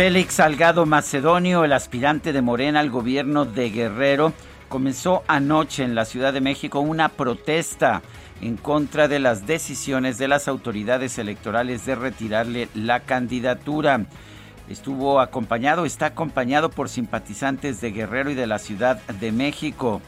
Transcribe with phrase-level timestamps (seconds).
[0.00, 4.32] Félix Salgado Macedonio, el aspirante de Morena al gobierno de Guerrero,
[4.70, 8.00] comenzó anoche en la Ciudad de México una protesta
[8.40, 14.06] en contra de las decisiones de las autoridades electorales de retirarle la candidatura.
[14.70, 20.00] Estuvo acompañado, está acompañado por simpatizantes de Guerrero y de la Ciudad de México.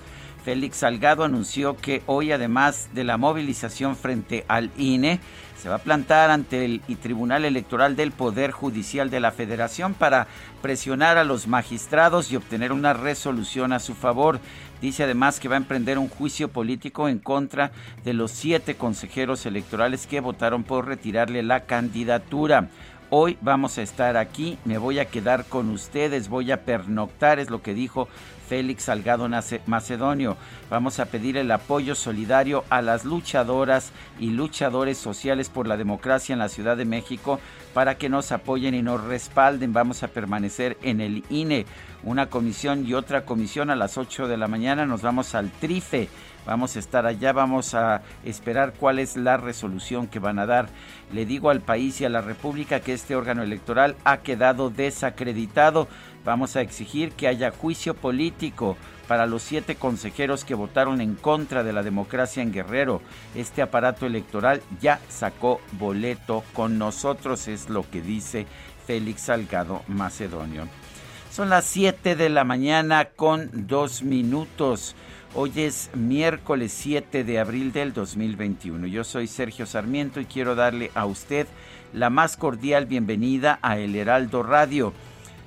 [0.44, 5.20] Félix Salgado anunció que hoy, además de la movilización frente al INE,
[5.56, 10.26] se va a plantar ante el Tribunal Electoral del Poder Judicial de la Federación para
[10.60, 14.40] presionar a los magistrados y obtener una resolución a su favor.
[14.80, 17.70] Dice además que va a emprender un juicio político en contra
[18.04, 22.68] de los siete consejeros electorales que votaron por retirarle la candidatura.
[23.14, 27.50] Hoy vamos a estar aquí, me voy a quedar con ustedes, voy a pernoctar, es
[27.50, 28.08] lo que dijo
[28.48, 29.28] Félix Salgado
[29.66, 30.36] Macedonio.
[30.70, 36.32] Vamos a pedir el apoyo solidario a las luchadoras y luchadores sociales por la democracia
[36.32, 37.40] en la Ciudad de México
[37.74, 39.72] para que nos apoyen y nos respalden.
[39.72, 41.66] Vamos a permanecer en el INE.
[42.04, 44.86] Una comisión y otra comisión a las 8 de la mañana.
[44.86, 46.08] Nos vamos al TRIFE.
[46.44, 50.69] Vamos a estar allá, vamos a esperar cuál es la resolución que van a dar.
[51.12, 55.86] Le digo al país y a la República que este órgano electoral ha quedado desacreditado.
[56.25, 58.77] Vamos a exigir que haya juicio político
[59.09, 63.03] para los siete consejeros que votaron en contra de la democracia en Guerrero.
[63.34, 68.47] Este aparato electoral ya sacó boleto con nosotros, es lo que dice
[68.87, 70.69] Félix Salgado Macedonio.
[71.32, 74.94] Son las 7 de la mañana con dos minutos.
[75.34, 78.87] Hoy es miércoles 7 de abril del 2021.
[78.87, 81.47] Yo soy Sergio Sarmiento y quiero darle a usted
[81.94, 84.93] la más cordial bienvenida a El Heraldo Radio.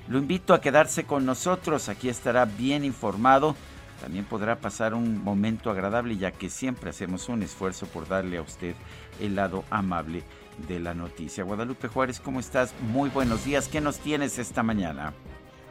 [0.07, 3.55] Lo invito a quedarse con nosotros, aquí estará bien informado.
[4.01, 8.41] También podrá pasar un momento agradable ya que siempre hacemos un esfuerzo por darle a
[8.41, 8.75] usted
[9.19, 10.23] el lado amable
[10.67, 11.43] de la noticia.
[11.43, 12.73] Guadalupe Juárez, ¿cómo estás?
[12.91, 13.67] Muy buenos días.
[13.67, 15.13] ¿Qué nos tienes esta mañana?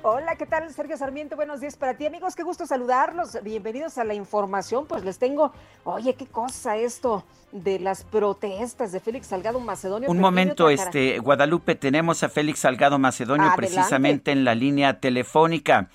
[0.06, 0.68] Hola, ¿qué tal?
[0.70, 2.36] Sergio Sarmiento, buenos días para ti, amigos.
[2.36, 3.42] Qué gusto saludarlos.
[3.42, 4.84] Bienvenidos a la información.
[4.86, 5.54] Pues les tengo,
[5.84, 10.10] oye, qué cosa esto de las protestas de Félix Salgado Macedonio.
[10.10, 15.88] Un momento, este, Guadalupe, tenemos a Félix Salgado Macedonio precisamente en la línea telefónica.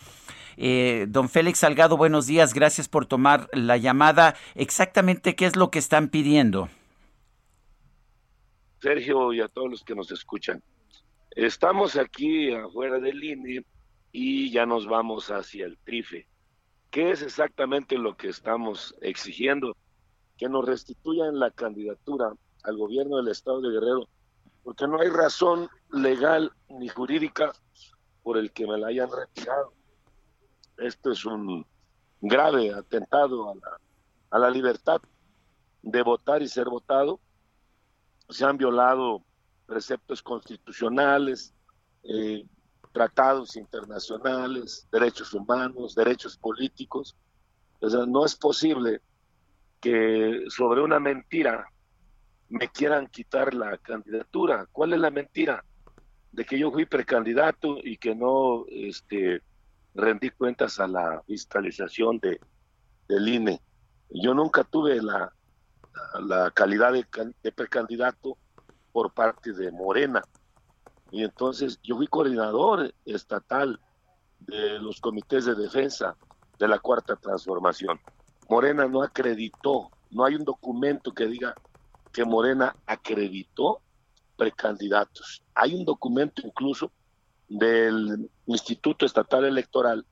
[0.57, 4.33] Eh, don Félix Salgado, buenos días, gracias por tomar la llamada.
[4.55, 6.67] Exactamente, ¿qué es lo que están pidiendo?
[8.81, 10.63] Sergio y a todos los que nos escuchan.
[11.29, 13.63] Estamos aquí afuera del INE
[14.11, 16.27] y ya nos vamos hacia el TRIFE.
[16.89, 19.75] ¿Qué es exactamente lo que estamos exigiendo?
[20.37, 22.33] Que nos restituyan la candidatura
[22.63, 24.07] al gobierno del estado de Guerrero,
[24.63, 27.53] porque no hay razón legal ni jurídica
[28.23, 29.73] por el que me la hayan retirado.
[30.77, 31.65] Esto es un
[32.21, 33.79] grave atentado a la,
[34.31, 35.01] a la libertad
[35.81, 37.19] de votar y ser votado.
[38.29, 39.23] Se han violado
[39.65, 41.53] preceptos constitucionales,
[42.03, 42.45] eh,
[42.91, 47.15] tratados internacionales, derechos humanos, derechos políticos.
[47.79, 49.01] O sea, no es posible
[49.79, 51.67] que sobre una mentira
[52.49, 54.67] me quieran quitar la candidatura.
[54.71, 55.63] ¿Cuál es la mentira?
[56.31, 59.41] De que yo fui precandidato y que no este,
[59.93, 62.39] rendí cuentas a la fiscalización de,
[63.07, 63.61] del INE.
[64.09, 65.31] Yo nunca tuve la,
[66.21, 67.05] la calidad de,
[67.43, 68.37] de precandidato
[68.91, 70.23] por parte de Morena.
[71.11, 73.79] Y entonces yo fui coordinador estatal
[74.39, 76.15] de los comités de defensa
[76.57, 77.99] de la cuarta transformación.
[78.49, 81.55] Morena no acreditó, no hay un documento que diga
[82.11, 83.81] que Morena acreditó
[84.37, 85.43] precandidatos.
[85.53, 86.91] Hay un documento incluso
[87.47, 90.05] del Instituto Estatal Electoral.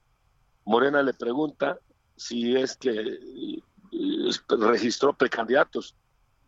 [0.65, 1.79] Morena le pregunta
[2.15, 3.61] si es que
[4.49, 5.95] registró precandidatos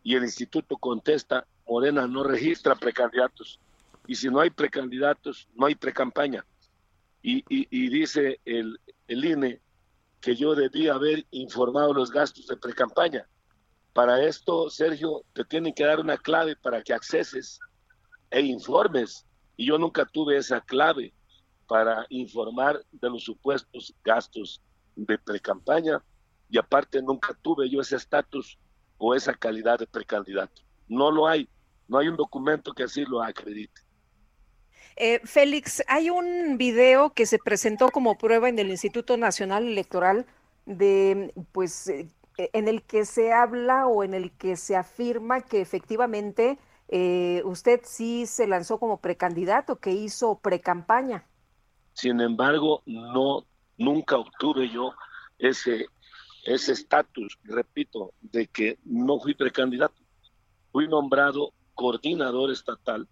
[0.02, 3.60] y el instituto contesta, Morena no registra precandidatos.
[4.10, 6.44] Y si no hay precandidatos, no hay precampaña.
[7.22, 9.60] Y, y, dice el, el INE
[10.20, 13.28] que yo debía haber informado los gastos de precampaña.
[13.92, 17.60] Para esto, Sergio, te tienen que dar una clave para que acceses
[18.30, 19.28] e informes.
[19.56, 21.14] Y yo nunca tuve esa clave
[21.68, 24.60] para informar de los supuestos gastos
[24.96, 26.02] de precampaña.
[26.48, 28.58] Y aparte, nunca tuve yo ese estatus
[28.98, 30.62] o esa calidad de precandidato.
[30.88, 31.48] No lo hay.
[31.86, 33.82] No hay un documento que así lo acredite.
[35.02, 40.26] Eh, Félix, hay un video que se presentó como prueba en el Instituto Nacional Electoral
[40.66, 45.62] de, pues, eh, en el que se habla o en el que se afirma que
[45.62, 46.58] efectivamente
[46.88, 51.24] eh, usted sí se lanzó como precandidato, que hizo precampaña.
[51.94, 53.46] Sin embargo, no,
[53.78, 54.92] nunca obtuve yo
[55.38, 55.86] ese
[56.44, 60.02] ese estatus, repito, de que no fui precandidato.
[60.72, 63.08] Fui nombrado coordinador estatal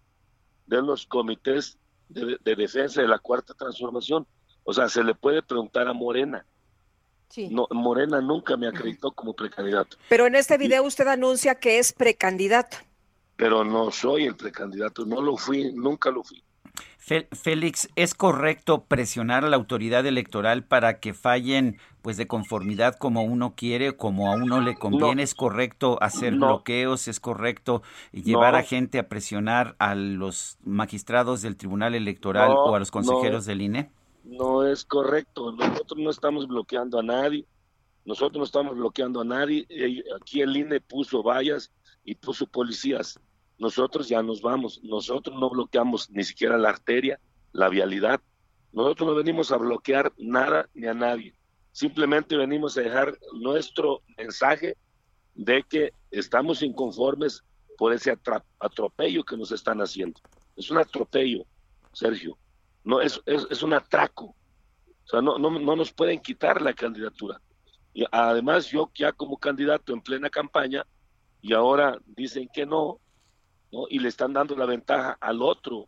[0.69, 1.78] de los comités
[2.09, 4.27] de, defensa de la cuarta transformación.
[4.63, 6.45] O sea, se le puede preguntar a Morena.
[7.51, 9.97] No, Morena nunca me acreditó como precandidato.
[10.09, 12.77] Pero en este video usted anuncia que es precandidato.
[13.35, 16.43] Pero no soy el precandidato, no lo fui, nunca lo fui.
[16.97, 23.23] Félix, ¿es correcto presionar a la autoridad electoral para que fallen pues de conformidad como
[23.23, 25.23] uno quiere, como a uno le conviene?
[25.23, 27.07] ¿Es correcto hacer bloqueos?
[27.07, 27.81] ¿Es correcto
[28.11, 33.45] llevar a gente a presionar a los magistrados del Tribunal Electoral o a los consejeros
[33.45, 33.89] del INE?
[34.23, 35.51] No es correcto.
[35.51, 37.45] Nosotros no estamos bloqueando a nadie.
[38.05, 39.65] Nosotros no estamos bloqueando a nadie.
[40.21, 41.71] Aquí el INE puso vallas
[42.03, 43.19] y puso policías
[43.59, 44.81] nosotros ya nos vamos.
[44.83, 47.19] Nosotros no bloqueamos ni siquiera la arteria,
[47.51, 48.21] la vialidad.
[48.71, 51.35] Nosotros no venimos a bloquear nada ni a nadie.
[51.71, 54.77] Simplemente venimos a dejar nuestro mensaje
[55.35, 57.43] de que estamos inconformes
[57.77, 58.17] por ese
[58.59, 60.19] atropello que nos están haciendo.
[60.55, 61.45] Es un atropello,
[61.93, 62.37] Sergio.
[62.83, 64.25] No es, es, un atraco.
[64.25, 67.41] O sea, no, no, no nos pueden quitar la candidatura.
[67.93, 70.85] Y además, yo ya como candidato en plena campaña,
[71.41, 72.99] y ahora dicen que no,
[73.89, 75.87] y le están dando la ventaja al otro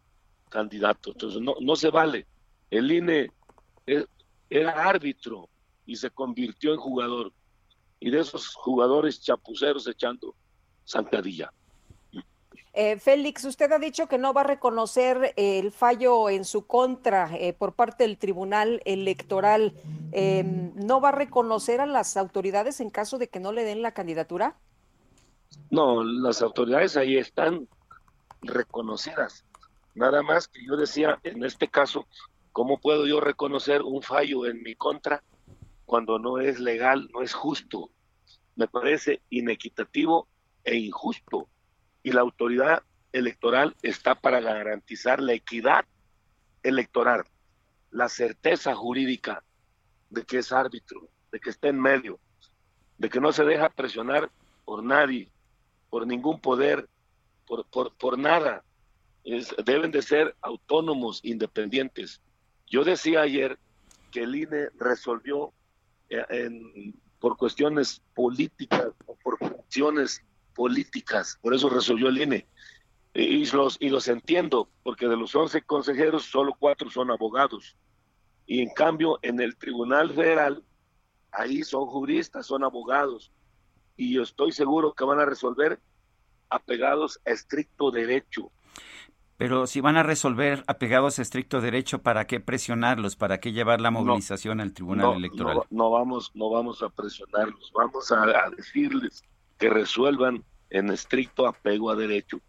[0.50, 1.12] candidato.
[1.12, 2.25] Entonces, no, no se vale.
[2.69, 3.31] El INE
[3.88, 4.06] e,
[4.50, 5.50] era árbitro
[5.86, 7.31] y se convirtió en jugador.
[8.00, 10.36] Y de esos jugadores chapuceros echando
[10.88, 11.51] zancadilla.
[12.74, 17.30] Eh, Félix, usted ha dicho que no va a reconocer el fallo en su contra
[17.36, 19.74] eh, por parte del Tribunal Electoral.
[20.13, 23.81] Em, ¿No va a reconocer a las autoridades en caso de que no le den
[23.81, 24.56] la candidatura?
[25.69, 27.68] No, las autoridades ahí están
[28.42, 29.45] reconocidas.
[29.95, 32.07] Nada más que yo decía, en este caso,
[32.51, 35.24] ¿cómo puedo yo reconocer un fallo en mi contra
[35.86, 37.89] cuando no es legal, no es justo?
[38.56, 40.27] Me parece inequitativo
[40.63, 41.48] e injusto.
[42.03, 45.86] Y la autoridad electoral está para garantizar la equidad
[46.63, 47.24] electoral,
[47.92, 49.44] la certeza jurídica
[50.09, 52.19] de que es árbitro, de que está en medio,
[52.98, 54.30] de que no se deja presionar
[54.65, 55.30] por nadie,
[55.92, 56.90] por ningún poder,
[57.46, 58.64] por, por, por nada.
[59.24, 62.22] Es, deben de ser autónomos, independientes.
[62.66, 63.60] Yo decía ayer
[64.10, 65.54] que el INE resolvió
[66.10, 70.24] eh, en, por cuestiones políticas o por cuestiones
[70.56, 72.48] políticas, por eso resolvió el INE.
[73.13, 77.75] Y los, y los entiendo, porque de los 11 consejeros, solo cuatro son abogados.
[78.48, 80.63] Y en cambio, en el Tribunal Federal,
[81.32, 83.34] ahí son juristas, son abogados
[84.01, 85.80] y yo estoy seguro que van a resolver
[86.51, 88.51] apegados a estricto derecho.
[89.38, 93.15] Pero si van a resolver apegados a estricto derecho, ¿para qué presionarlos?
[93.15, 95.62] ¿Para qué llevar la movilización al Tribunal Electoral?
[95.72, 99.24] No, vamos, no vamos a presionarlos, vamos a, a, decirles
[99.58, 102.39] que resuelvan en estricto apego a derecho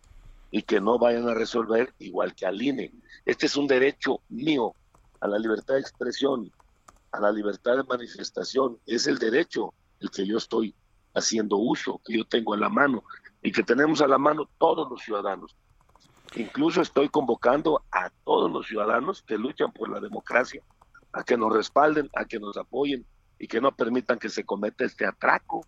[0.51, 2.93] y que no vayan a resolver igual que al INE.
[3.25, 4.75] Este es un derecho mío
[5.21, 6.53] a la libertad de expresión,
[7.11, 8.77] a la libertad de manifestación.
[8.85, 10.75] Es el derecho el que yo estoy
[11.15, 13.03] haciendo uso, que yo tengo a la mano
[13.43, 15.57] y que tenemos a la mano todos los ciudadanos.
[16.37, 20.63] Incluso estoy convocando a todos los ciudadanos que luchan por la democracia
[21.13, 23.05] a que nos respalden, a que nos apoyen
[23.39, 25.67] y que no permitan que se cometa este atraco.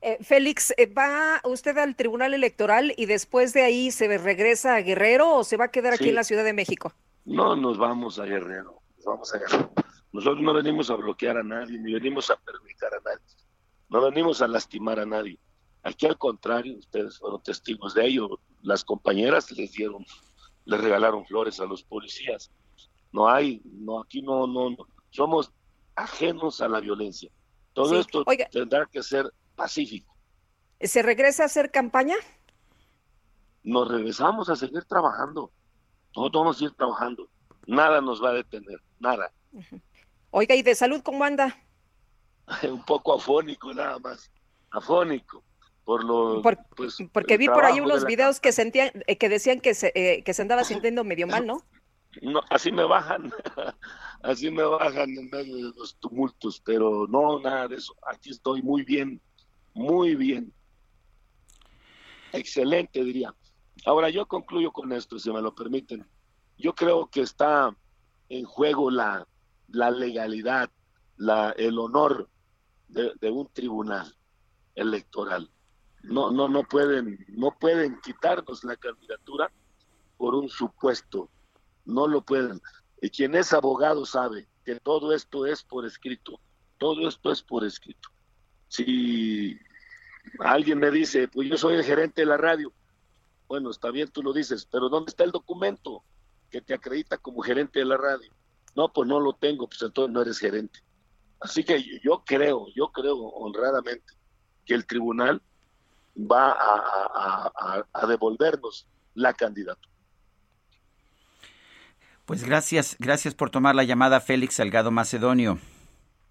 [0.00, 4.80] Eh, Félix, eh, ¿va usted al Tribunal Electoral y después de ahí se regresa a
[4.80, 6.92] Guerrero o se va a quedar aquí en la Ciudad de México?
[7.24, 9.72] No, nos vamos a Guerrero, nos vamos a Guerrero.
[10.12, 13.24] Nosotros no venimos a bloquear a nadie, ni venimos a perjudicar a nadie.
[13.88, 15.38] No venimos a lastimar a nadie.
[15.82, 18.38] Aquí al contrario, ustedes fueron testigos de ello.
[18.62, 20.04] Las compañeras les dieron,
[20.64, 22.50] les regalaron flores a los policías.
[23.12, 24.86] No hay, no, aquí no, no, no.
[25.10, 25.52] somos
[25.94, 27.30] ajenos a la violencia.
[27.72, 30.14] Todo esto tendrá que ser pacífico.
[30.80, 32.16] ¿Se regresa a hacer campaña?
[33.62, 35.50] Nos regresamos a seguir trabajando.
[36.12, 37.28] Todos vamos a ir trabajando.
[37.66, 39.32] Nada nos va a detener, nada.
[40.30, 41.56] Oiga, ¿y de salud cómo anda?
[42.62, 44.30] Un poco afónico nada más.
[44.70, 45.42] Afónico.
[45.88, 46.42] Por lo,
[46.76, 50.22] pues, porque vi por ahí unos videos que sentían, eh, que decían que se, eh,
[50.22, 51.62] que se andaba sintiendo medio mal, ¿no?
[52.20, 53.32] No, así me bajan,
[54.22, 57.96] así me bajan en medio de los tumultos, pero no, nada de eso.
[58.06, 59.18] Aquí estoy muy bien,
[59.72, 60.52] muy bien.
[62.34, 63.34] Excelente, diría.
[63.86, 66.06] Ahora yo concluyo con esto, si me lo permiten.
[66.58, 67.74] Yo creo que está
[68.28, 69.26] en juego la,
[69.68, 70.68] la legalidad,
[71.16, 72.28] la, el honor
[72.88, 74.14] de, de, un tribunal
[74.74, 75.50] electoral.
[76.02, 79.50] No, no, no pueden, no pueden quitarnos la candidatura
[80.16, 81.28] por un supuesto.
[81.84, 82.60] No lo pueden.
[83.00, 86.40] Y quien es abogado sabe que todo esto es por escrito.
[86.78, 88.08] Todo esto es por escrito.
[88.68, 89.58] Si
[90.40, 92.72] alguien me dice, pues yo soy el gerente de la radio,
[93.48, 96.04] bueno, está bien, tú lo dices, pero ¿dónde está el documento
[96.50, 98.30] que te acredita como gerente de la radio?
[98.76, 100.80] No, pues no lo tengo, pues entonces no eres gerente.
[101.40, 104.14] Así que yo creo, yo creo honradamente
[104.66, 105.40] que el tribunal
[106.16, 106.56] va
[107.92, 109.88] a, devolvernos la candidatura.
[112.24, 115.58] Pues gracias, gracias por tomar la llamada, Félix Salgado Macedonio.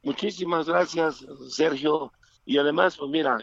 [0.03, 2.13] Muchísimas gracias, Sergio.
[2.45, 3.39] Y además, pues mira,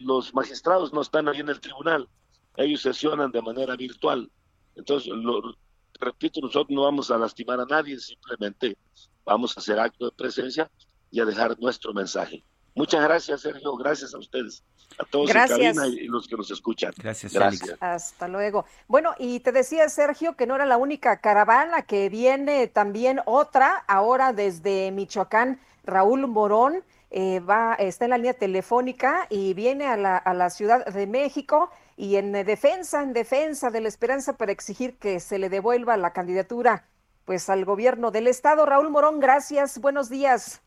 [0.00, 2.08] los magistrados no están ahí en el tribunal,
[2.56, 4.30] ellos sesionan de manera virtual.
[4.76, 5.54] Entonces, lo,
[6.00, 8.76] repito, nosotros no vamos a lastimar a nadie, simplemente
[9.24, 10.70] vamos a hacer acto de presencia
[11.10, 12.44] y a dejar nuestro mensaje.
[12.74, 13.76] Muchas gracias, Sergio.
[13.76, 14.64] Gracias a ustedes,
[14.98, 15.76] a todos gracias.
[15.76, 16.92] en y los que nos escuchan.
[16.96, 17.76] Gracias, gracias.
[17.80, 18.64] Hasta luego.
[18.88, 23.84] Bueno, y te decía, Sergio, que no era la única caravana, que viene también otra,
[23.86, 26.82] ahora desde Michoacán, Raúl Morón.
[27.16, 31.06] Eh, va, está en la línea telefónica y viene a la, a la Ciudad de
[31.06, 35.96] México y en defensa, en defensa de la esperanza para exigir que se le devuelva
[35.96, 36.88] la candidatura
[37.24, 38.66] pues al gobierno del estado.
[38.66, 40.60] Raúl Morón, gracias, buenos días.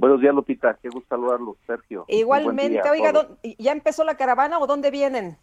[0.00, 2.06] Buenos días, Lupita, qué gusto saludarlos, Sergio.
[2.08, 3.12] Igualmente, oiga,
[3.58, 5.36] ¿ya empezó la caravana o dónde vienen?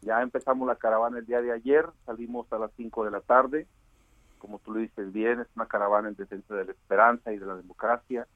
[0.00, 3.68] Ya empezamos la caravana el día de ayer, salimos a las 5 de la tarde,
[4.38, 7.46] como tú lo dices bien, es una caravana en defensa de la esperanza y de
[7.46, 8.26] la democracia.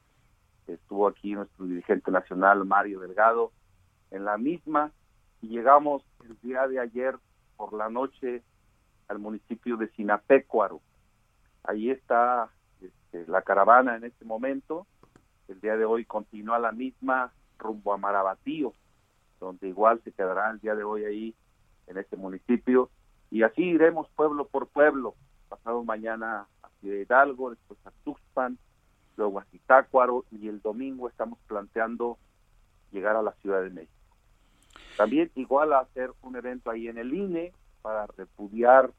[0.68, 3.50] Estuvo aquí nuestro dirigente nacional, Mario Delgado,
[4.12, 4.92] en la misma
[5.40, 7.16] y llegamos el día de ayer
[7.56, 8.44] por la noche
[9.08, 10.80] al municipio de Sinapecuaro.
[11.64, 12.48] Ahí está
[12.80, 14.86] este, la caravana en este momento.
[15.52, 18.72] El día de hoy continúa la misma rumbo a Marabatío,
[19.38, 21.34] donde igual se quedará el día de hoy ahí
[21.88, 22.88] en este municipio.
[23.30, 25.14] Y así iremos pueblo por pueblo.
[25.50, 28.56] Pasado mañana a Ciudad Hidalgo, después a Tuxpan,
[29.18, 32.16] luego a Zitácuaro y el domingo estamos planteando
[32.90, 34.16] llegar a la Ciudad de México.
[34.96, 38.90] También igual a hacer un evento ahí en el INE para repudiar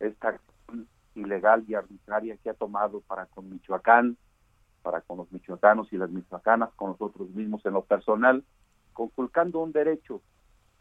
[0.00, 4.16] esta acción ilegal y arbitraria que ha tomado para con Michoacán,
[4.82, 8.44] para con los michoacanos y las michoacanas, con nosotros mismos en lo personal,
[8.92, 10.20] conculcando un derecho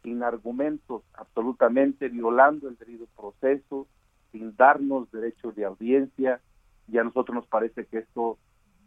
[0.04, 3.88] sin argumentos, absolutamente violando el debido proceso,
[4.32, 6.42] sin darnos derechos de audiencia,
[6.88, 8.38] y a nosotros nos parece que esto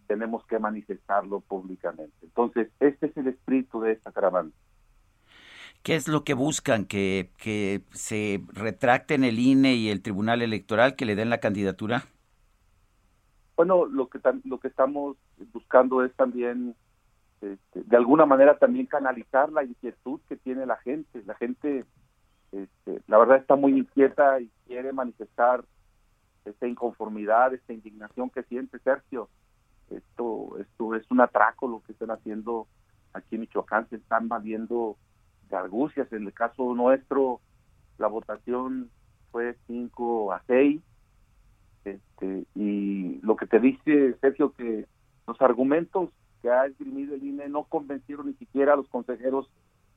[0.06, 2.14] tenemos que manifestarlo públicamente.
[2.22, 4.50] Entonces, este es el espíritu de esta caravana.
[5.82, 6.86] ¿Qué es lo que buscan?
[6.86, 12.04] ¿Que, que se retracten el INE y el Tribunal Electoral, que le den la candidatura?
[13.56, 15.16] Bueno, lo que, lo que estamos
[15.52, 16.74] buscando es también,
[17.40, 21.22] este, de alguna manera, también canalizar la inquietud que tiene la gente.
[21.24, 21.84] La gente,
[22.52, 25.64] este, la verdad, está muy inquieta y quiere manifestar
[26.44, 29.28] esta inconformidad, esta indignación que siente Sergio.
[29.90, 32.66] Esto, esto es un atraco lo que están haciendo
[33.12, 34.96] aquí en Michoacán, se están valiendo
[35.48, 36.12] de argucias.
[36.12, 37.40] En el caso nuestro,
[37.98, 38.90] la votación
[39.30, 40.82] fue 5 a 6.
[41.84, 44.86] Este, y lo que te dice, Sergio, que
[45.26, 46.10] los argumentos
[46.42, 49.48] que ha esgrimido el INE no convencieron ni siquiera a los consejeros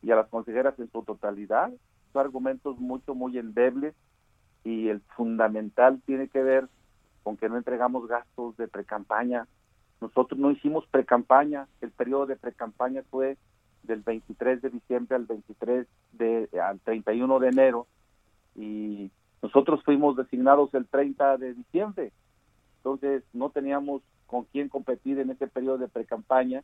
[0.02, 1.72] y a las consejeras en su totalidad.
[2.14, 3.96] Son argumentos mucho, muy endebles
[4.64, 6.68] y el fundamental tiene que ver
[7.24, 9.48] con que no entregamos gastos de precampaña.
[10.00, 13.38] Nosotros no hicimos precampaña, el periodo de precampaña fue
[13.84, 17.88] del 23 de diciembre al 23 de al 31 de enero
[18.56, 22.12] y nosotros fuimos designados el 30 de diciembre.
[22.78, 26.64] Entonces no teníamos con quién competir en ese periodo de precampaña.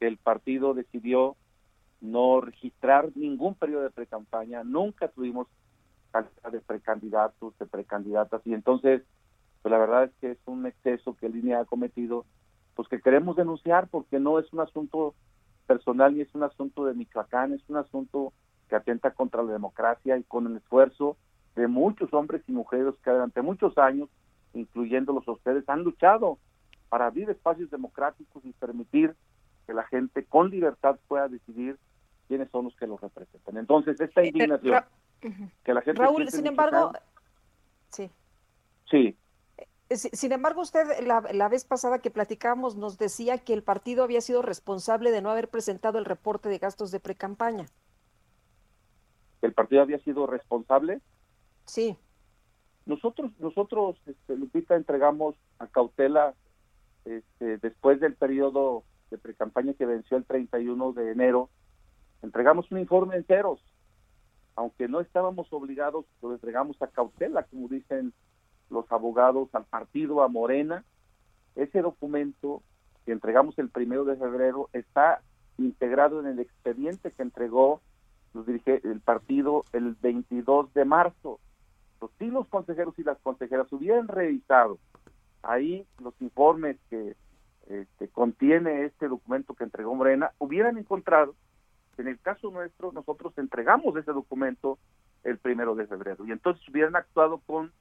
[0.00, 1.36] El partido decidió
[2.00, 5.46] no registrar ningún periodo de precampaña, nunca tuvimos
[6.50, 9.02] de precandidatos, de precandidatas y entonces
[9.62, 12.26] pues la verdad es que es un exceso que el INE ha cometido
[12.74, 15.14] pues que queremos denunciar porque no es un asunto
[15.66, 18.32] personal ni es un asunto de Michoacán, es un asunto
[18.68, 21.16] que atenta contra la democracia y con el esfuerzo
[21.54, 24.08] de muchos hombres y mujeres que durante muchos años,
[24.54, 26.38] incluyéndolos a ustedes, han luchado
[26.88, 29.14] para abrir espacios democráticos y permitir
[29.66, 31.78] que la gente con libertad pueda decidir
[32.28, 33.56] quiénes son los que los representan.
[33.56, 34.82] Entonces, esta eh, indignación
[35.62, 36.00] que la gente...
[36.00, 36.92] Raúl, sin embargo,
[37.90, 38.10] sí.
[38.90, 39.16] Sí.
[39.92, 44.20] Eh, sin embargo, usted la, vez pasada que platicábamos nos decía que el partido había
[44.20, 47.66] sido responsable de no haber presentado el reporte de gastos de precampaña.
[49.42, 51.00] ¿El partido había sido responsable?
[51.64, 51.96] Sí.
[52.86, 56.34] Nosotros, nosotros, este, Lupita, entregamos a cautela
[57.04, 61.50] este, después del periodo de precampaña que venció el 31 de enero,
[62.22, 63.60] entregamos un informe en ceros,
[64.56, 68.12] aunque no estábamos obligados, lo entregamos a cautela, como dicen
[68.70, 70.84] los abogados, al partido, a Morena.
[71.54, 72.62] Ese documento
[73.04, 75.22] que entregamos el primero de febrero está
[75.58, 77.80] integrado en el expediente que entregó
[78.34, 81.38] los dirige, el partido el 22 de marzo.
[82.18, 84.78] Si los consejeros y las consejeras hubieran revisado
[85.42, 87.16] ahí los informes que
[87.68, 91.34] este, contiene este documento que entregó Morena, hubieran encontrado
[91.98, 94.78] en el caso nuestro nosotros entregamos ese documento
[95.24, 97.72] el primero de febrero y entonces hubieran actuado con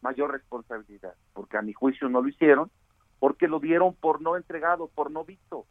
[0.00, 2.70] mayor responsabilidad, porque a mi juicio no lo hicieron,
[3.18, 5.66] porque lo dieron por no entregado, por no visto.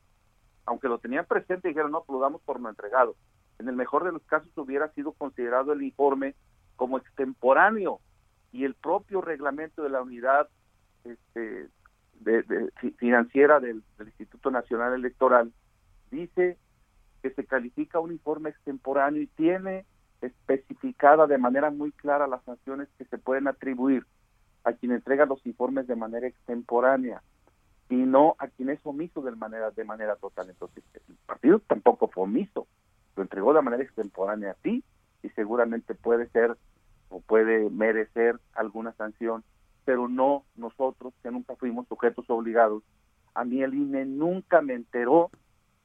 [0.66, 3.16] Aunque lo tenían presente, dijeron, no, pues lo damos por no entregado.
[3.58, 6.36] En el mejor de los casos hubiera sido considerado el informe
[6.78, 8.00] como extemporáneo
[8.54, 10.48] y el propio reglamento de la unidad
[11.04, 11.68] este,
[12.22, 15.52] de, financiera del, del, Instituto Nacional Electoral
[16.10, 16.58] dice
[17.22, 19.86] que se califica un informe extemporáneo y tiene
[20.22, 24.06] especificada de manera muy clara las sanciones que se pueden atribuir
[24.64, 27.22] a quien entrega los informes de manera extemporánea
[27.90, 30.50] y no a quien es omiso de manera de manera total.
[30.50, 32.68] Entonces, el partido tampoco fue omiso,
[33.16, 34.84] lo entregó de manera extemporánea a ti
[35.24, 36.58] y seguramente puede ser
[37.10, 39.44] o puede merecer alguna sanción,
[39.86, 42.84] pero no nosotros que nunca fuimos sujetos obligados.
[43.34, 45.30] A mí el INE nunca me enteró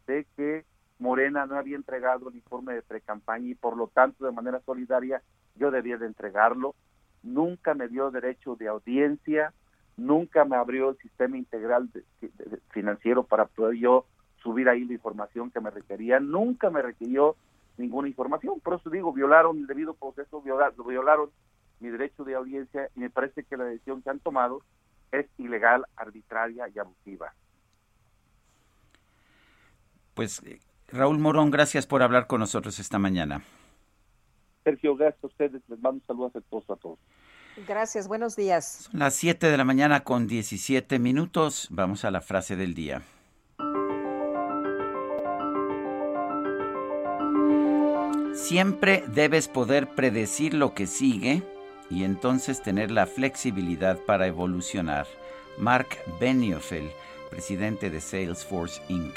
[0.06, 0.64] de que
[0.98, 5.22] Morena no había entregado el informe de pre-campaña y por lo tanto de manera solidaria
[5.56, 6.74] yo debía de entregarlo
[7.22, 9.52] nunca me dio derecho de audiencia,
[9.96, 11.88] nunca me abrió el sistema integral
[12.70, 14.06] financiero para poder yo
[14.42, 17.36] subir ahí la información que me requería, nunca me requirió
[17.76, 21.30] ninguna información, por eso digo, violaron el debido proceso, violaron, violaron
[21.80, 24.62] mi derecho de audiencia y me parece que la decisión que han tomado
[25.10, 27.34] es ilegal, arbitraria y abusiva.
[30.14, 30.42] Pues
[30.88, 33.42] Raúl Morón, gracias por hablar con nosotros esta mañana.
[34.64, 35.62] Sergio, gracias a ustedes.
[35.68, 36.98] Les mando saludos a todos a todos.
[37.66, 38.88] Gracias, buenos días.
[38.90, 41.68] Son las 7 de la mañana con 17 minutos.
[41.70, 43.02] Vamos a la frase del día.
[48.52, 51.42] Siempre debes poder predecir lo que sigue
[51.88, 55.06] y entonces tener la flexibilidad para evolucionar.
[55.56, 55.86] Mark
[56.20, 56.90] Benioffel,
[57.30, 59.14] presidente de Salesforce Inc.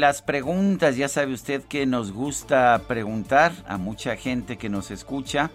[0.00, 5.50] las preguntas, ya sabe usted que nos gusta preguntar a mucha gente que nos escucha,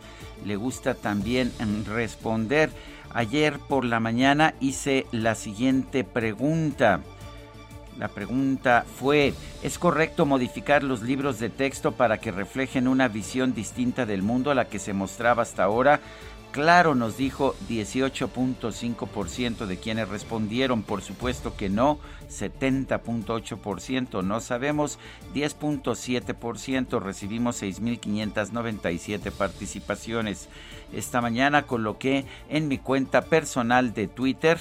[0.46, 1.52] le gusta también
[1.88, 2.70] responder.
[3.14, 7.02] Ayer por la mañana hice la siguiente pregunta.
[7.98, 13.54] La pregunta fue, ¿es correcto modificar los libros de texto para que reflejen una visión
[13.54, 16.00] distinta del mundo a la que se mostraba hasta ahora?
[16.52, 21.98] Claro, nos dijo 18.5% de quienes respondieron, por supuesto que no,
[22.30, 25.00] 70.8% no sabemos,
[25.34, 30.50] 10.7% recibimos 6.597 participaciones.
[30.92, 34.60] Esta mañana coloqué en mi cuenta personal de Twitter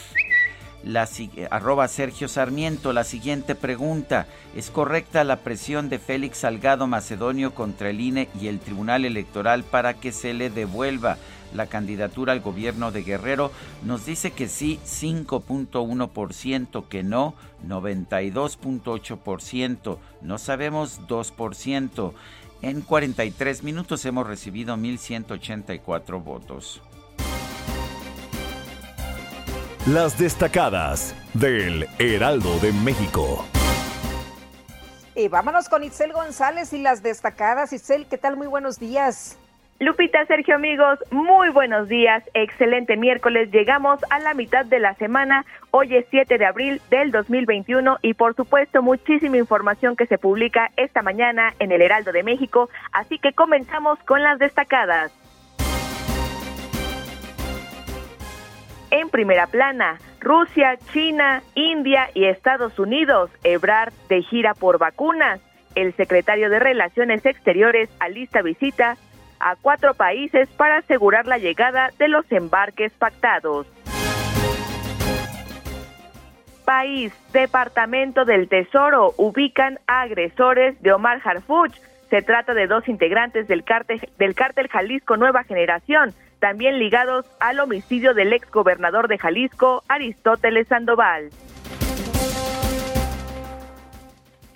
[0.85, 1.09] la,
[1.51, 2.93] arroba Sergio Sarmiento.
[2.93, 4.27] La siguiente pregunta.
[4.55, 9.65] ¿Es correcta la presión de Félix Salgado Macedonio contra el INE y el Tribunal Electoral
[9.65, 11.19] para que se le devuelva
[11.55, 13.53] la candidatura al gobierno de Guerrero?
[13.85, 17.35] Nos dice que sí, 5.1%, que no,
[17.67, 22.15] 92.8%, no sabemos 2%.
[22.63, 26.83] En 43 minutos hemos recibido 1.184 votos.
[29.87, 33.47] Las destacadas del Heraldo de México.
[35.15, 37.73] Y vámonos con Itzel González y las destacadas.
[37.73, 38.37] Itzel, ¿qué tal?
[38.37, 39.39] Muy buenos días.
[39.83, 42.23] Lupita, Sergio, amigos, muy buenos días.
[42.35, 43.51] Excelente miércoles.
[43.51, 45.47] Llegamos a la mitad de la semana.
[45.71, 50.71] Hoy es 7 de abril del 2021 y por supuesto muchísima información que se publica
[50.77, 52.69] esta mañana en el Heraldo de México.
[52.93, 55.13] Así que comenzamos con las destacadas.
[58.91, 65.41] En primera plana, Rusia, China, India y Estados Unidos, Ebrard de gira por vacunas.
[65.75, 68.99] El secretario de Relaciones Exteriores alista visita
[69.41, 73.67] a cuatro países para asegurar la llegada de los embarques pactados.
[76.65, 81.75] País, Departamento del Tesoro, ubican a agresores de Omar Harfuch.
[82.11, 87.59] Se trata de dos integrantes del cártel, del cártel Jalisco Nueva Generación, también ligados al
[87.61, 91.31] homicidio del ex gobernador de Jalisco, Aristóteles Sandoval.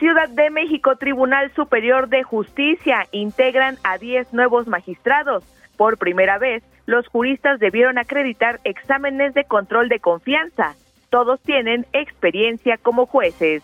[0.04, 5.44] Ciudad de México, Tribunal Superior de Justicia, integran a 10 nuevos magistrados.
[5.78, 10.74] Por primera vez, los juristas debieron acreditar exámenes de control de confianza.
[11.08, 13.62] Todos tienen experiencia como jueces.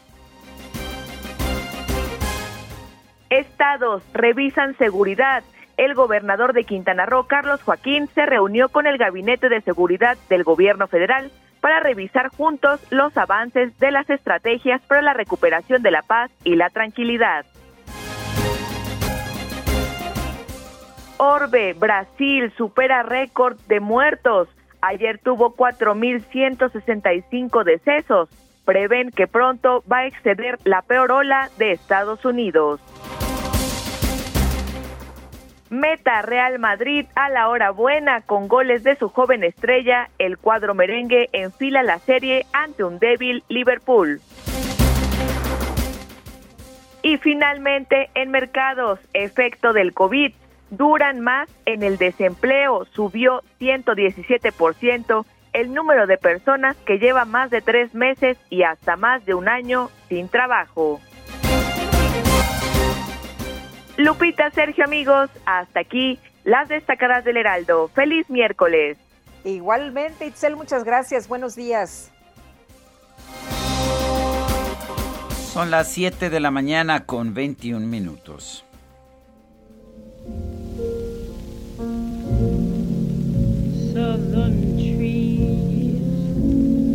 [3.28, 5.44] Estados revisan seguridad.
[5.80, 10.44] El gobernador de Quintana Roo, Carlos Joaquín, se reunió con el Gabinete de Seguridad del
[10.44, 11.30] Gobierno Federal
[11.62, 16.56] para revisar juntos los avances de las estrategias para la recuperación de la paz y
[16.56, 17.46] la tranquilidad.
[21.16, 24.48] Orbe, Brasil, supera récord de muertos.
[24.82, 28.28] Ayer tuvo 4.165 decesos.
[28.66, 32.82] Prevén que pronto va a exceder la peor ola de Estados Unidos.
[35.70, 40.74] Meta Real Madrid a la hora buena con goles de su joven estrella, el cuadro
[40.74, 44.20] merengue enfila la serie ante un débil Liverpool.
[47.02, 50.32] Y finalmente, en mercados, efecto del COVID,
[50.70, 57.60] duran más en el desempleo, subió 117% el número de personas que lleva más de
[57.60, 61.00] tres meses y hasta más de un año sin trabajo.
[64.00, 67.88] Lupita, Sergio, amigos, hasta aquí las destacadas del Heraldo.
[67.88, 68.96] Feliz miércoles.
[69.44, 71.28] Igualmente, Itzel, muchas gracias.
[71.28, 72.10] Buenos días.
[75.52, 78.64] Son las 7 de la mañana con 21 minutos.
[83.92, 86.00] Southern trees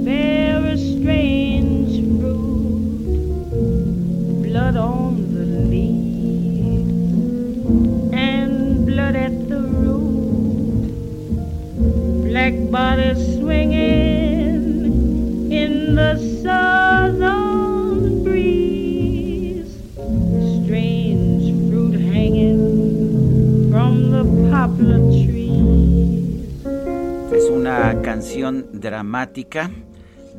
[0.04, 3.22] bear a strange fruit,
[4.42, 5.05] blood on
[12.36, 14.62] black bodies swinging
[15.52, 19.72] in the southern breeze.
[20.64, 26.46] Strange fruit hanging from the poplar trees.
[27.34, 29.72] Es una canción dramática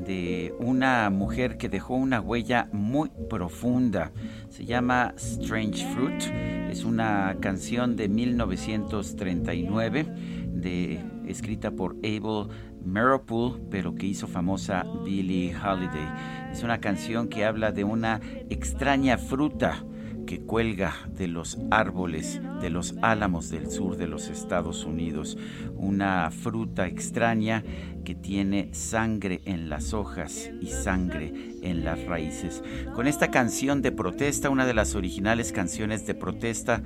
[0.06, 4.12] de una mujer que dejó una huella muy profunda.
[4.48, 6.22] Se llama Strange Fruit.
[6.70, 10.06] Es una canción de 1939
[10.52, 12.48] de escrita por Abel
[12.84, 16.08] Meropool, pero que hizo famosa Billie Holiday.
[16.52, 19.84] Es una canción que habla de una extraña fruta
[20.26, 25.38] que cuelga de los árboles de los álamos del sur de los Estados Unidos.
[25.76, 27.64] Una fruta extraña
[28.04, 32.62] que tiene sangre en las hojas y sangre en las raíces.
[32.94, 36.82] Con esta canción de protesta, una de las originales canciones de protesta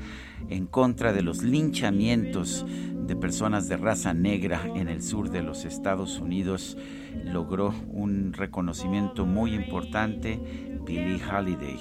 [0.49, 2.65] en contra de los linchamientos
[3.07, 6.77] de personas de raza negra en el sur de los Estados Unidos,
[7.25, 10.41] logró un reconocimiento muy importante
[10.85, 11.79] Billie Holiday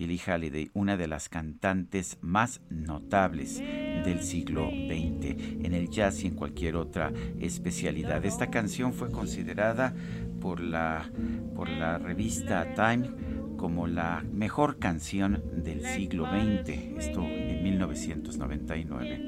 [0.00, 6.28] Billie Holiday, una de las cantantes más notables del siglo XX en el jazz y
[6.28, 8.24] en cualquier otra especialidad.
[8.24, 9.92] Esta canción fue considerada
[10.40, 11.10] por la,
[11.54, 13.10] por la revista Time
[13.58, 19.20] como la mejor canción del siglo XX, esto en 1999.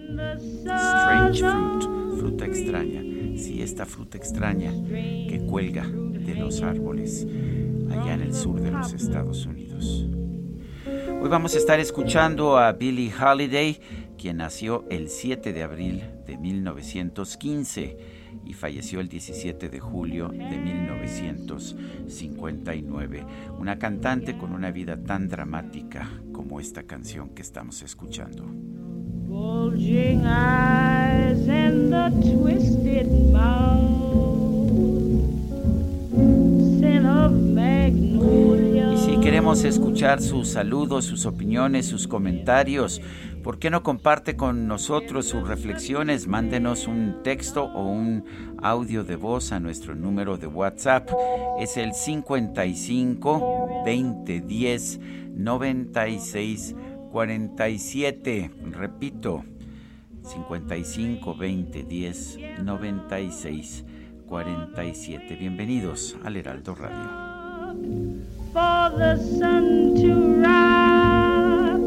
[0.64, 3.02] Strange Fruit, fruta extraña,
[3.36, 7.26] sí, esta fruta extraña que cuelga de los árboles
[7.90, 10.08] allá en el sur de los Estados Unidos.
[11.22, 13.78] Hoy vamos a estar escuchando a Billie Holiday,
[14.18, 17.96] quien nació el 7 de abril de 1915
[18.44, 23.24] y falleció el 17 de julio de 1959.
[23.56, 28.44] Una cantante con una vida tan dramática como esta canción que estamos escuchando.
[39.42, 43.02] Queremos escuchar sus saludos, sus opiniones, sus comentarios,
[43.42, 46.28] ¿Por qué no comparte con nosotros sus reflexiones?
[46.28, 48.24] Mándenos un texto o un
[48.62, 51.10] audio de voz a nuestro número de WhatsApp.
[51.58, 55.00] Es el 55 20 10
[55.34, 56.76] 96
[57.10, 58.50] 47.
[58.70, 59.42] Repito,
[60.22, 63.84] 55 20 10 96
[64.28, 65.34] 47.
[65.34, 68.41] Bienvenidos al Heraldo Radio.
[68.52, 71.80] For the sun to rise,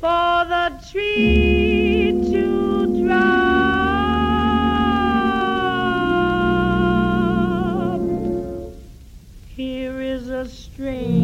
[0.00, 2.46] for the tree to
[3.04, 3.34] drop.
[9.46, 11.23] Here is a strange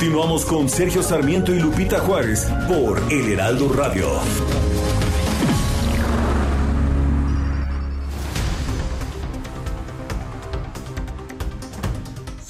[0.00, 4.08] Continuamos con Sergio Sarmiento y Lupita Juárez por El Heraldo Radio.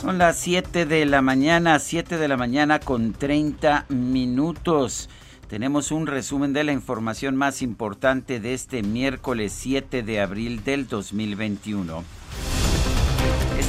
[0.01, 5.09] Son las 7 de la mañana, 7 de la mañana con 30 minutos.
[5.49, 10.87] Tenemos un resumen de la información más importante de este miércoles 7 de abril del
[10.87, 12.05] 2021.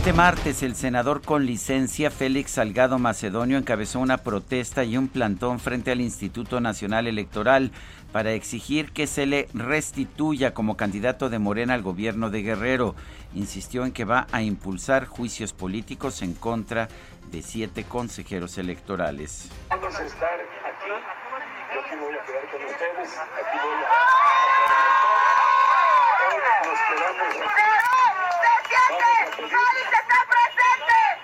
[0.01, 5.59] Este martes el senador con licencia Félix Salgado Macedonio encabezó una protesta y un plantón
[5.59, 7.71] frente al Instituto Nacional Electoral
[8.11, 12.95] para exigir que se le restituya como candidato de Morena al gobierno de Guerrero.
[13.35, 16.89] Insistió en que va a impulsar juicios políticos en contra
[17.31, 19.51] de siete consejeros electorales.
[19.69, 19.81] Voy a
[22.25, 23.59] quedar con ustedes, aquí.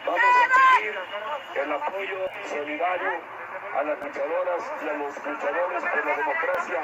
[0.05, 0.95] Vamos a pedir
[1.55, 3.11] el apoyo solidario
[3.75, 6.81] a las luchadoras y a los luchadores por la democracia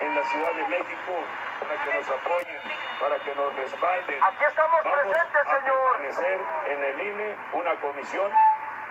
[0.00, 1.12] en la Ciudad de México
[1.60, 2.60] para que nos apoyen,
[3.00, 4.22] para que nos respalden.
[4.22, 5.94] Aquí estamos presentes, señor.
[6.04, 8.30] A en el INE una comisión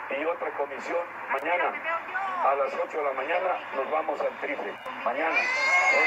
[0.09, 1.73] y otra comisión mañana
[2.43, 4.73] a las 8 de la mañana nos vamos al triple.
[5.05, 5.47] Mañana, 8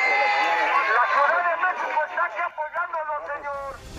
[0.05, 0.77] de la mañana.
[0.95, 3.96] La Ciudad de México está aquí apoyándolo, señor.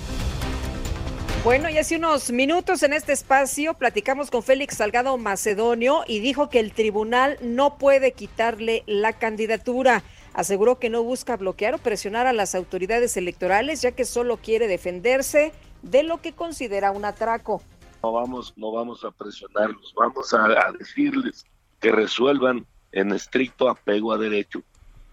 [1.44, 6.50] Bueno, y hace unos minutos en este espacio platicamos con Félix Salgado Macedonio y dijo
[6.50, 10.04] que el tribunal no puede quitarle la candidatura.
[10.34, 14.68] Aseguró que no busca bloquear o presionar a las autoridades electorales, ya que solo quiere
[14.68, 17.62] defenderse de lo que considera un atraco.
[18.04, 21.46] No vamos, no vamos a presionarlos, vamos a, a decirles
[21.80, 24.64] que resuelvan en estricto apego a derecho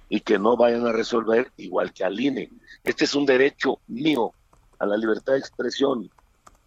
[0.08, 2.50] y que no vayan a resolver igual que al INE.
[2.82, 4.32] Este es un derecho mío
[4.78, 6.10] a la libertad de expresión,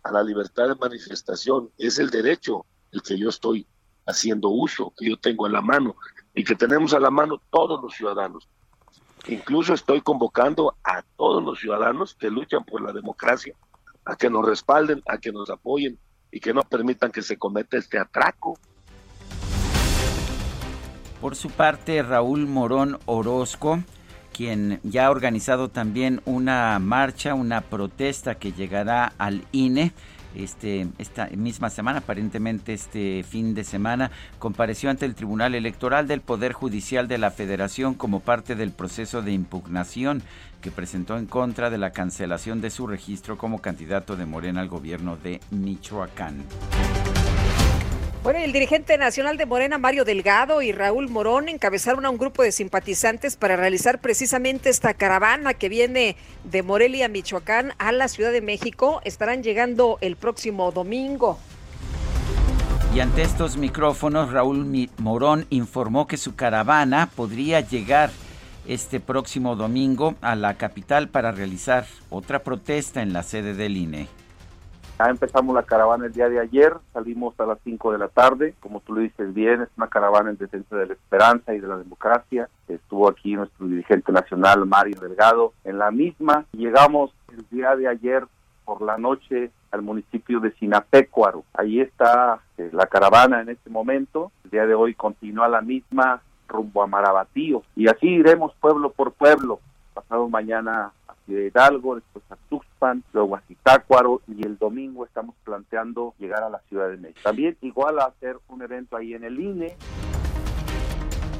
[0.08, 1.70] a la libertad de manifestación.
[1.78, 3.67] Es el derecho el que yo estoy
[4.06, 5.96] haciendo uso, que yo tengo a la mano
[6.34, 8.48] y que tenemos a la mano todos los ciudadanos.
[9.28, 13.54] Incluso estoy convocando a todos los ciudadanos que luchan por la democracia
[14.06, 16.00] a que nos respalden, a que nos apoyen
[16.32, 18.58] y que no permitan que se cometa este atraco.
[21.20, 23.84] Por su parte, Raúl Morón Orozco
[24.38, 29.93] quien ya ha organizado también una marcha, una protesta que llegará al INE.
[30.36, 36.21] Este, esta misma semana, aparentemente este fin de semana, compareció ante el Tribunal Electoral del
[36.21, 40.21] Poder Judicial de la Federación como parte del proceso de impugnación
[40.62, 44.67] que presentó en contra de la cancelación de su registro como candidato de Morena al
[44.67, 46.43] gobierno de Michoacán.
[48.28, 52.44] Bueno, el dirigente nacional de Morena, Mario Delgado y Raúl Morón encabezaron a un grupo
[52.44, 58.34] de simpatizantes para realizar precisamente esta caravana que viene de Morelia, Michoacán, a la Ciudad
[58.34, 59.00] de México.
[59.06, 61.40] Estarán llegando el próximo domingo.
[62.94, 68.10] Y ante estos micrófonos, Raúl Morón informó que su caravana podría llegar
[68.68, 74.10] este próximo domingo a la capital para realizar otra protesta en la sede del INE.
[75.00, 78.56] Ya empezamos la caravana el día de ayer, salimos a las 5 de la tarde,
[78.60, 81.68] como tú lo dices bien, es una caravana en defensa de la esperanza y de
[81.68, 82.50] la democracia.
[82.68, 86.46] Estuvo aquí nuestro dirigente nacional, Mario Delgado, en la misma.
[86.52, 88.26] Llegamos el día de ayer
[88.66, 91.44] por la noche al municipio de Sinapecuaro.
[91.54, 94.32] Ahí está eh, la caravana en este momento.
[94.46, 97.62] El día de hoy continúa la misma rumbo a Marabatío.
[97.76, 99.60] Y así iremos pueblo por pueblo.
[99.94, 100.92] Pasado mañana
[101.28, 106.50] Ciudad Hidalgo, después a Tuxpan, luego a Zitácuaro y el domingo estamos planteando llegar a
[106.50, 107.20] la Ciudad de México.
[107.22, 109.76] También igual a hacer un evento ahí en el INE.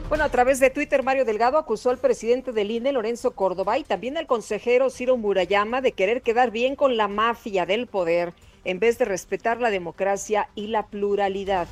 [0.10, 3.84] Bueno, a través de Twitter, Mario Delgado acusó al presidente del INE, Lorenzo Córdoba, y
[3.84, 8.80] también al consejero Ciro Murayama de querer quedar bien con la mafia del poder en
[8.80, 11.68] vez de respetar la democracia y la pluralidad.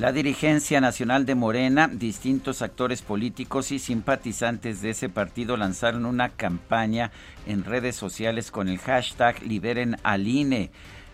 [0.00, 6.30] La dirigencia nacional de Morena, distintos actores políticos y simpatizantes de ese partido lanzaron una
[6.30, 7.10] campaña
[7.46, 10.70] en redes sociales con el hashtag Liberen al INE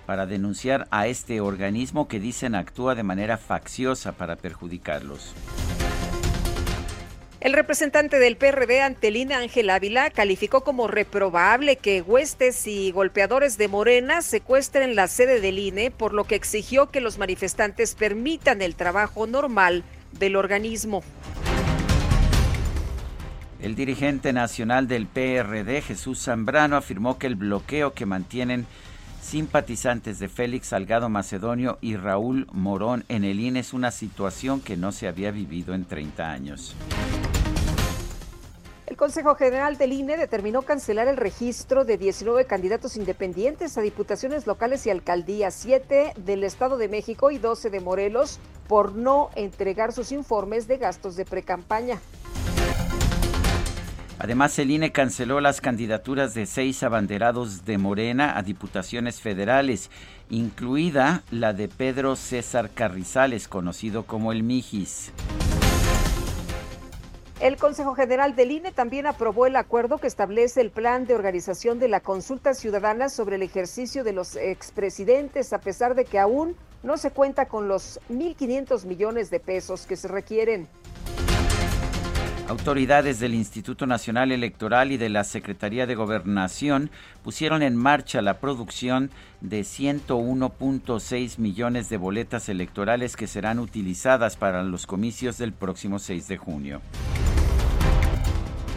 [0.06, 5.34] para denunciar a este organismo que dicen actúa de manera facciosa para perjudicarlos.
[7.46, 13.68] El representante del PRD Antelina Ángel Ávila calificó como reprobable que huestes y golpeadores de
[13.68, 18.74] Morena secuestren la sede del INE, por lo que exigió que los manifestantes permitan el
[18.74, 19.84] trabajo normal
[20.18, 21.04] del organismo.
[23.62, 28.66] El dirigente nacional del PRD, Jesús Zambrano, afirmó que el bloqueo que mantienen
[29.22, 34.76] simpatizantes de Félix Salgado Macedonio y Raúl Morón en el INE es una situación que
[34.76, 36.76] no se había vivido en 30 años.
[38.86, 44.46] El Consejo General del INE determinó cancelar el registro de 19 candidatos independientes a diputaciones
[44.46, 49.92] locales y alcaldías, 7 del Estado de México y 12 de Morelos, por no entregar
[49.92, 51.98] sus informes de gastos de precampaña.
[54.20, 59.90] Además, el INE canceló las candidaturas de seis abanderados de Morena a diputaciones federales,
[60.30, 65.12] incluida la de Pedro César Carrizales, conocido como el Mijis.
[67.38, 71.78] El Consejo General del INE también aprobó el acuerdo que establece el plan de organización
[71.78, 76.56] de la consulta ciudadana sobre el ejercicio de los expresidentes, a pesar de que aún
[76.82, 80.66] no se cuenta con los 1.500 millones de pesos que se requieren.
[82.48, 86.90] Autoridades del Instituto Nacional Electoral y de la Secretaría de Gobernación
[87.24, 94.62] pusieron en marcha la producción de 101.6 millones de boletas electorales que serán utilizadas para
[94.62, 96.80] los comicios del próximo 6 de junio.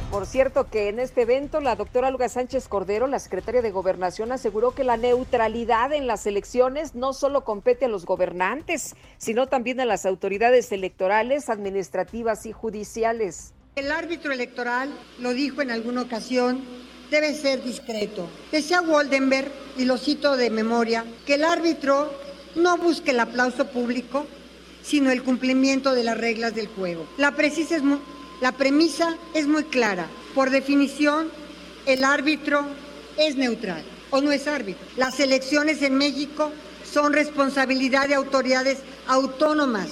[0.09, 4.31] Por cierto que en este evento la doctora Olga Sánchez Cordero, la secretaria de Gobernación,
[4.31, 9.79] aseguró que la neutralidad en las elecciones no solo compete a los gobernantes, sino también
[9.79, 13.53] a las autoridades electorales, administrativas y judiciales.
[13.79, 14.89] El árbitro electoral,
[15.19, 16.59] lo dijo en alguna ocasión,
[17.09, 18.27] debe ser discreto.
[18.51, 22.13] Decía Waldenberg, y lo cito de memoria, que el árbitro
[22.55, 24.27] no busque el aplauso público,
[24.83, 27.07] sino el cumplimiento de las reglas del juego.
[27.17, 27.77] La premisa
[29.33, 30.07] es muy clara.
[30.35, 31.29] Por definición,
[31.85, 32.65] el árbitro
[33.17, 34.85] es neutral o no es árbitro.
[34.97, 36.51] Las elecciones en México
[36.83, 39.87] son responsabilidad de autoridades autónomas,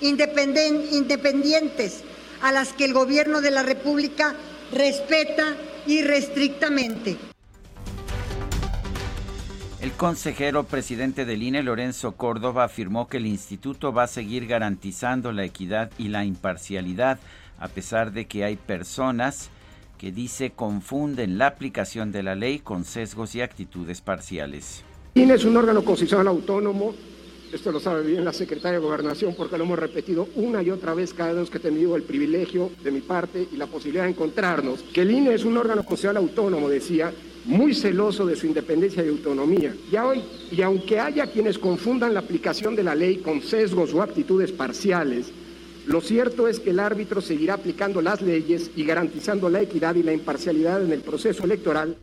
[0.00, 2.00] independientes,
[2.42, 4.34] a las que el gobierno de la República
[4.72, 7.16] respeta irrestrictamente.
[9.80, 15.32] El consejero presidente del INE, Lorenzo Córdoba, afirmó que el instituto va a seguir garantizando
[15.32, 17.18] la equidad y la imparcialidad
[17.58, 19.50] a pesar de que hay personas
[19.98, 24.82] que dice confunden la aplicación de la ley con sesgos y actitudes parciales.
[25.14, 26.94] INE es un órgano constitucional autónomo,
[27.52, 30.94] esto lo sabe bien la secretaria de Gobernación porque lo hemos repetido una y otra
[30.94, 34.10] vez cada vez que he tenido el privilegio de mi parte y la posibilidad de
[34.10, 37.12] encontrarnos, que el INE es un órgano constitucional autónomo, decía,
[37.46, 39.74] muy celoso de su independencia y autonomía.
[39.90, 44.02] Y, hoy, y aunque haya quienes confundan la aplicación de la ley con sesgos o
[44.02, 45.32] actitudes parciales,
[45.86, 50.02] lo cierto es que el árbitro seguirá aplicando las leyes y garantizando la equidad y
[50.02, 51.96] la imparcialidad en el proceso electoral.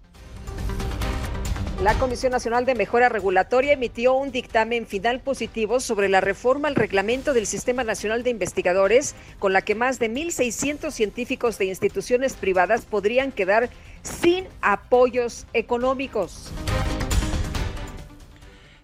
[1.83, 6.75] La Comisión Nacional de Mejora Regulatoria emitió un dictamen final positivo sobre la reforma al
[6.75, 12.35] reglamento del Sistema Nacional de Investigadores, con la que más de 1.600 científicos de instituciones
[12.35, 13.69] privadas podrían quedar
[14.01, 16.53] sin apoyos económicos.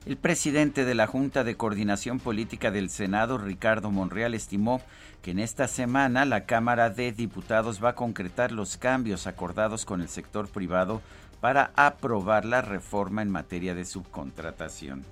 [0.05, 4.81] El presidente de la Junta de Coordinación Política del Senado, Ricardo Monreal, estimó
[5.21, 10.01] que en esta semana la Cámara de Diputados va a concretar los cambios acordados con
[10.01, 11.01] el sector privado
[11.41, 15.05] para aprobar la reforma en materia de subcontratación.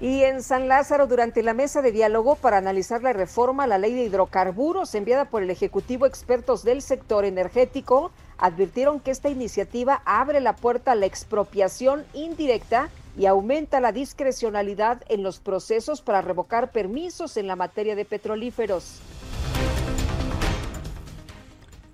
[0.00, 3.76] Y en San Lázaro, durante la mesa de diálogo para analizar la reforma a la
[3.76, 10.00] ley de hidrocarburos enviada por el Ejecutivo, expertos del sector energético advirtieron que esta iniciativa
[10.06, 12.88] abre la puerta a la expropiación indirecta
[13.18, 19.02] y aumenta la discrecionalidad en los procesos para revocar permisos en la materia de petrolíferos.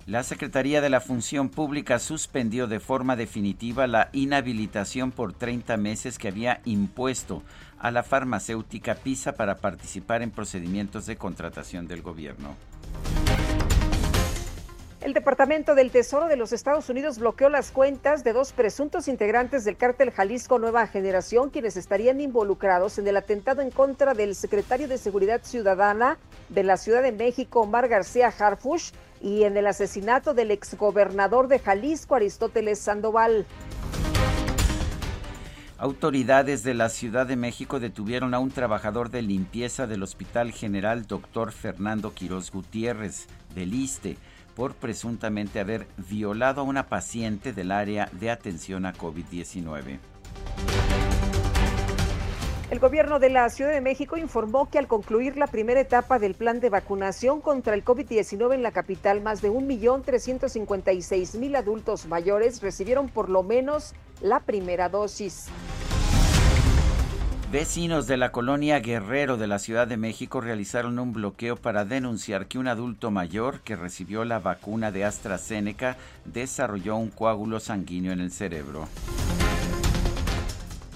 [0.06, 6.16] La Secretaría de la Función Pública suspendió de forma definitiva la inhabilitación por 30 meses
[6.16, 7.42] que había impuesto
[7.80, 12.54] a la farmacéutica PISA para participar en procedimientos de contratación del gobierno.
[15.00, 19.64] El Departamento del Tesoro de los Estados Unidos bloqueó las cuentas de dos presuntos integrantes
[19.64, 24.86] del cártel Jalisco Nueva Generación, quienes estarían involucrados en el atentado en contra del secretario
[24.86, 26.16] de Seguridad Ciudadana
[26.48, 31.58] de la Ciudad de México, Omar García Harfush, y en el asesinato del exgobernador de
[31.58, 33.46] Jalisco, Aristóteles Sandoval.
[35.78, 41.06] Autoridades de la Ciudad de México detuvieron a un trabajador de limpieza del Hospital General
[41.06, 41.52] Dr.
[41.52, 44.16] Fernando Quiroz Gutiérrez del ISTE
[44.54, 49.98] por presuntamente haber violado a una paciente del área de atención a COVID-19.
[52.68, 56.34] El gobierno de la Ciudad de México informó que al concluir la primera etapa del
[56.34, 63.08] plan de vacunación contra el COVID-19 en la capital, más de 1.356.000 adultos mayores recibieron
[63.08, 65.46] por lo menos la primera dosis.
[67.52, 72.48] Vecinos de la colonia Guerrero de la Ciudad de México realizaron un bloqueo para denunciar
[72.48, 78.18] que un adulto mayor que recibió la vacuna de AstraZeneca desarrolló un coágulo sanguíneo en
[78.18, 78.88] el cerebro.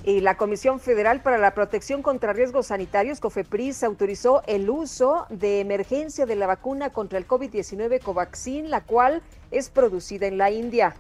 [0.03, 5.61] Y la Comisión Federal para la Protección contra Riesgos Sanitarios, COFEPRIS, autorizó el uso de
[5.61, 10.95] emergencia de la vacuna contra el COVID-19 Covaxin, la cual es producida en la India.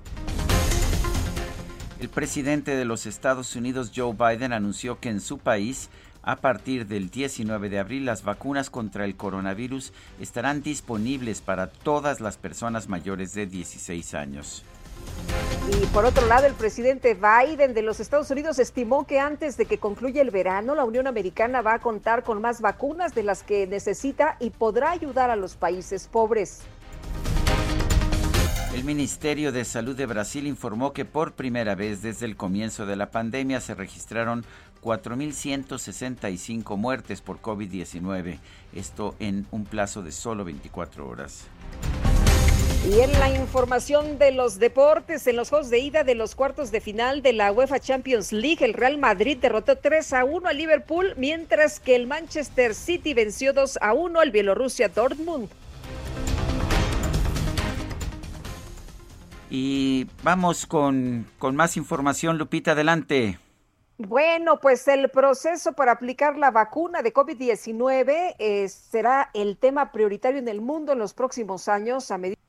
[1.98, 5.88] El presidente de los Estados Unidos, Joe Biden, anunció que en su país,
[6.22, 12.20] a partir del 19 de abril, las vacunas contra el coronavirus estarán disponibles para todas
[12.20, 14.62] las personas mayores de 16 años.
[15.72, 19.66] Y por otro lado, el presidente Biden de los Estados Unidos estimó que antes de
[19.66, 23.42] que concluya el verano, la Unión Americana va a contar con más vacunas de las
[23.42, 26.62] que necesita y podrá ayudar a los países pobres.
[28.74, 32.96] El Ministerio de Salud de Brasil informó que por primera vez desde el comienzo de
[32.96, 34.44] la pandemia se registraron
[34.82, 38.38] 4.165 muertes por COVID-19,
[38.72, 41.48] esto en un plazo de solo 24 horas.
[42.88, 46.70] Y en la información de los deportes, en los juegos de ida de los cuartos
[46.70, 50.56] de final de la UEFA Champions League, el Real Madrid derrotó 3 a 1 al
[50.56, 55.50] Liverpool, mientras que el Manchester City venció 2 a 1 al Bielorrusia Dortmund.
[59.50, 63.38] Y vamos con, más información, Lupita, adelante.
[63.98, 70.38] Bueno, pues el proceso para aplicar la vacuna de COVID-19 eh, será el tema prioritario
[70.38, 72.39] en el mundo en los próximos años a medida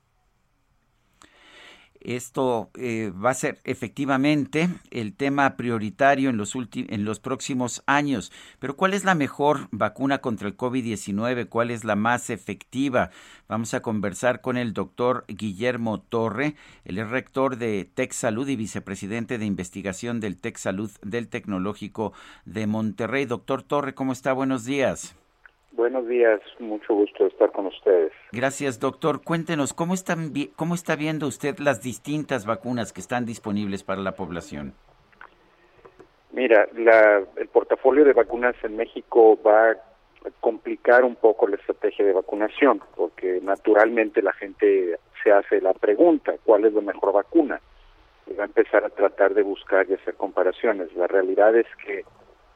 [2.04, 8.32] esto eh, va a ser efectivamente el tema prioritario en los, en los próximos años.
[8.58, 11.48] Pero ¿cuál es la mejor vacuna contra el COVID-19?
[11.48, 13.10] ¿Cuál es la más efectiva?
[13.48, 16.56] Vamos a conversar con el doctor Guillermo Torre.
[16.84, 22.12] Es rector de Tech Salud y vicepresidente de investigación del Tech Salud del Tecnológico
[22.44, 23.26] de Monterrey.
[23.26, 24.32] Doctor Torre, ¿cómo está?
[24.32, 25.14] Buenos días.
[25.72, 28.12] Buenos días, mucho gusto estar con ustedes.
[28.30, 29.22] Gracias, doctor.
[29.24, 34.12] Cuéntenos, ¿cómo, están, ¿cómo está viendo usted las distintas vacunas que están disponibles para la
[34.12, 34.74] población?
[36.32, 39.76] Mira, la, el portafolio de vacunas en México va a
[40.40, 46.34] complicar un poco la estrategia de vacunación, porque naturalmente la gente se hace la pregunta,
[46.44, 47.60] ¿cuál es la mejor vacuna?
[48.26, 50.94] Y va a empezar a tratar de buscar y hacer comparaciones.
[50.94, 52.04] La realidad es que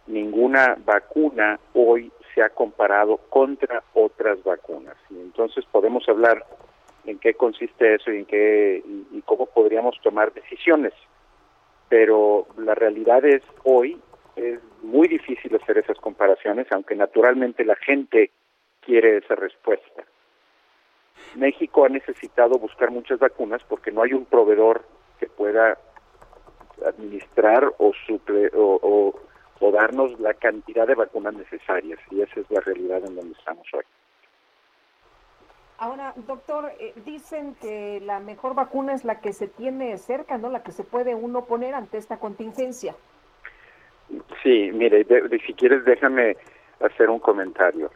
[0.06, 4.95] ninguna vacuna hoy se ha comparado contra otras vacunas.
[5.09, 6.45] Y entonces podemos hablar
[7.07, 10.93] en qué consiste eso y en qué y, cómo podríamos tomar decisiones.
[11.89, 13.99] Pero la realidad es hoy
[14.37, 18.30] es muy difícil hacer esas comparaciones, aunque naturalmente la gente
[18.80, 20.05] quiere esa respuesta.
[21.37, 24.84] México ha necesitado buscar muchas vacunas porque no hay un proveedor
[25.18, 25.78] que pueda
[26.84, 29.18] administrar o, suple, o
[29.61, 33.84] darnos la cantidad de vacunas necesarias y esa es la realidad en donde estamos hoy.
[35.78, 40.48] Ahora, doctor, eh, dicen que la mejor vacuna es la que se tiene cerca, ¿no?
[40.48, 42.94] La que se puede uno poner ante esta contingencia.
[44.42, 45.04] Sí, mire,
[45.46, 46.36] si quieres déjame
[46.80, 47.90] hacer un comentario.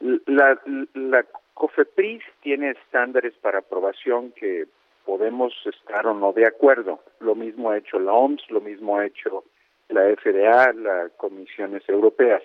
[0.00, 0.58] La,
[0.94, 4.66] la COFEPRIS tiene estándares para aprobación que
[5.04, 7.00] podemos estar o no de acuerdo.
[7.18, 9.44] Lo mismo ha hecho la OMS, lo mismo ha hecho
[9.88, 12.42] la FDA, las comisiones europeas.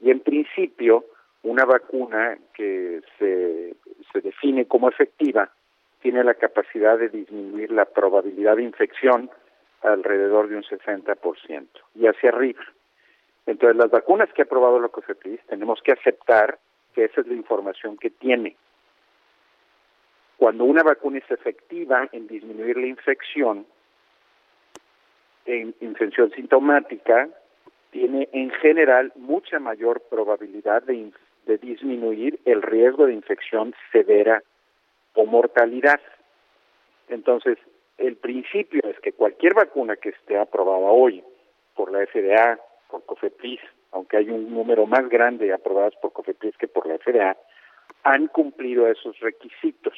[0.00, 1.04] Y en principio,
[1.42, 3.74] una vacuna que se,
[4.12, 5.50] se define como efectiva
[6.00, 9.30] tiene la capacidad de disminuir la probabilidad de infección
[9.82, 12.62] alrededor de un 60% y hacia arriba.
[13.46, 16.58] Entonces, las vacunas que ha aprobado la COFEPRIS tenemos que aceptar
[16.94, 18.56] que esa es la información que tiene.
[20.36, 23.66] Cuando una vacuna es efectiva en disminuir la infección,
[25.46, 27.28] en infección sintomática
[27.90, 31.12] tiene en general mucha mayor probabilidad de,
[31.46, 34.42] de disminuir el riesgo de infección severa
[35.14, 36.00] o mortalidad.
[37.08, 37.58] Entonces,
[37.98, 41.22] el principio es que cualquier vacuna que esté aprobada hoy
[41.74, 43.60] por la FDA, por COFEPRIS,
[43.92, 47.36] aunque hay un número más grande de aprobadas por COFEPRIS que por la FDA,
[48.04, 49.94] han cumplido esos requisitos.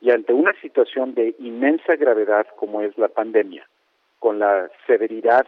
[0.00, 3.66] Y ante una situación de inmensa gravedad como es la pandemia,
[4.18, 5.46] con la severidad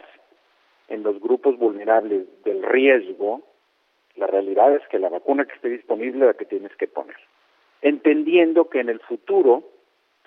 [0.89, 3.43] en los grupos vulnerables del riesgo,
[4.17, 7.17] la realidad es que la vacuna que esté disponible es la que tienes que poner.
[7.83, 9.63] Entendiendo que en el futuro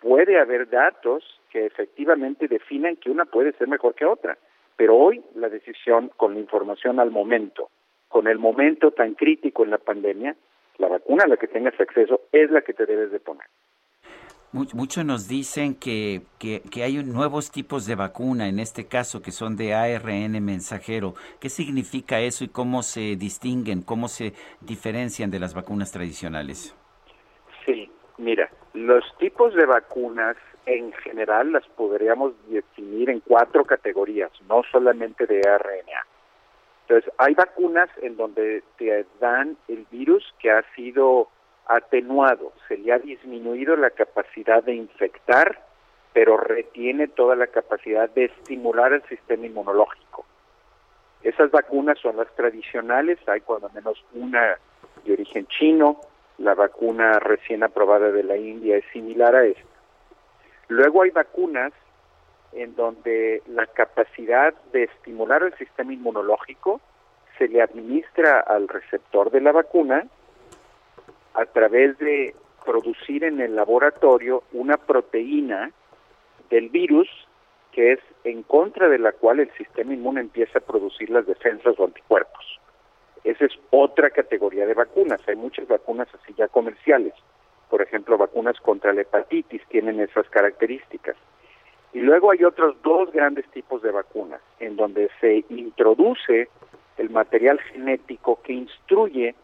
[0.02, 4.38] puede haber datos que efectivamente definan que una puede ser mejor que otra.
[4.76, 7.70] Pero hoy la decisión con la información al momento,
[8.08, 10.36] con el momento tan crítico en la pandemia,
[10.78, 13.46] la vacuna a la que tengas acceso es la que te debes de poner.
[14.54, 19.58] Muchos nos dicen que, que, hay nuevos tipos de vacuna, en este caso, que son
[19.58, 21.16] de ARN mensajero.
[21.40, 26.76] ¿Qué significa eso y cómo se distinguen, cómo se diferencian de las vacunas tradicionales?
[27.66, 27.90] Sí,
[28.20, 30.38] mira, los tipos de vacunas
[30.68, 36.06] en general las podríamos definir en cuatro categorías, no solamente de RNA.
[36.88, 41.30] Entonces, hay vacunas en donde te dan el virus que ha sido
[41.68, 45.62] atenuado, se le ha disminuido la capacidad de infectar,
[46.14, 50.26] pero retiene toda la capacidad de estimular el sistema inmunológico.
[51.24, 54.58] Esas vacunas son las tradicionales, hay cuando menos una
[55.06, 56.02] de origen chino,
[56.38, 59.64] la vacuna recién aprobada de la India es similar a esta.
[60.68, 61.72] Luego hay vacunas
[62.52, 66.82] en donde la capacidad de estimular el sistema inmunológico
[67.38, 70.06] se le administra al receptor de la vacuna
[71.34, 75.72] a través de producir en el laboratorio una proteína
[76.50, 77.10] del virus
[77.72, 81.74] que es en contra de la cual el sistema inmune empieza a producir las defensas
[81.78, 82.60] o anticuerpos.
[83.24, 85.20] Esa es otra categoría de vacunas.
[85.28, 87.14] Hay muchas vacunas así ya comerciales.
[87.70, 91.16] Por ejemplo, vacunas contra la hepatitis tienen esas características.
[91.94, 96.50] Y luego hay otros dos grandes tipos de vacunas, en donde se introduce
[96.98, 99.36] el material genético que instruye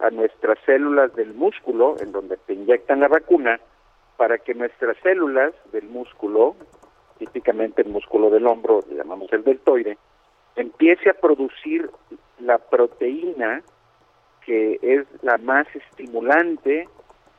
[0.00, 3.60] a nuestras células del músculo, en donde te inyectan la vacuna,
[4.16, 6.56] para que nuestras células del músculo,
[7.18, 9.98] típicamente el músculo del hombro, le llamamos el deltoide,
[10.54, 11.90] empiece a producir
[12.40, 13.62] la proteína
[14.46, 16.88] que es la más estimulante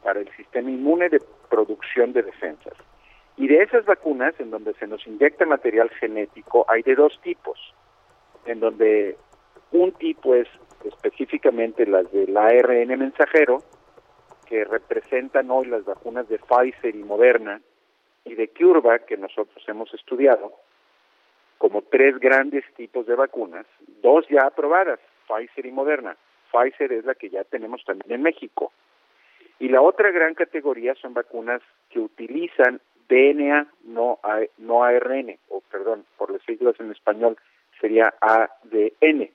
[0.03, 2.74] para el sistema inmune de producción de defensas.
[3.38, 7.58] Y de esas vacunas, en donde se nos inyecta material genético, hay de dos tipos,
[8.45, 9.16] en donde
[9.72, 10.47] un tipo es
[10.84, 13.63] específicamente las del ARN mensajero,
[14.47, 17.61] que representan hoy las vacunas de Pfizer y Moderna,
[18.24, 20.53] y de CureVac, que nosotros hemos estudiado,
[21.57, 23.65] como tres grandes tipos de vacunas,
[24.01, 26.15] dos ya aprobadas, Pfizer y Moderna.
[26.51, 28.72] Pfizer es la que ya tenemos también en México.
[29.59, 34.20] Y la otra gran categoría son vacunas que utilizan DNA, no,
[34.57, 37.38] no ARN, o perdón, por las siglas en español
[37.80, 39.30] sería ADN.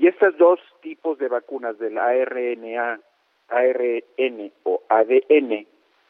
[0.00, 3.00] Y estos dos tipos de vacunas del ARNA,
[3.48, 5.66] ARN o ADN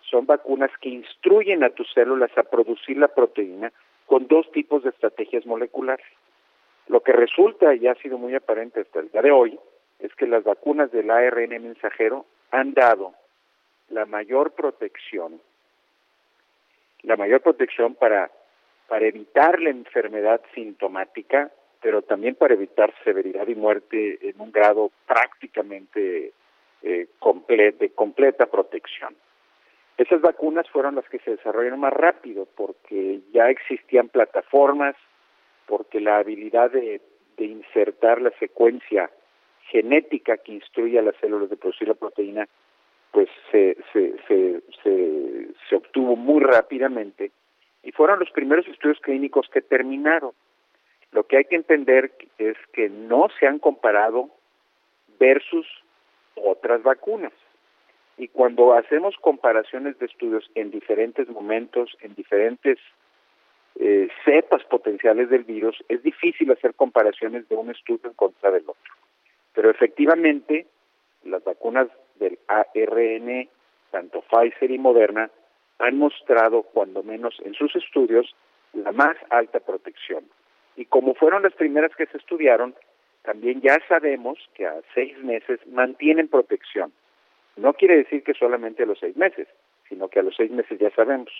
[0.08, 3.72] son vacunas que instruyen a tus células a producir la proteína
[4.06, 6.06] con dos tipos de estrategias moleculares.
[6.86, 9.58] Lo que resulta, y ha sido muy aparente hasta el día de hoy,
[9.98, 13.14] es que las vacunas del ARN mensajero han dado
[13.88, 15.40] la mayor protección,
[17.02, 18.30] la mayor protección para,
[18.86, 24.90] para evitar la enfermedad sintomática pero también para evitar severidad y muerte en un grado
[25.06, 26.32] prácticamente
[26.82, 27.08] eh,
[27.78, 29.14] de completa protección.
[29.96, 34.96] Esas vacunas fueron las que se desarrollaron más rápido porque ya existían plataformas,
[35.66, 37.02] porque la habilidad de,
[37.36, 39.10] insertar la secuencia
[39.70, 42.46] genética que instruye a las células de producir la proteína,
[43.12, 47.30] pues se, se, obtuvo muy rápidamente
[47.82, 50.32] y fueron los primeros estudios clínicos que terminaron.
[51.12, 54.30] Lo que hay que entender es que no se han comparado
[55.18, 55.66] versus
[56.36, 57.32] otras vacunas.
[58.16, 62.78] Y cuando hacemos comparaciones de estudios en diferentes momentos, en diferentes
[63.76, 68.62] eh, cepas potenciales del virus, es difícil hacer comparaciones de un estudio en contra del
[68.62, 68.94] otro.
[69.54, 70.66] Pero efectivamente,
[71.24, 73.48] las vacunas del ARN,
[73.90, 75.30] tanto Pfizer y Moderna,
[75.78, 78.34] han mostrado, cuando menos en sus estudios,
[78.74, 80.24] la más alta protección.
[80.76, 82.74] Y como fueron las primeras que se estudiaron,
[83.22, 86.92] también ya sabemos que a seis meses mantienen protección.
[87.56, 89.48] No quiere decir que solamente a los seis meses,
[89.88, 91.30] sino que a los seis meses ya sabemos.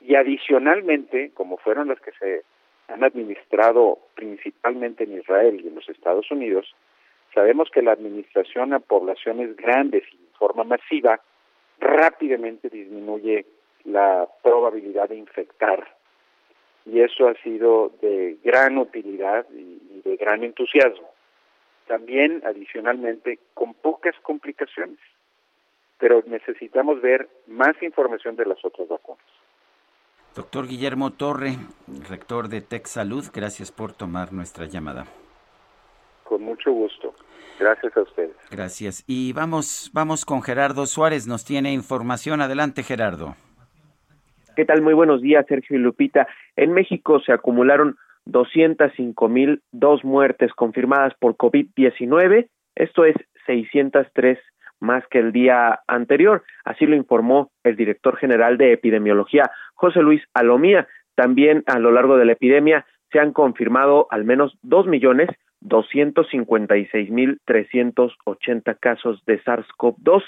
[0.00, 2.42] Y adicionalmente, como fueron las que se
[2.88, 6.74] han administrado principalmente en Israel y en los Estados Unidos,
[7.34, 11.20] sabemos que la administración a poblaciones grandes y de forma masiva
[11.78, 13.46] rápidamente disminuye
[13.84, 15.96] la probabilidad de infectar.
[16.84, 21.08] Y eso ha sido de gran utilidad y de gran entusiasmo.
[21.86, 24.98] También, adicionalmente, con pocas complicaciones.
[25.98, 29.24] Pero necesitamos ver más información de las otras vacunas.
[30.34, 31.56] Doctor Guillermo Torre,
[32.08, 35.06] rector de Tech Salud, gracias por tomar nuestra llamada.
[36.24, 37.14] Con mucho gusto.
[37.58, 38.34] Gracias a ustedes.
[38.50, 39.04] Gracias.
[39.06, 42.40] Y vamos, vamos con Gerardo Suárez, nos tiene información.
[42.40, 43.36] Adelante, Gerardo.
[44.54, 44.82] ¿Qué tal?
[44.82, 46.28] Muy buenos días, Sergio y Lupita.
[46.56, 47.96] En México se acumularon
[48.26, 52.48] 205 mil dos muertes confirmadas por COVID-19.
[52.74, 54.38] Esto es 603
[54.78, 56.42] más que el día anterior.
[56.64, 60.86] Así lo informó el director general de epidemiología, José Luis Alomía.
[61.14, 65.30] También a lo largo de la epidemia se han confirmado al menos dos millones
[65.60, 70.22] doscientos cincuenta y seis mil trescientos ochenta casos de SARS-CoV-2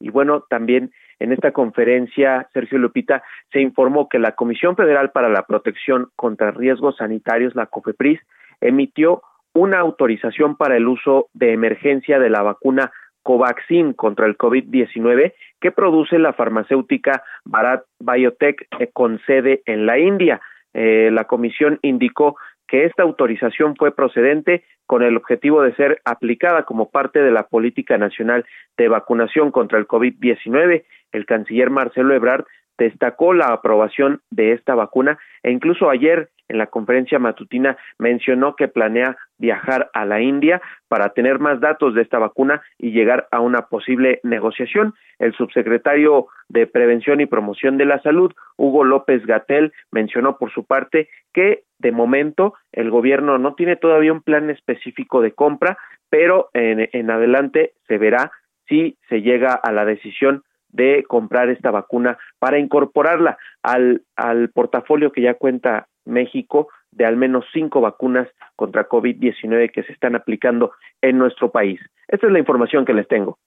[0.00, 3.22] y bueno también en esta conferencia Sergio Lupita
[3.52, 8.20] se informó que la Comisión Federal para la Protección contra Riesgos Sanitarios la COFEPRIS
[8.60, 9.22] emitió
[9.54, 12.92] una autorización para el uso de emergencia de la vacuna
[13.22, 19.98] Covaxin contra el COVID-19 que produce la farmacéutica Bharat Biotech eh, con sede en la
[19.98, 20.40] India.
[20.72, 22.36] Eh, la comisión indicó
[22.68, 27.48] que esta autorización fue procedente con el objetivo de ser aplicada como parte de la
[27.48, 28.44] política nacional
[28.76, 30.84] de vacunación contra el COVID-19.
[31.12, 32.44] El canciller Marcelo Ebrard
[32.78, 38.68] destacó la aprobación de esta vacuna e incluso ayer en la conferencia matutina mencionó que
[38.68, 43.40] planea viajar a la India para tener más datos de esta vacuna y llegar a
[43.40, 44.94] una posible negociación.
[45.18, 50.64] El subsecretario de Prevención y Promoción de la Salud, Hugo López Gatel, mencionó por su
[50.64, 55.76] parte que de momento el gobierno no tiene todavía un plan específico de compra,
[56.08, 58.32] pero en, en adelante se verá
[58.66, 65.12] si se llega a la decisión de comprar esta vacuna para incorporarla al, al portafolio
[65.12, 70.72] que ya cuenta México de al menos cinco vacunas contra COVID-19 que se están aplicando
[71.00, 71.80] en nuestro país.
[72.08, 73.38] Esta es la información que les tengo.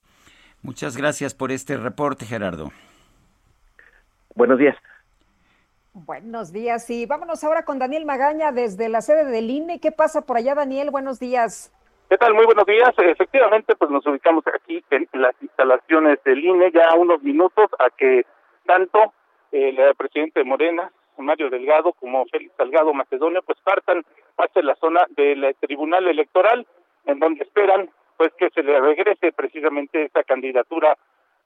[0.62, 2.70] Muchas gracias por este reporte, Gerardo.
[4.34, 4.76] Buenos días.
[5.92, 9.78] Buenos días y vámonos ahora con Daniel Magaña desde la sede del INE.
[9.78, 10.90] ¿Qué pasa por allá, Daniel?
[10.90, 11.70] Buenos días.
[12.12, 12.34] ¿Qué tal?
[12.34, 12.92] Muy buenos días.
[12.98, 18.26] Efectivamente, pues nos ubicamos aquí en las instalaciones del INE ya unos minutos a que
[18.66, 19.14] tanto
[19.50, 24.04] el presidente de Morena, Mario Delgado, como Félix Salgado Macedonio, pues partan
[24.36, 26.66] hacia la zona del Tribunal Electoral,
[27.06, 27.88] en donde esperan
[28.18, 30.98] pues que se le regrese precisamente esta candidatura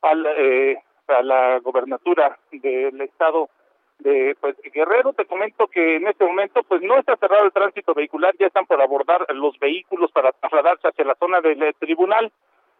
[0.02, 3.50] al, eh, a la gobernatura del estado
[3.98, 5.12] de pues Guerrero.
[5.12, 8.34] Te comento que en este momento pues no está cerrado el tránsito vehicular.
[8.38, 12.30] Ya están por abordar los vehículos para trasladarse hacia la zona del eh, tribunal.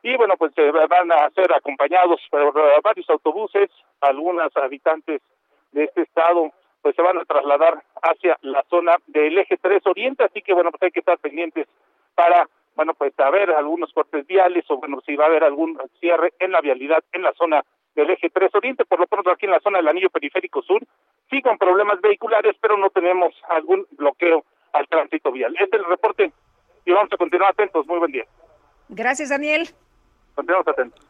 [0.02, 3.70] Y bueno pues se van a ser acompañados por varios autobuses.
[4.00, 5.22] Algunas habitantes
[5.72, 6.52] de este estado
[6.82, 10.24] pues se van a trasladar hacia la zona del eje 3 oriente.
[10.24, 11.66] Así que bueno pues hay que estar pendientes
[12.14, 15.78] para bueno pues a ver algunos cortes viales o bueno si va a haber algún
[15.98, 17.64] cierre en la vialidad en la zona
[17.97, 20.80] del eje 3 Oriente, por lo pronto aquí en la zona del anillo periférico sur,
[21.30, 25.55] sí con problemas vehiculares, pero no tenemos algún bloqueo al tránsito vial.
[25.59, 26.32] Este es el reporte
[26.84, 27.86] y vamos a continuar atentos.
[27.86, 28.24] Muy buen día.
[28.88, 29.68] Gracias, Daniel.
[30.34, 31.05] Continuamos atentos.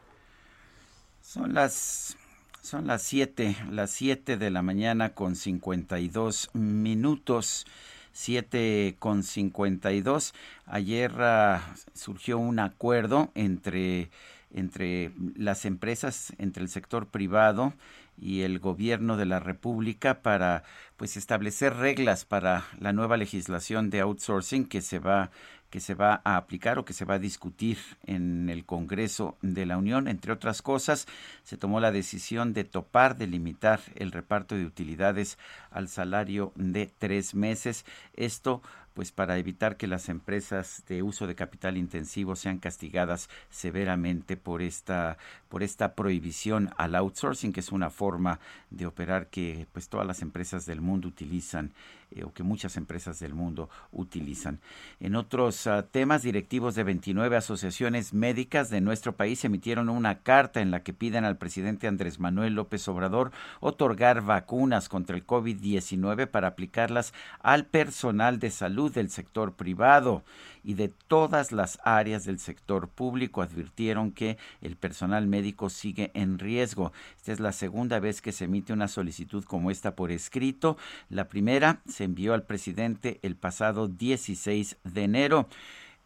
[1.21, 2.17] Son las
[2.63, 7.67] son las 7, las 7 de la mañana con 52 minutos.
[8.13, 10.35] 7 con 52.
[10.67, 11.61] Ayer uh,
[11.93, 14.09] surgió un acuerdo entre
[14.57, 17.75] entre las empresas, entre el sector privado
[18.19, 20.65] y el gobierno de la República para
[20.97, 25.31] pues establecer reglas para la nueva legislación de outsourcing que se va
[25.77, 29.67] que se va a aplicar o que se va a discutir en el Congreso de
[29.67, 30.09] la Unión.
[30.09, 31.07] Entre otras cosas,
[31.45, 35.37] se tomó la decisión de topar, de limitar el reparto de utilidades
[35.71, 37.85] al salario de tres meses.
[38.15, 38.63] Esto
[38.95, 44.63] pues para evitar que las empresas de uso de capital intensivo sean castigadas severamente por
[44.63, 45.19] esta
[45.51, 50.23] por esta prohibición al outsourcing que es una forma de operar que pues todas las
[50.23, 51.75] empresas del mundo utilizan
[52.17, 54.61] eh, o que muchas empresas del mundo utilizan.
[55.01, 60.61] En otros ah, temas, directivos de 29 asociaciones médicas de nuestro país emitieron una carta
[60.61, 66.27] en la que piden al presidente Andrés Manuel López Obrador otorgar vacunas contra el COVID-19
[66.27, 70.25] para aplicarlas al personal de salud del sector privado
[70.67, 76.41] y de todas las áreas del sector público advirtieron que el personal médico sigue en
[76.41, 76.93] riesgo.
[77.17, 80.77] Esta es la segunda vez que se emite una solicitud como esta por escrito.
[81.09, 85.49] La primera se envió al presidente el pasado 16 de enero.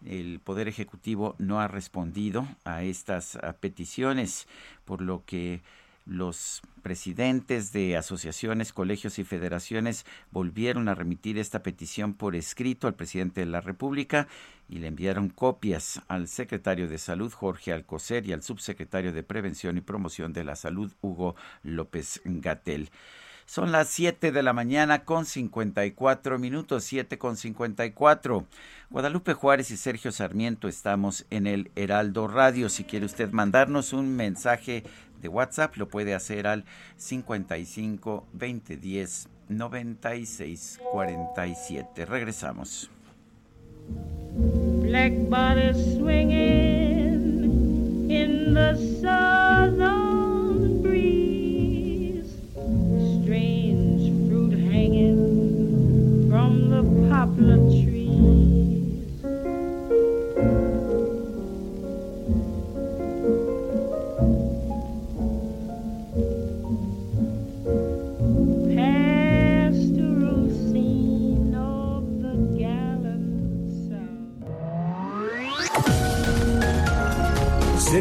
[0.04, 4.46] El Poder Ejecutivo no ha respondido a estas peticiones,
[4.84, 5.62] por lo que
[6.10, 12.96] los presidentes de asociaciones, colegios y federaciones volvieron a remitir esta petición por escrito al
[12.96, 14.26] presidente de la República
[14.68, 19.78] y le enviaron copias al secretario de Salud, Jorge Alcocer, y al subsecretario de Prevención
[19.78, 22.90] y Promoción de la Salud, Hugo López Gatel.
[23.50, 28.46] Son las 7 de la mañana con 54 minutos, 7 con 54.
[28.90, 32.68] Guadalupe Juárez y Sergio Sarmiento estamos en el Heraldo Radio.
[32.68, 34.84] Si quiere usted mandarnos un mensaje
[35.20, 36.64] de WhatsApp, lo puede hacer al
[36.96, 42.06] 55 20 10 96 47.
[42.06, 42.88] Regresamos.
[44.84, 45.12] Black
[45.74, 47.26] swinging
[48.08, 48.90] in the
[49.80, 50.09] poplar
[57.40, 57.79] trees.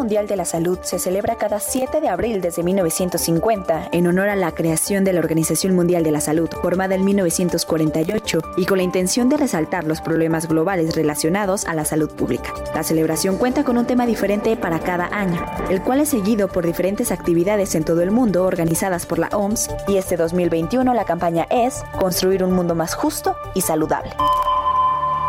[0.00, 4.34] Mundial de la Salud se celebra cada 7 de abril desde 1950 en honor a
[4.34, 8.82] la creación de la Organización Mundial de la Salud, formada en 1948 y con la
[8.82, 12.54] intención de resaltar los problemas globales relacionados a la salud pública.
[12.74, 16.64] La celebración cuenta con un tema diferente para cada año, el cual es seguido por
[16.64, 21.46] diferentes actividades en todo el mundo organizadas por la OMS y este 2021 la campaña
[21.50, 24.12] es Construir un mundo más justo y saludable.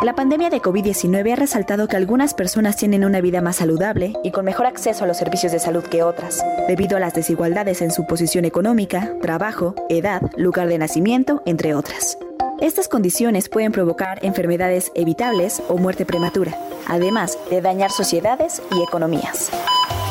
[0.01, 4.31] La pandemia de COVID-19 ha resaltado que algunas personas tienen una vida más saludable y
[4.31, 7.91] con mejor acceso a los servicios de salud que otras, debido a las desigualdades en
[7.91, 12.17] su posición económica, trabajo, edad, lugar de nacimiento, entre otras.
[12.59, 19.51] Estas condiciones pueden provocar enfermedades evitables o muerte prematura, además de dañar sociedades y economías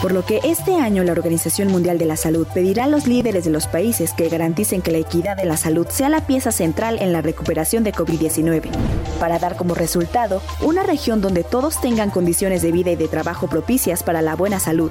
[0.00, 3.44] por lo que este año la Organización Mundial de la Salud pedirá a los líderes
[3.44, 6.98] de los países que garanticen que la equidad de la salud sea la pieza central
[7.00, 8.70] en la recuperación de COVID-19,
[9.18, 13.46] para dar como resultado una región donde todos tengan condiciones de vida y de trabajo
[13.46, 14.90] propicias para la buena salud,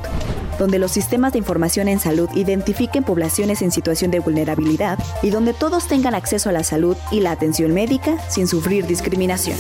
[0.59, 5.53] donde los sistemas de información en salud identifiquen poblaciones en situación de vulnerabilidad y donde
[5.53, 9.57] todos tengan acceso a la salud y la atención médica sin sufrir discriminación.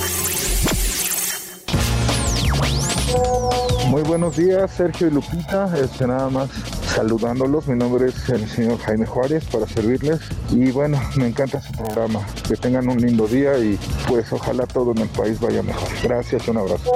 [3.99, 5.77] Muy buenos días, Sergio y Lupita.
[5.77, 6.49] Este, nada más
[6.95, 7.67] saludándolos.
[7.67, 10.21] Mi nombre es el señor Jaime Juárez para servirles.
[10.51, 12.25] Y bueno, me encanta su programa.
[12.47, 13.77] Que tengan un lindo día y
[14.07, 15.89] pues ojalá todo en el país vaya mejor.
[16.01, 16.89] Gracias, un abrazo.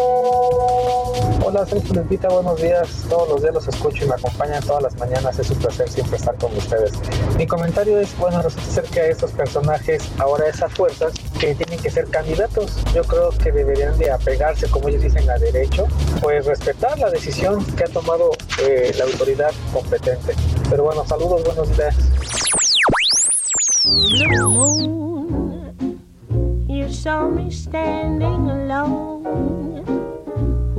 [1.45, 3.03] Hola, Sergio Lupita, buenos días.
[3.09, 5.37] Todos los días los escucho y me acompañan todas las mañanas.
[5.37, 6.93] Es un placer siempre estar con ustedes.
[7.37, 11.79] Mi comentario es, bueno, resulta ser que a estos personajes, ahora esas fuerzas, que tienen
[11.79, 15.85] que ser candidatos, yo creo que deberían de apegarse, como ellos dicen, a derecho,
[16.21, 18.31] pues respetar la decisión que ha tomado
[18.61, 20.35] eh, la autoridad competente.
[20.69, 21.95] Pero bueno, saludos, buenos días.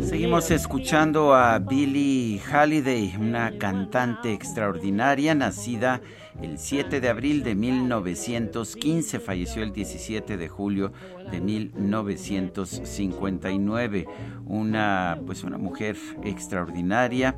[0.00, 6.00] Seguimos escuchando a Billie Holiday, una cantante extraordinaria nacida
[6.40, 10.92] el 7 de abril de 1915, falleció el 17 de julio
[11.32, 14.06] de 1959.
[14.46, 17.34] Una pues una mujer extraordinaria,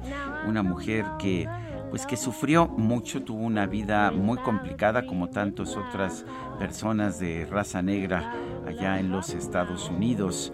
[0.46, 1.48] una mujer que
[1.90, 6.24] pues que sufrió mucho, tuvo una vida muy complicada como tantas otras
[6.58, 8.32] personas de raza negra
[8.66, 10.52] allá en los Estados Unidos,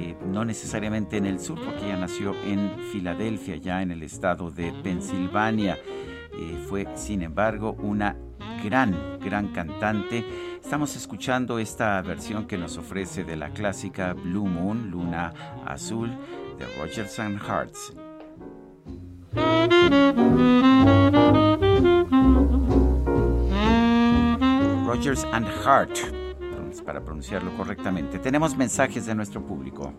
[0.00, 4.48] eh, no necesariamente en el sur, porque ella nació en Filadelfia, ya en el estado
[4.48, 5.76] de Pensilvania.
[6.38, 8.16] Eh, fue, sin embargo, una
[8.62, 10.24] gran, gran cantante.
[10.62, 15.32] Estamos escuchando esta versión que nos ofrece de la clásica Blue Moon, Luna
[15.66, 16.10] Azul,
[16.58, 17.92] de Rogers and Hearts.
[24.86, 26.27] Rogers and Hart
[26.88, 28.18] para pronunciarlo correctamente.
[28.18, 29.92] Tenemos mensajes de nuestro público.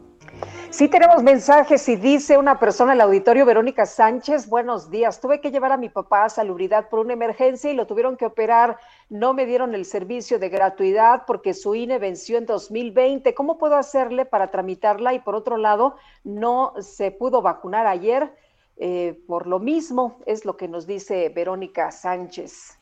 [0.72, 5.22] Sí tenemos mensajes y dice una persona en el auditorio, Verónica Sánchez, buenos días.
[5.22, 8.26] Tuve que llevar a mi papá a salubridad por una emergencia y lo tuvieron que
[8.26, 8.80] operar.
[9.08, 13.36] No me dieron el servicio de gratuidad porque su INE venció en 2020.
[13.36, 15.14] ¿Cómo puedo hacerle para tramitarla?
[15.14, 18.34] Y por otro lado, no se pudo vacunar ayer.
[18.78, 22.78] Eh, por lo mismo, es lo que nos dice Verónica Sánchez.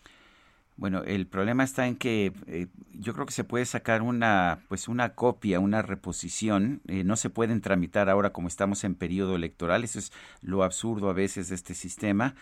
[0.78, 4.88] Bueno, el problema está en que eh, yo creo que se puede sacar una, pues
[4.88, 6.82] una copia, una reposición.
[6.88, 9.84] Eh, no se pueden tramitar ahora como estamos en periodo electoral.
[9.84, 10.12] Eso es
[10.42, 12.36] lo absurdo a veces de este sistema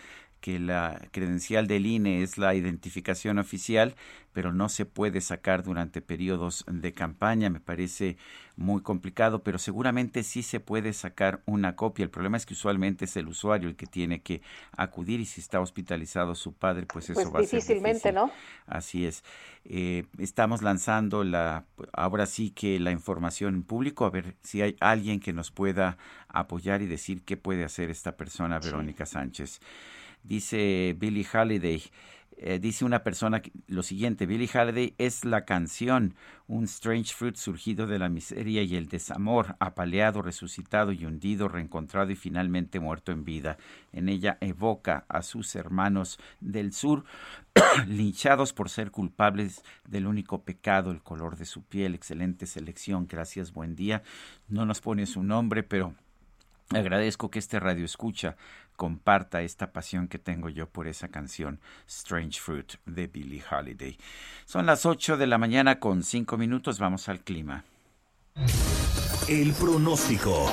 [0.46, 3.96] que la credencial del INE es la identificación oficial,
[4.32, 7.50] pero no se puede sacar durante periodos de campaña.
[7.50, 8.16] Me parece
[8.54, 12.04] muy complicado, pero seguramente sí se puede sacar una copia.
[12.04, 14.40] El problema es que usualmente es el usuario el que tiene que
[14.76, 18.30] acudir y si está hospitalizado su padre, pues eso pues va a ser difícilmente, ¿no?
[18.68, 19.24] Así es.
[19.64, 24.76] Eh, estamos lanzando la, ahora sí que la información en público, a ver si hay
[24.78, 29.60] alguien que nos pueda apoyar y decir qué puede hacer esta persona, Verónica Sánchez.
[30.26, 31.82] Dice Billie Holiday,
[32.38, 36.14] eh, dice una persona lo siguiente, Billie Holiday es la canción,
[36.48, 42.10] un strange fruit surgido de la miseria y el desamor, apaleado, resucitado y hundido, reencontrado
[42.10, 43.56] y finalmente muerto en vida.
[43.92, 47.04] En ella evoca a sus hermanos del sur,
[47.86, 51.94] linchados por ser culpables del único pecado, el color de su piel.
[51.94, 54.02] Excelente selección, gracias, buen día.
[54.48, 55.94] No nos pone su nombre, pero
[56.70, 58.36] agradezco que este radio escucha
[58.76, 63.96] comparta esta pasión que tengo yo por esa canción Strange Fruit de Billie Holiday.
[64.44, 67.64] Son las 8 de la mañana con 5 minutos, vamos al clima.
[69.28, 70.52] El pronóstico.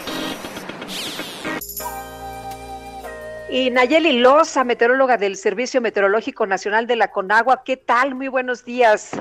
[3.50, 8.16] Y Nayeli Loza, meteoróloga del Servicio Meteorológico Nacional de la Conagua, ¿qué tal?
[8.16, 9.12] Muy buenos días.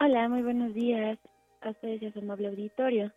[0.00, 1.18] Hola, muy buenos días.
[1.60, 3.12] A ustedes y a su amable auditorio.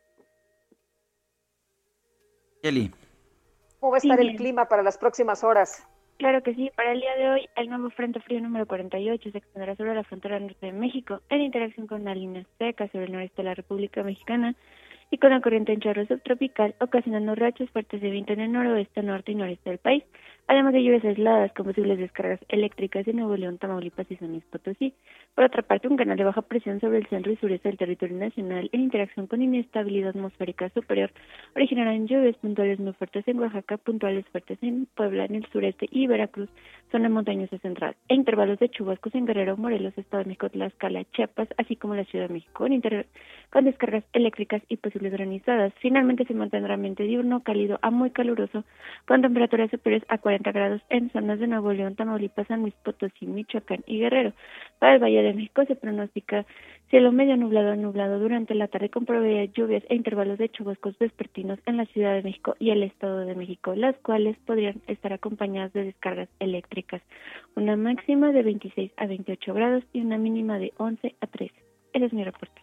[2.63, 2.91] Nayeli.
[3.81, 5.87] ¿Cómo va a estar el clima para las próximas horas?
[6.17, 9.37] Claro que sí, para el día de hoy el nuevo Frente Frío número 48 se
[9.39, 13.13] extenderá sobre la frontera norte de México en interacción con la línea seca sobre el
[13.13, 14.53] noreste de la República Mexicana
[15.09, 19.01] y con la corriente en chorro subtropical, ocasionando rachas fuertes de viento en el noroeste,
[19.01, 20.03] norte y noreste del país
[20.47, 24.43] además de lluvias aisladas con posibles descargas eléctricas en Nuevo León, Tamaulipas y San Luis
[24.45, 24.93] Potosí.
[25.35, 28.17] Por otra parte, un canal de baja presión sobre el centro y sureste del territorio
[28.17, 31.11] nacional en interacción con inestabilidad atmosférica superior
[31.55, 36.07] originarán lluvias puntuales muy fuertes en Oaxaca, puntuales fuertes en Puebla, en el sureste y
[36.07, 36.49] Veracruz,
[36.91, 41.47] zona montañosa central, e intervalos de chubascos en Guerrero, Morelos, Estado de México, Tlaxcala, Chiapas,
[41.57, 42.65] así como la Ciudad de México,
[43.49, 45.73] con, descargas eléctricas y posibles granizadas.
[45.81, 48.63] Finalmente se mantendrá ambiente diurno cálido a muy caluroso,
[49.05, 53.25] con temperaturas superiores a 40 grados en zonas de Nuevo León, Tamaulipas, San Luis Potosí,
[53.25, 54.33] Michoacán y Guerrero.
[54.79, 56.45] Para el Valle de México se pronostica
[56.89, 60.49] cielo medio nublado a nublado durante la tarde con probabilidad de lluvias e intervalos de
[60.49, 64.81] chubascos vespertinos en la Ciudad de México y el Estado de México, las cuales podrían
[64.87, 67.01] estar acompañadas de descargas eléctricas.
[67.55, 71.53] Una máxima de 26 a 28 grados y una mínima de 11 a 13.
[71.93, 72.61] Ese es mi reporte.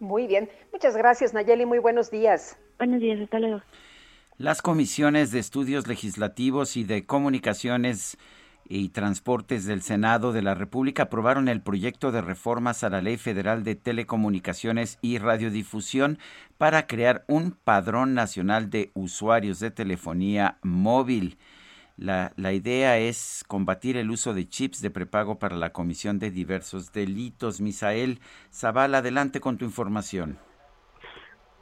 [0.00, 0.48] Muy bien.
[0.72, 1.66] Muchas gracias, Nayeli.
[1.66, 2.58] Muy buenos días.
[2.78, 3.20] Buenos días.
[3.20, 3.60] Hasta luego.
[4.36, 8.18] Las comisiones de estudios legislativos y de comunicaciones
[8.68, 13.16] y Transportes del Senado de la República aprobaron el proyecto de reformas a la Ley
[13.16, 16.18] Federal de Telecomunicaciones y Radiodifusión
[16.58, 21.38] para crear un padrón nacional de usuarios de telefonía móvil.
[21.96, 26.92] La, idea es combatir el uso de chips de prepago para la comisión de diversos
[26.92, 27.60] delitos.
[27.60, 28.18] Misael
[28.52, 30.38] Zavala, adelante con tu información.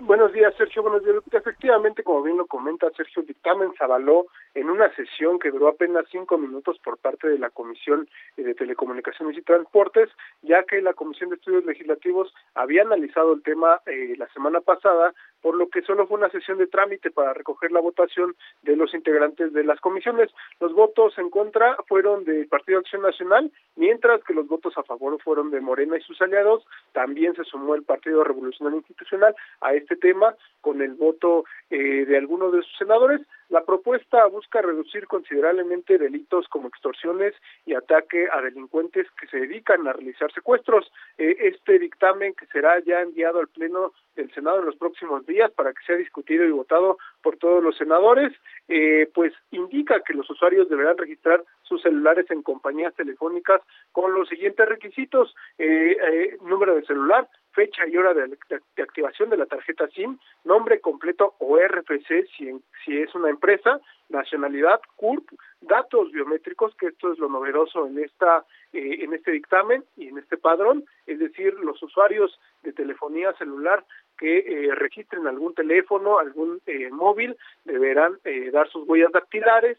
[0.05, 0.83] Buenos días, Sergio.
[0.83, 1.23] Buenos días.
[1.31, 5.69] Efectivamente, como bien lo comenta Sergio, el dictamen se avaló en una sesión que duró
[5.69, 10.11] apenas cinco minutos por parte de la Comisión de Telecomunicaciones y Transportes,
[10.43, 15.15] ya que la Comisión de Estudios Legislativos había analizado el tema eh, la semana pasada,
[15.43, 18.95] por lo que solo fue una sesión de trámite para recoger la votación de los
[18.95, 20.31] integrantes de las comisiones.
[20.61, 25.21] Los votos en contra fueron del Partido Acción Nacional, mientras que los votos a favor
[25.21, 26.65] fueron de Morena y sus aliados.
[26.93, 32.17] También se sumó el Partido Revolucionario Institucional a este tema con el voto eh, de
[32.17, 33.21] algunos de sus senadores.
[33.49, 37.35] La propuesta busca reducir considerablemente delitos como extorsiones
[37.67, 40.91] y ataque a delincuentes que se dedican a realizar secuestros.
[41.19, 45.32] Eh, este dictamen que será ya enviado al Pleno del Senado en los próximos días
[45.33, 48.33] días para que sea discutido y votado por todos los senadores,
[48.69, 53.61] eh, pues indica que los usuarios deberán registrar sus celulares en compañías telefónicas
[53.93, 58.37] con los siguientes requisitos, eh, eh, número de celular, fecha y hora de,
[58.83, 62.51] activación de la tarjeta SIM, nombre completo o RFC si,
[62.85, 65.29] si es una empresa, nacionalidad, CURP,
[65.61, 70.17] datos biométricos, que esto es lo novedoso en esta eh, en este dictamen y en
[70.17, 73.85] este padrón, es decir, los usuarios de telefonía celular
[74.23, 78.21] que eh, registren algún teléfono, algún eh, móvil, deberán
[78.53, 79.79] dar sus huellas dactilares.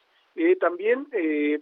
[0.59, 1.07] también,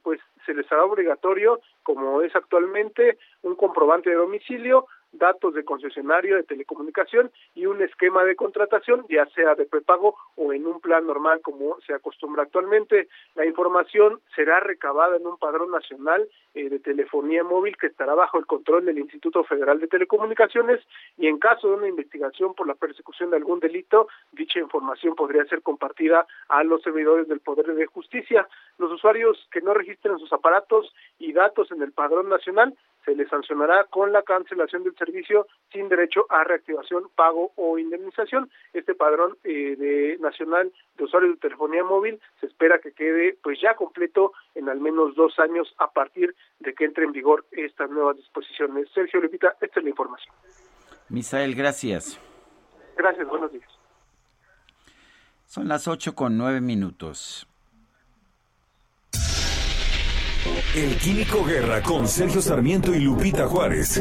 [0.01, 6.35] pues, se les hará obligatorio, como es actualmente, un comprobante de domicilio, datos de concesionario
[6.35, 11.05] de telecomunicación y un esquema de contratación, ya sea de prepago o en un plan
[11.05, 13.07] normal como se acostumbra actualmente.
[13.35, 18.37] La información será recabada en un padrón nacional eh, de telefonía móvil que estará bajo
[18.37, 20.81] el control del Instituto Federal de Telecomunicaciones
[21.17, 25.45] y en caso de una investigación por la persecución de algún delito, dicha información podría
[25.45, 28.47] ser compartida a los servidores del Poder de Justicia.
[28.77, 32.73] Los usuarios que no registren sus aparatos y datos en el padrón nacional
[33.05, 38.49] se les sancionará con la cancelación del servicio sin derecho a reactivación, pago o indemnización.
[38.73, 43.59] Este padrón eh, de nacional de usuarios de telefonía móvil se espera que quede pues
[43.61, 47.89] ya completo en al menos dos años a partir de que entre en vigor estas
[47.89, 48.87] nuevas disposiciones.
[48.93, 50.33] Sergio Lupita, esta es la información.
[51.09, 52.19] Misael, gracias.
[52.97, 53.69] Gracias, buenos días.
[55.45, 57.47] Son las ocho con nueve minutos.
[60.75, 63.97] El Químico Guerra con Sergio Sarmiento y Lupita Juárez.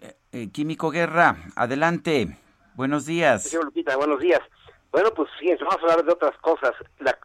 [0.00, 2.38] Eh, eh, Químico Guerra, adelante.
[2.74, 3.42] Buenos días.
[3.44, 4.40] Señor Lupita, buenos días.
[4.92, 6.72] Bueno, pues fíjense, vamos a hablar de otras cosas.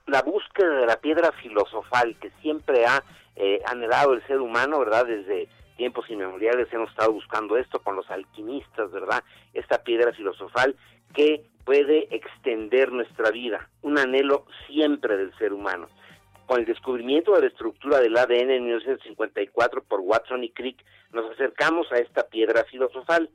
[0.08, 3.04] La, búsqueda de la piedra filosofal que siempre ha
[3.36, 5.06] eh, anhelado el ser humano, ¿verdad?
[5.06, 5.48] Desde
[5.78, 9.24] tiempos inmemoriales hemos estado buscando esto con los alquimistas, ¿verdad?
[9.54, 10.76] Esta piedra filosofal
[11.14, 15.88] que puede extender nuestra vida, un anhelo siempre del ser humano.
[16.46, 20.84] Con el descubrimiento de la estructura del ADN en 1954 por Watson y Crick,
[21.14, 23.30] nos acercamos a esta piedra filosofal.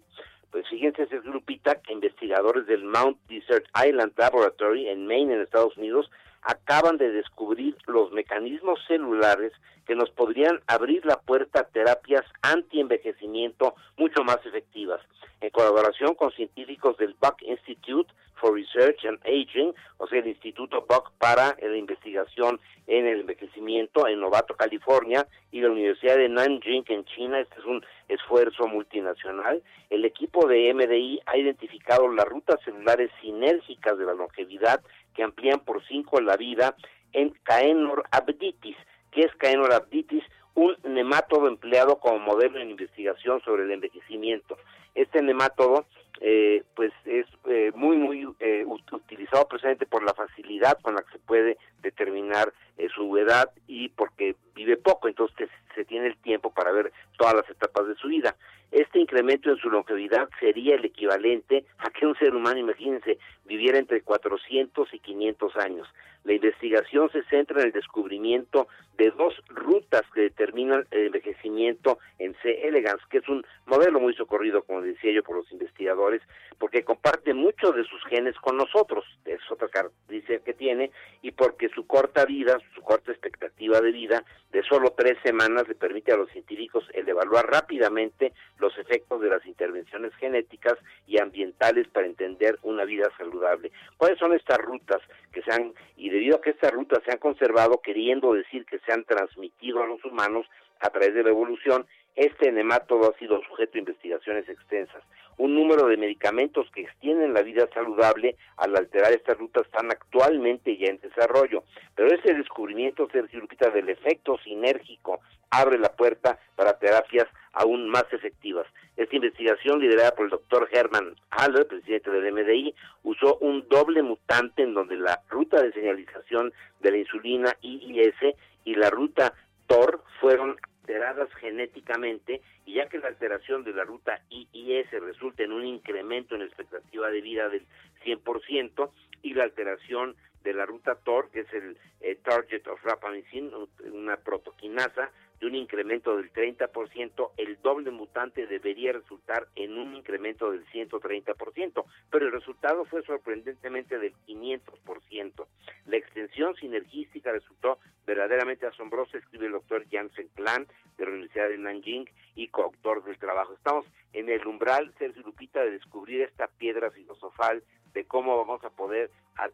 [0.50, 5.76] Pues fíjense, ese grupita que investigadores del Mount Desert Island Laboratory en Maine, en Estados
[5.76, 6.10] Unidos,
[6.46, 9.52] acaban de descubrir los mecanismos celulares
[9.86, 15.00] que nos podrían abrir la puerta a terapias anti-envejecimiento mucho más efectivas.
[15.40, 20.86] En colaboración con científicos del Buck Institute for Research and Aging, o sea, el Instituto
[20.88, 26.84] Buck para la investigación en el envejecimiento en Novato, California, y la Universidad de Nanjing
[26.88, 32.60] en China, este es un esfuerzo multinacional, el equipo de MDI ha identificado las rutas
[32.64, 34.80] celulares sinérgicas de la longevidad
[35.16, 36.76] que amplían por cinco la vida
[37.12, 38.76] en Caenor abditis.
[39.10, 40.22] ¿Qué es Caenor abditis?
[40.54, 44.56] Un nemátodo empleado como modelo en investigación sobre el envejecimiento.
[44.94, 45.86] Este nemátodo
[46.20, 51.12] eh, pues es eh, muy muy eh, utilizado precisamente por la facilidad con la que
[51.12, 52.52] se puede determinar
[52.94, 57.48] su edad y porque vive poco, entonces se tiene el tiempo para ver todas las
[57.50, 58.36] etapas de su vida.
[58.72, 63.78] Este incremento en su longevidad sería el equivalente a que un ser humano, imagínense, viviera
[63.78, 65.88] entre 400 y 500 años.
[66.24, 68.66] La investigación se centra en el descubrimiento
[68.98, 72.66] de dos rutas que determinan el envejecimiento en C.
[72.66, 76.20] elegans, que es un modelo muy socorrido, como decía yo, por los investigadores,
[76.58, 80.90] porque comparte muchos de sus genes con nosotros, es otra característica que tiene,
[81.22, 85.74] y porque su corta vida, su corta expectativa de vida, de solo tres semanas, le
[85.74, 90.74] permite a los científicos el evaluar rápidamente los efectos de las intervenciones genéticas
[91.06, 93.72] y ambientales para entender una vida saludable.
[93.96, 95.02] ¿Cuáles son estas rutas
[95.32, 98.78] que se han, y debido a que estas rutas se han conservado, queriendo decir que
[98.80, 100.46] se han transmitido a los humanos
[100.80, 101.86] a través de la evolución,
[102.16, 105.02] este nemátodo ha sido sujeto a investigaciones extensas.
[105.36, 110.78] Un número de medicamentos que extienden la vida saludable al alterar estas rutas están actualmente
[110.78, 111.62] ya en desarrollo.
[111.94, 118.04] Pero ese descubrimiento, Sergio Lupita, del efecto sinérgico abre la puerta para terapias aún más
[118.12, 118.66] efectivas.
[118.96, 124.62] Esta investigación, liderada por el doctor Herman Haller, presidente del MDI, usó un doble mutante
[124.62, 129.34] en donde la ruta de señalización de la insulina IIS y la ruta
[129.66, 130.56] TOR fueron
[130.86, 136.36] alteradas genéticamente y ya que la alteración de la ruta IIS resulta en un incremento
[136.36, 137.66] en expectativa de vida del
[138.04, 138.90] 100%
[139.22, 140.14] y la alteración
[140.44, 143.50] de la ruta TOR, que es el eh, Target of Rapamycin,
[143.92, 145.10] una protoquinasa,
[145.40, 151.84] de un incremento del 30%, el doble mutante debería resultar en un incremento del 130%,
[152.10, 155.46] pero el resultado fue sorprendentemente del 500%.
[155.86, 160.66] La extensión sinergística resultó verdaderamente asombrosa, escribe el doctor Janssen Plan
[160.96, 163.52] de la Universidad de Nanjing y coautor del trabajo.
[163.54, 167.62] Estamos en el umbral, Sergio Lupita, de descubrir esta piedra filosofal
[167.92, 169.10] de cómo vamos a poder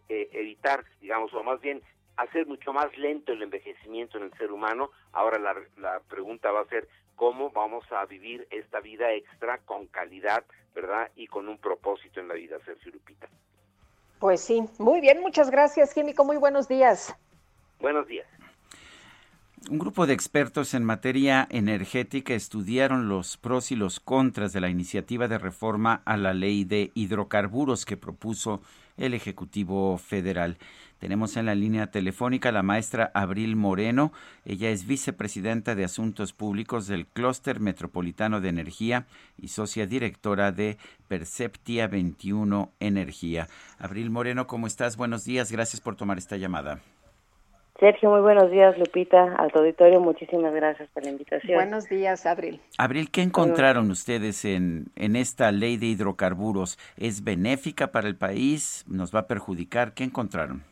[0.09, 1.83] eh, evitar, digamos, o más bien
[2.17, 4.91] hacer mucho más lento el envejecimiento en el ser humano.
[5.13, 9.87] Ahora la, la pregunta va a ser cómo vamos a vivir esta vida extra con
[9.87, 10.45] calidad,
[10.75, 11.11] ¿verdad?
[11.17, 13.29] Y con un propósito en la vida, Sergio Lupita.
[14.19, 17.15] Pues sí, muy bien, muchas gracias, Químico, muy buenos días.
[17.81, 18.27] Buenos días.
[19.71, 24.69] Un grupo de expertos en materia energética estudiaron los pros y los contras de la
[24.69, 28.61] iniciativa de reforma a la ley de hidrocarburos que propuso
[28.97, 30.59] el Ejecutivo Federal.
[30.99, 34.13] Tenemos en la línea telefónica la maestra Abril Moreno.
[34.45, 40.79] Ella es vicepresidenta de Asuntos Públicos del Clúster Metropolitano de Energía y socia directora de
[41.09, 43.49] Perceptia 21 Energía.
[43.79, 44.97] Abril Moreno, ¿cómo estás?
[44.97, 45.51] Buenos días.
[45.51, 46.81] Gracias por tomar esta llamada.
[47.83, 51.57] Sergio, muy buenos días, Lupita, al auditorio, muchísimas gracias por la invitación.
[51.57, 52.61] Buenos días, Abril.
[52.79, 56.79] Abril, ¿qué encontraron ustedes en, en esta ley de hidrocarburos?
[56.97, 58.85] ¿Es benéfica para el país?
[58.87, 59.95] ¿Nos va a perjudicar?
[59.95, 60.63] ¿Qué encontraron?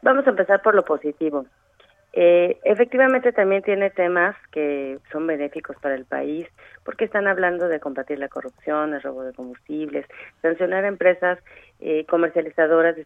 [0.00, 1.44] vamos a empezar por lo positivo.
[2.14, 6.46] Eh, efectivamente también tiene temas que son benéficos para el país
[6.84, 10.06] porque están hablando de combatir la corrupción, el robo de combustibles,
[10.40, 11.38] sancionar empresas
[11.86, 12.96] eh, comercializadoras,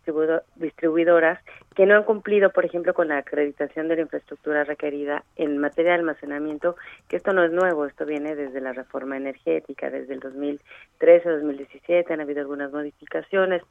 [0.54, 1.40] distribuidoras
[1.74, 5.90] que no han cumplido, por ejemplo, con la acreditación de la infraestructura requerida en materia
[5.90, 6.76] de almacenamiento,
[7.08, 10.20] que esto no es nuevo, esto viene desde la reforma energética, desde el
[11.00, 13.62] 2013-2017 han habido algunas modificaciones,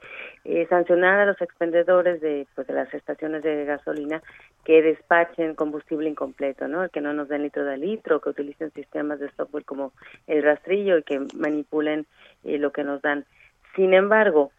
[0.43, 4.21] eh, sancionar a los expendedores de, pues, de las estaciones de gasolina
[4.65, 6.89] que despachen combustible incompleto, ¿no?
[6.89, 9.93] Que no nos den litro de litro, que utilicen sistemas de software como
[10.27, 12.05] el rastrillo y que manipulen
[12.43, 13.23] eh, lo que nos dan.
[13.73, 14.51] Sin embargo,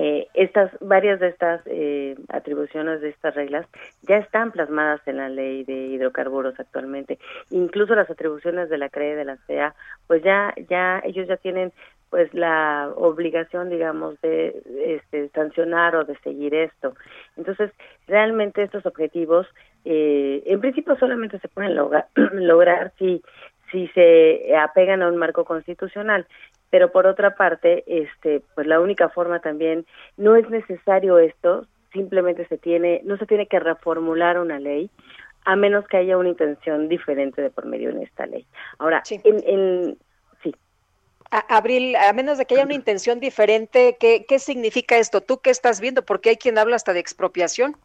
[0.00, 3.66] eh, estas varias de estas eh, atribuciones de estas reglas
[4.02, 7.18] ya están plasmadas en la ley de hidrocarburos actualmente.
[7.50, 9.74] Incluso las atribuciones de la CRE de la CEA
[10.06, 11.72] pues ya ya ellos ya tienen
[12.10, 16.94] pues la obligación digamos de este, sancionar o de seguir esto.
[17.36, 17.72] Entonces
[18.06, 19.48] realmente estos objetivos
[19.84, 21.74] eh, en principio solamente se pueden
[22.46, 23.20] lograr si
[23.72, 26.24] si se apegan a un marco constitucional
[26.70, 32.46] pero por otra parte este pues la única forma también no es necesario esto simplemente
[32.48, 34.90] se tiene no se tiene que reformular una ley
[35.44, 38.46] a menos que haya una intención diferente de por medio en esta ley
[38.78, 39.98] ahora en, en
[40.42, 40.54] sí
[41.30, 45.20] Abril, a menos de que haya una intención diferente, ¿qué, ¿qué significa esto?
[45.20, 46.02] ¿Tú qué estás viendo?
[46.02, 47.76] Porque hay quien habla hasta de expropiación.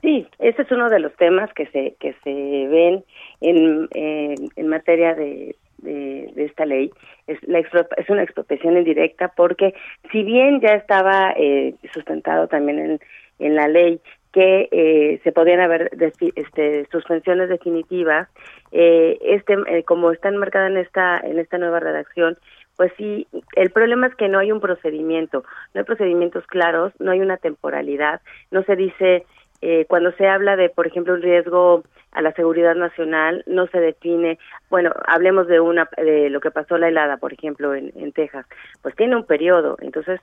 [0.00, 2.30] Sí, ese es uno de los temas que se que se
[2.68, 3.04] ven
[3.40, 6.90] en, en materia de, de, esta ley
[7.26, 9.74] es, la es una expropiación indirecta porque
[10.10, 13.00] si bien ya estaba eh, sustentado también en,
[13.38, 14.00] en la ley
[14.36, 15.90] que eh, se podían haber
[16.34, 18.28] este, suspensiones definitivas,
[18.70, 22.36] eh, este eh, como está enmarcada en esta en esta nueva redacción,
[22.76, 27.12] pues sí, el problema es que no hay un procedimiento, no hay procedimientos claros, no
[27.12, 28.20] hay una temporalidad,
[28.50, 29.24] no se dice
[29.60, 31.82] eh, cuando se habla de, por ejemplo, un riesgo
[32.12, 34.38] a la seguridad nacional, no se define,
[34.70, 38.46] bueno, hablemos de una de lo que pasó la helada, por ejemplo, en, en Texas,
[38.82, 40.20] pues tiene un periodo, entonces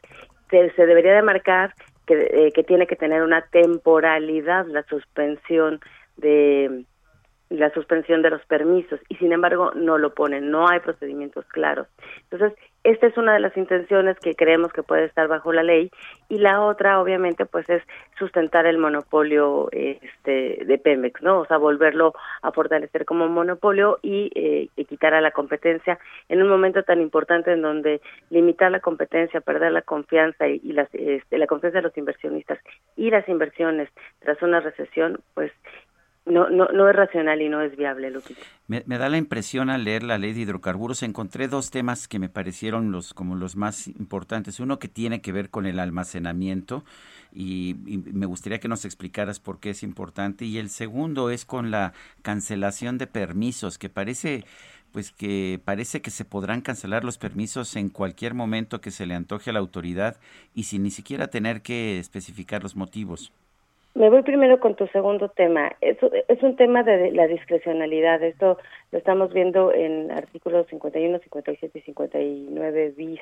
[0.49, 1.73] se, se debería de marcar
[2.05, 5.79] que, eh, que tiene que tener una temporalidad la suspensión
[6.17, 6.85] de
[7.49, 11.87] la suspensión de los permisos y sin embargo no lo ponen, no hay procedimientos claros.
[12.29, 15.89] Entonces, esta es una de las intenciones que creemos que puede estar bajo la ley
[16.27, 17.81] y la otra obviamente pues es
[18.19, 21.39] sustentar el monopolio este de Pemex, ¿no?
[21.39, 26.49] O sea, volverlo a fortalecer como monopolio y, eh, quitar a la competencia en un
[26.49, 31.47] momento tan importante en donde limitar la competencia, perder la confianza y, las, este, la
[31.47, 32.59] confianza de los inversionistas
[32.97, 35.51] y las inversiones tras una recesión, pues
[36.25, 38.41] no, no, no es racional y no es viable, Lupita.
[38.67, 42.19] Me, me, da la impresión al leer la ley de hidrocarburos, encontré dos temas que
[42.19, 44.59] me parecieron los como los más importantes.
[44.59, 46.85] Uno que tiene que ver con el almacenamiento
[47.33, 50.45] y, y, me gustaría que nos explicaras por qué es importante.
[50.45, 54.45] Y el segundo es con la cancelación de permisos, que parece
[54.93, 59.15] pues que parece que se podrán cancelar los permisos en cualquier momento que se le
[59.15, 60.17] antoje a la autoridad
[60.53, 63.33] y sin ni siquiera tener que especificar los motivos.
[63.95, 65.71] Me voy primero con tu segundo tema.
[65.79, 65.97] Es,
[66.27, 68.23] es un tema de la discrecionalidad.
[68.23, 68.57] Esto
[68.91, 73.21] lo estamos viendo en artículos 51, 57 y 59 bis.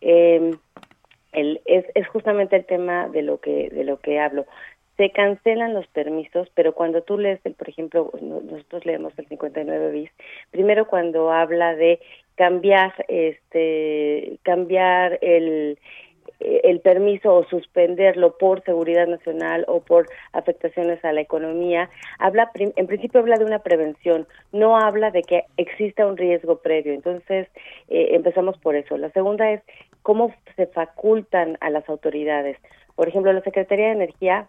[0.00, 0.50] Eh,
[1.32, 4.46] el, es, es justamente el tema de lo que de lo que hablo.
[4.96, 9.92] se cancelan los permisos, pero cuando tú lees, el, por ejemplo, nosotros leemos el 59
[9.92, 10.10] bis,
[10.50, 12.00] primero cuando habla de
[12.34, 15.78] cambiar, este, cambiar el,
[16.40, 22.86] el permiso o suspenderlo por seguridad nacional o por afectaciones a la economía, habla en
[22.86, 26.92] principio habla de una prevención, no habla de que exista un riesgo previo.
[26.92, 27.48] Entonces,
[27.88, 28.96] eh, empezamos por eso.
[28.96, 29.62] La segunda es
[30.02, 32.56] cómo se facultan a las autoridades.
[32.96, 34.48] Por ejemplo, la Secretaría de Energía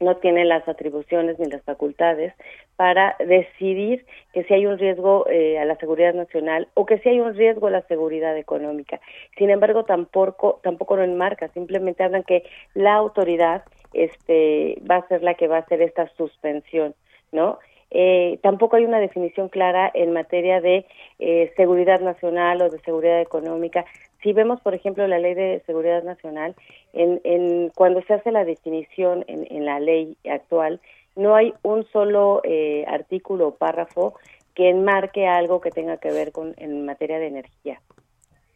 [0.00, 2.32] no tiene las atribuciones ni las facultades
[2.76, 7.10] para decidir que si hay un riesgo eh, a la seguridad nacional o que si
[7.10, 9.00] hay un riesgo a la seguridad económica.
[9.36, 12.44] Sin embargo, tampoco tampoco lo enmarca, simplemente hablan que
[12.74, 13.62] la autoridad
[13.92, 16.94] este va a ser la que va a hacer esta suspensión,
[17.32, 17.58] ¿no?
[17.90, 20.86] Eh, tampoco hay una definición clara en materia de
[21.18, 23.84] eh, seguridad nacional o de seguridad económica
[24.22, 26.54] si vemos, por ejemplo, la ley de seguridad nacional,
[26.92, 30.80] en, en cuando se hace la definición en, en la ley actual,
[31.16, 34.14] no hay un solo eh, artículo o párrafo
[34.54, 37.80] que enmarque algo que tenga que ver con en materia de energía.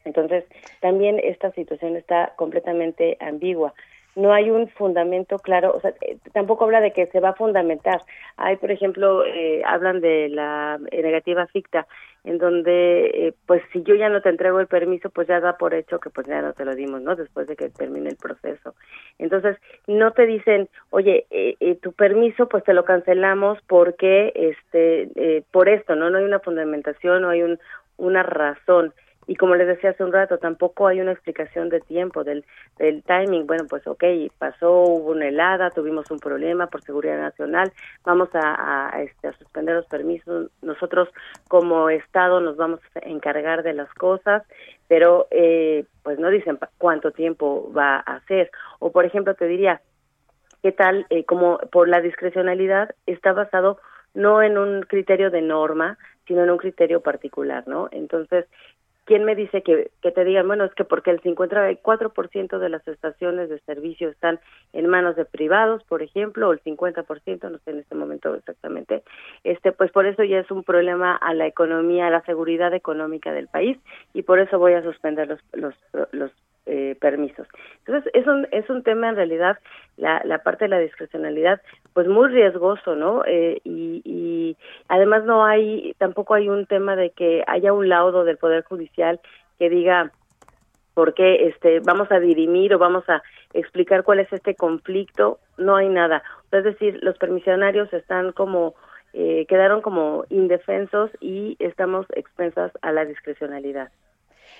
[0.04, 0.44] Entonces,
[0.80, 3.72] también esta situación está completamente ambigua
[4.16, 7.34] no hay un fundamento claro, o sea, eh, tampoco habla de que se va a
[7.34, 8.00] fundamentar.
[8.36, 11.86] Hay, por ejemplo, eh, hablan de la negativa ficta,
[12.24, 15.58] en donde, eh, pues, si yo ya no te entrego el permiso, pues ya da
[15.58, 17.16] por hecho que pues ya no te lo dimos, ¿no?
[17.16, 18.74] Después de que termine el proceso.
[19.18, 21.26] Entonces, no te dicen, oye,
[21.82, 26.08] tu permiso, pues te lo cancelamos porque, este, por esto, ¿no?
[26.08, 27.58] No hay una fundamentación, no hay un,
[27.98, 28.94] una razón
[29.26, 32.44] y como les decía hace un rato, tampoco hay una explicación de tiempo, del,
[32.78, 33.46] del timing.
[33.46, 34.04] Bueno, pues ok,
[34.38, 37.72] pasó, hubo una helada, tuvimos un problema por seguridad nacional,
[38.04, 40.50] vamos a, este, a suspender los permisos.
[40.62, 41.08] Nosotros
[41.48, 44.42] como Estado nos vamos a encargar de las cosas,
[44.88, 48.50] pero eh, pues no dicen cuánto tiempo va a hacer.
[48.78, 49.80] O por ejemplo, te diría,
[50.62, 51.06] ¿qué tal?
[51.10, 53.78] Eh, como por la discrecionalidad está basado
[54.14, 57.88] no en un criterio de norma, sino en un criterio particular, ¿no?
[57.90, 58.46] Entonces,
[59.04, 62.86] ¿quién me dice que, que te digan, bueno, es que porque el 54% de las
[62.88, 64.40] estaciones de servicio están
[64.72, 69.02] en manos de privados, por ejemplo, o el 50%, no sé en este momento exactamente,
[69.44, 73.32] este, pues por eso ya es un problema a la economía, a la seguridad económica
[73.32, 73.78] del país
[74.12, 75.74] y por eso voy a suspender los, los,
[76.12, 76.30] los
[76.66, 77.46] eh, permisos.
[77.86, 79.58] Entonces, es un, es un tema en realidad,
[79.96, 81.60] la, la parte de la discrecionalidad,
[81.92, 83.22] pues muy riesgoso, ¿no?
[83.26, 84.56] Eh, y, y
[84.88, 89.20] además no hay, tampoco hay un tema de que haya un laudo del Poder Judicial
[89.58, 90.10] que diga
[90.94, 93.22] por qué este, vamos a dirimir o vamos a
[93.52, 96.22] explicar cuál es este conflicto, no hay nada.
[96.52, 98.74] Es decir, los permisionarios están como,
[99.12, 103.90] eh, quedaron como indefensos y estamos expensas a la discrecionalidad.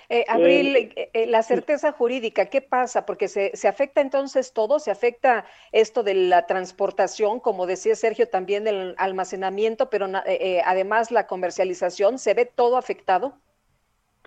[0.09, 3.05] Eh, Abril, eh, eh, la certeza jurídica, ¿qué pasa?
[3.05, 8.29] Porque se, se, afecta entonces todo, se afecta esto de la transportación, como decía Sergio,
[8.29, 13.39] también del almacenamiento, pero eh, además la comercialización, ¿se ve todo afectado?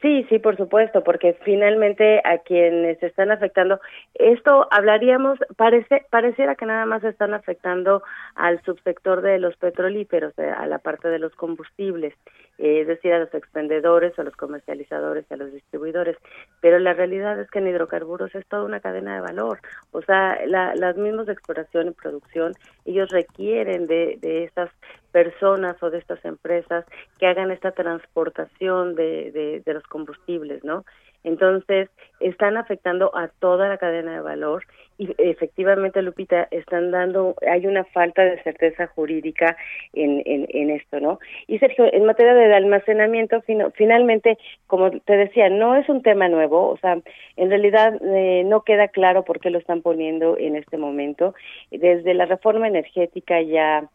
[0.00, 3.80] Sí, sí, por supuesto, porque finalmente a quienes están afectando,
[4.14, 8.04] esto hablaríamos, parece, pareciera que nada más están afectando
[8.36, 12.14] al subsector de los petrolíferos, a la parte de los combustibles
[12.58, 16.16] es decir, a los expendedores, a los comercializadores, a los distribuidores.
[16.60, 19.60] Pero la realidad es que en hidrocarburos es toda una cadena de valor.
[19.92, 22.54] O sea, la, las mismas de exploración y producción,
[22.84, 24.70] ellos requieren de, de estas
[25.12, 26.84] personas o de estas empresas
[27.18, 30.84] que hagan esta transportación de, de, los combustibles, ¿no?
[31.24, 31.90] Entonces,
[32.20, 34.64] están afectando a toda la cadena de valor
[34.98, 39.56] y efectivamente, Lupita, están dando, hay una falta de certeza jurídica
[39.92, 41.20] en, en, esto, ¿no?
[41.46, 43.42] Y Sergio, en materia de almacenamiento,
[43.74, 46.98] finalmente, como te decía, no es un tema nuevo, o sea,
[47.36, 51.34] en realidad eh, no queda claro por qué lo están poniendo en este momento.
[51.70, 53.88] Desde la reforma energética ya,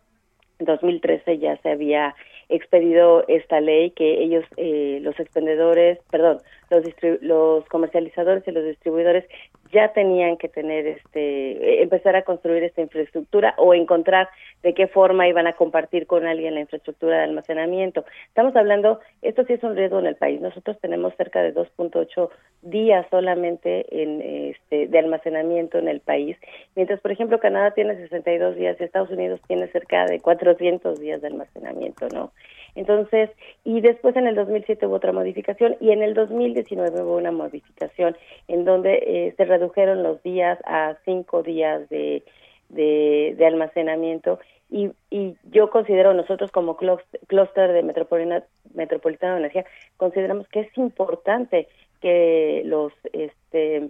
[0.65, 2.15] 2013 ya se había
[2.49, 6.83] expedido esta ley que ellos, eh, los expendedores, perdón, los,
[7.21, 9.25] los comercializadores y los distribuidores
[9.73, 14.29] ya tenían que tener este empezar a construir esta infraestructura o encontrar
[14.61, 18.05] de qué forma iban a compartir con alguien la infraestructura de almacenamiento.
[18.27, 20.39] Estamos hablando, esto sí es un riesgo en el país.
[20.39, 22.29] Nosotros tenemos cerca de 2.8
[22.61, 26.37] días solamente en este de almacenamiento en el país,
[26.75, 31.21] mientras por ejemplo Canadá tiene 62 días y Estados Unidos tiene cerca de 400 días
[31.21, 32.31] de almacenamiento, ¿no?
[32.75, 33.29] Entonces,
[33.63, 38.17] y después en el 2007 hubo otra modificación y en el 2019 hubo una modificación
[38.47, 42.23] en donde eh, se redujeron los días a cinco días de,
[42.69, 44.39] de, almacenamiento
[44.69, 48.43] y, y, yo considero nosotros como clúster de metropolitana,
[48.73, 49.65] metropolitana de energía
[49.97, 51.67] consideramos que es importante
[52.01, 53.89] que los este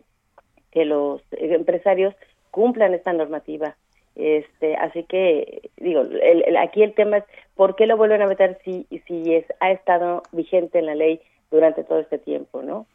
[0.71, 2.13] que los empresarios
[2.51, 3.77] cumplan esta normativa
[4.15, 6.03] Este, así que, digo,
[6.59, 7.23] aquí el tema es
[7.55, 11.19] por qué lo vuelven a meter si, si es, ha estado vigente en la ley
[11.49, 12.85] durante todo este tiempo, ¿no?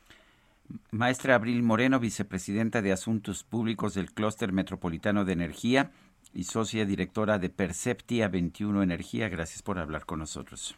[0.90, 5.90] Maestra Abril Moreno, vicepresidenta de Asuntos Públicos del Clúster Metropolitano de Energía
[6.34, 10.76] y socia directora de Perceptia 21 Energía, gracias por hablar con nosotros.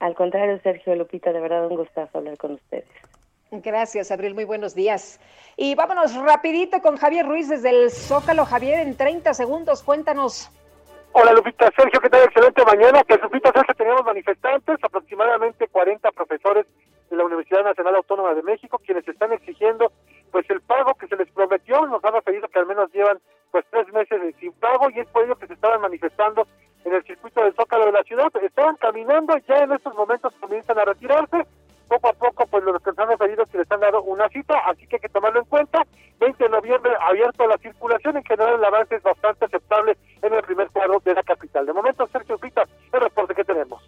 [0.00, 2.88] Al contrario, Sergio Lupita, de verdad un gustazo hablar con ustedes.
[3.50, 4.34] Gracias, Abril.
[4.34, 5.20] Muy buenos días.
[5.56, 8.44] Y vámonos rapidito con Javier Ruiz desde el Zócalo.
[8.44, 10.50] Javier, en 30 segundos, cuéntanos.
[11.12, 12.22] Hola Lupita, Sergio, ¿qué tal?
[12.22, 13.02] Excelente mañana.
[13.02, 16.66] Que Lupita, Sergio, teníamos manifestantes, aproximadamente 40 profesores
[17.10, 19.90] de la Universidad Nacional Autónoma de México, quienes están exigiendo
[20.30, 23.18] pues el pago que se les prometió, nos han referido que al menos llevan
[23.50, 26.46] pues tres meses sin pago y es por ello que se estaban manifestando
[26.84, 28.28] en el circuito del Zócalo de la ciudad.
[28.40, 31.44] Estaban caminando, ya en estos momentos comienzan a retirarse.
[31.90, 34.94] Poco a poco, pues los han referido que les han dado una cita, así que
[34.94, 35.84] hay que tomarlo en cuenta.
[36.20, 40.42] 20 de noviembre abierto la circulación, en general el avance es bastante aceptable en el
[40.44, 41.66] primer cuadro de la capital.
[41.66, 42.62] De momento, Sergio Pita,
[42.92, 43.82] el reporte que tenemos.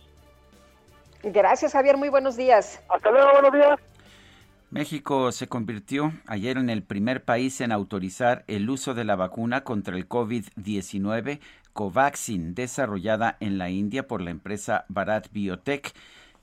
[1.23, 1.97] Gracias, Javier.
[1.97, 2.83] Muy buenos días.
[2.89, 3.79] Hasta luego, buenos días.
[4.71, 9.63] México se convirtió ayer en el primer país en autorizar el uso de la vacuna
[9.63, 11.39] contra el COVID-19
[11.73, 15.93] Covaxin, desarrollada en la India por la empresa Bharat Biotech.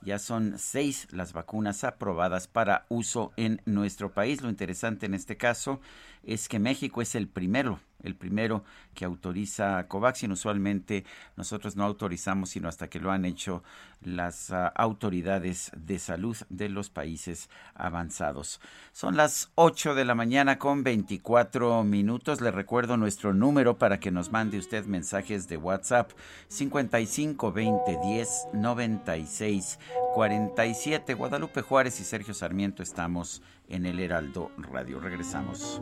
[0.01, 4.41] Ya son seis las vacunas aprobadas para uso en nuestro país.
[4.41, 5.81] Lo interesante en este caso
[6.23, 8.63] es que México es el primero el primero
[8.93, 10.31] que autoriza Covaxin.
[10.31, 11.05] Usualmente
[11.35, 13.63] nosotros no autorizamos sino hasta que lo han hecho
[14.01, 18.61] las ah, autoridades de salud de los países avanzados.
[18.93, 22.41] Son las 8 de la mañana con 24 minutos.
[22.41, 26.11] Le recuerdo nuestro número para que nos mande usted mensajes de WhatsApp
[26.47, 29.79] 55 20 10 96
[30.13, 31.13] 47.
[31.13, 34.99] Guadalupe Juárez y Sergio Sarmiento estamos en el Heraldo Radio.
[34.99, 35.81] Regresamos.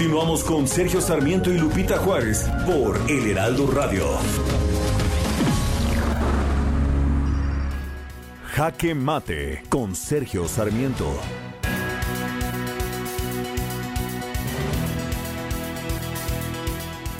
[0.00, 4.06] Continuamos con Sergio Sarmiento y Lupita Juárez por El Heraldo Radio.
[8.46, 11.12] Jaque Mate con Sergio Sarmiento.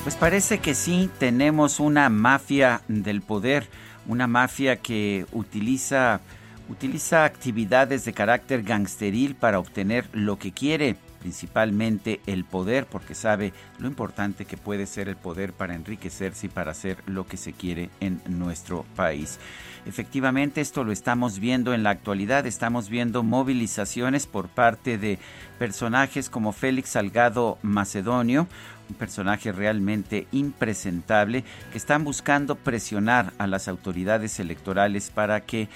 [0.02, 3.69] Pues parece que sí tenemos una mafia del poder,
[4.07, 6.23] una mafia que utiliza
[6.70, 13.53] utiliza actividades de carácter gangsteril para obtener lo que quiere principalmente el poder, porque sabe
[13.79, 17.53] lo importante que puede ser el poder para enriquecerse y para hacer lo que se
[17.53, 19.39] quiere en nuestro país.
[19.87, 25.19] Efectivamente, esto lo estamos viendo en la actualidad, estamos viendo movilizaciones por parte de
[25.59, 28.47] personajes como Félix Salgado Macedonio,
[28.91, 35.69] un personaje realmente impresentable, que están buscando presionar a las autoridades electorales para que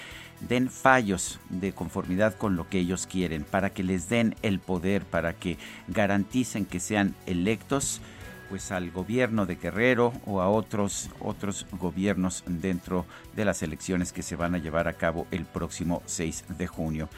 [0.48, 5.04] den fallos de conformidad con lo que ellos quieren, para que les den el poder,
[5.04, 5.58] para que
[5.88, 8.00] garanticen que sean electos
[8.48, 14.22] pues al gobierno de Guerrero o a otros otros gobiernos dentro de las elecciones que
[14.22, 17.08] se van a llevar a cabo el próximo 6 de junio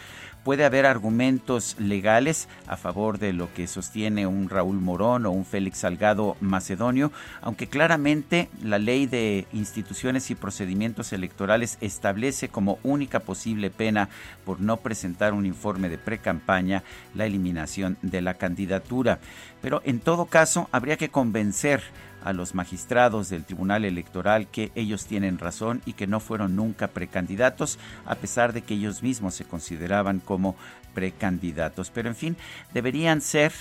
[0.46, 5.44] puede haber argumentos legales a favor de lo que sostiene un Raúl Morón o un
[5.44, 7.10] Félix Salgado Macedonio,
[7.42, 14.08] aunque claramente la ley de instituciones y procedimientos electorales establece como única posible pena
[14.44, 16.84] por no presentar un informe de precampaña
[17.16, 19.18] la eliminación de la candidatura.
[19.62, 21.82] Pero en todo caso habría que convencer
[22.26, 26.88] a los magistrados del Tribunal Electoral que ellos tienen razón y que no fueron nunca
[26.88, 30.56] precandidatos, a pesar de que ellos mismos se consideraban como
[30.92, 31.90] precandidatos.
[31.94, 32.36] Pero en fin,
[32.74, 33.52] deberían ser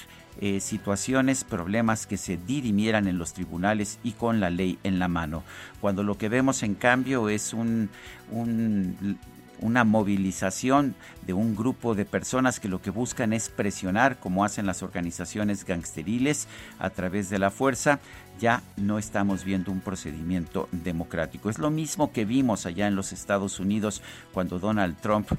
[0.41, 5.07] eh, situaciones, problemas que se dirimieran en los tribunales y con la ley en la
[5.07, 5.43] mano.
[5.79, 7.89] Cuando lo que vemos en cambio es un,
[8.31, 9.19] un
[9.59, 10.95] una movilización
[11.25, 15.65] de un grupo de personas que lo que buscan es presionar, como hacen las organizaciones
[15.65, 16.47] gangsteriles,
[16.79, 17.99] a través de la fuerza,
[18.39, 21.49] ya no estamos viendo un procedimiento democrático.
[21.49, 24.01] Es lo mismo que vimos allá en los Estados Unidos
[24.33, 25.29] cuando Donald Trump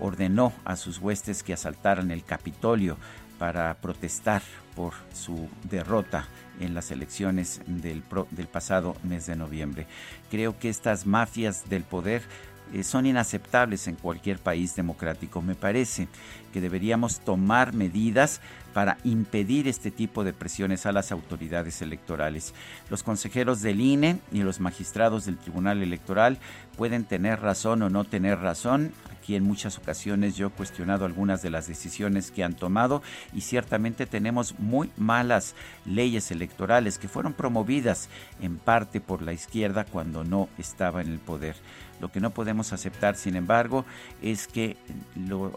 [0.00, 2.96] ordenó a sus huestes que asaltaran el Capitolio
[3.38, 4.42] para protestar
[4.74, 6.26] por su derrota
[6.60, 9.86] en las elecciones del, del pasado mes de noviembre.
[10.30, 12.22] Creo que estas mafias del poder
[12.82, 15.42] son inaceptables en cualquier país democrático.
[15.42, 16.08] Me parece
[16.52, 18.40] que deberíamos tomar medidas
[18.74, 22.52] para impedir este tipo de presiones a las autoridades electorales.
[22.90, 26.38] Los consejeros del INE y los magistrados del Tribunal Electoral
[26.76, 28.92] pueden tener razón o no tener razón.
[29.16, 33.40] Aquí en muchas ocasiones yo he cuestionado algunas de las decisiones que han tomado y
[33.42, 35.54] ciertamente tenemos muy malas
[35.86, 38.08] leyes electorales que fueron promovidas
[38.42, 41.54] en parte por la izquierda cuando no estaba en el poder.
[42.00, 43.84] Lo que no podemos aceptar, sin embargo,
[44.22, 44.76] es que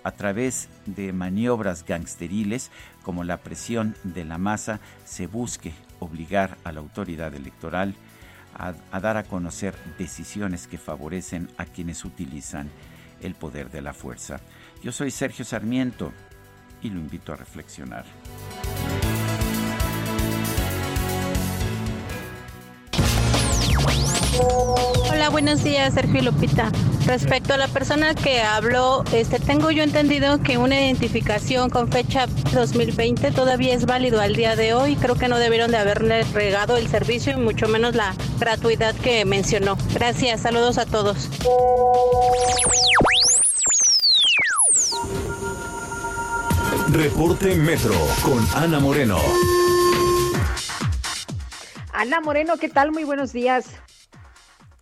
[0.03, 2.72] a través de maniobras gangsteriles
[3.03, 7.95] como la presión de la masa se busque obligar a la autoridad electoral
[8.55, 12.69] a, a dar a conocer decisiones que favorecen a quienes utilizan
[13.22, 14.39] el poder de la fuerza.
[14.84, 16.11] Yo soy Sergio Sarmiento
[16.81, 18.05] y lo invito a reflexionar.
[25.09, 26.72] Hola, buenos días, Sergio Lupita.
[27.05, 32.27] Respecto a la persona que habló, este, tengo yo entendido que una identificación con fecha
[32.53, 34.95] 2020 todavía es válido al día de hoy.
[34.95, 39.26] Creo que no debieron de haberle regado el servicio y mucho menos la gratuidad que
[39.26, 39.77] mencionó.
[39.93, 41.30] Gracias, saludos a todos.
[46.91, 49.18] Reporte Metro con Ana Moreno.
[51.91, 52.91] Ana Moreno, ¿qué tal?
[52.91, 53.65] Muy buenos días.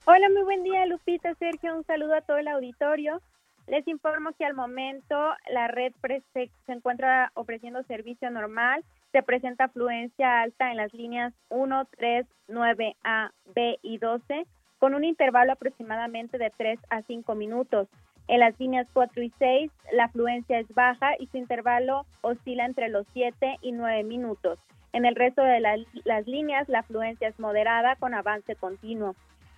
[0.07, 1.75] Hola, muy buen día, Lupita, Sergio.
[1.75, 3.23] Un saludo a todo el auditorio.
[3.65, 5.15] Les informo que al momento
[5.51, 5.93] la red
[6.35, 8.85] se encuentra ofreciendo servicio normal.
[9.13, 14.45] Se presenta afluencia alta en las líneas 1, 3, 9A, B y 12,
[14.77, 17.87] con un intervalo aproximadamente de 3 a 5 minutos.
[18.27, 22.89] En las líneas 4 y 6, la afluencia es baja y su intervalo oscila entre
[22.89, 24.59] los 7 y 9 minutos.
[24.93, 29.15] En el resto de las líneas, la afluencia es moderada con avance continuo.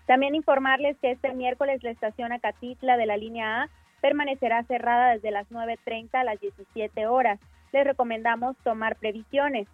[0.07, 3.69] También informarles que este miércoles la estación Acatitla de la línea A
[4.01, 7.39] permanecerá cerrada desde las 9.30 a las 17 horas.
[7.73, 9.67] Les recomendamos tomar previsiones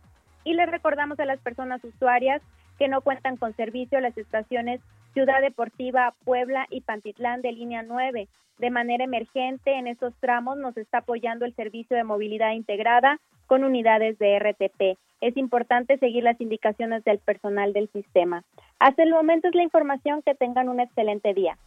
[0.44, 2.42] y les recordamos a las personas usuarias
[2.80, 4.82] que no cuentan con servicio las estaciones
[5.14, 8.28] Ciudad Deportiva, Puebla y Pantitlán de línea 9.
[8.58, 13.64] De manera emergente, en estos tramos nos está apoyando el servicio de movilidad integrada con
[13.64, 14.98] unidades de RTP.
[15.24, 18.44] Es importante seguir las indicaciones del personal del sistema.
[18.78, 20.22] Hasta el momento es la información.
[20.22, 21.58] Que tengan un excelente día.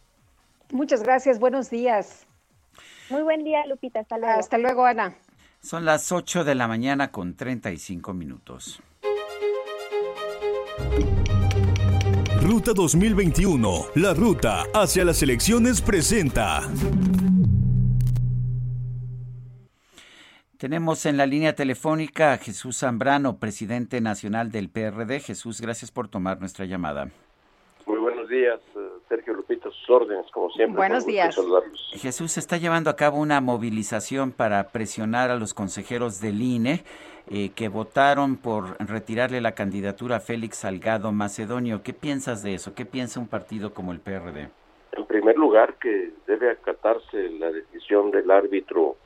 [0.71, 1.39] Muchas gracias.
[1.39, 2.27] Buenos días.
[3.09, 4.01] Muy buen día, Lupita.
[4.01, 4.39] Hasta luego.
[4.39, 5.15] Hasta luego, Ana.
[5.59, 8.79] Son las 8 de la mañana con 35 minutos.
[12.43, 16.61] Ruta 2021, la ruta hacia las elecciones presenta.
[20.57, 25.19] Tenemos en la línea telefónica a Jesús Zambrano, presidente nacional del PRD.
[25.19, 27.09] Jesús, gracias por tomar nuestra llamada.
[27.85, 30.75] Muy buenos días, eh, Sergio Lupita, sus órdenes, como siempre.
[30.75, 31.39] Buenos días.
[31.91, 36.83] Jesús está llevando a cabo una movilización para presionar a los consejeros del INE
[37.29, 41.83] eh, que votaron por retirarle la candidatura a Félix Salgado Macedonio.
[41.83, 42.73] ¿Qué piensas de eso?
[42.73, 44.49] ¿Qué piensa un partido como el PRD?
[44.93, 48.97] En primer lugar, que debe acatarse la decisión del árbitro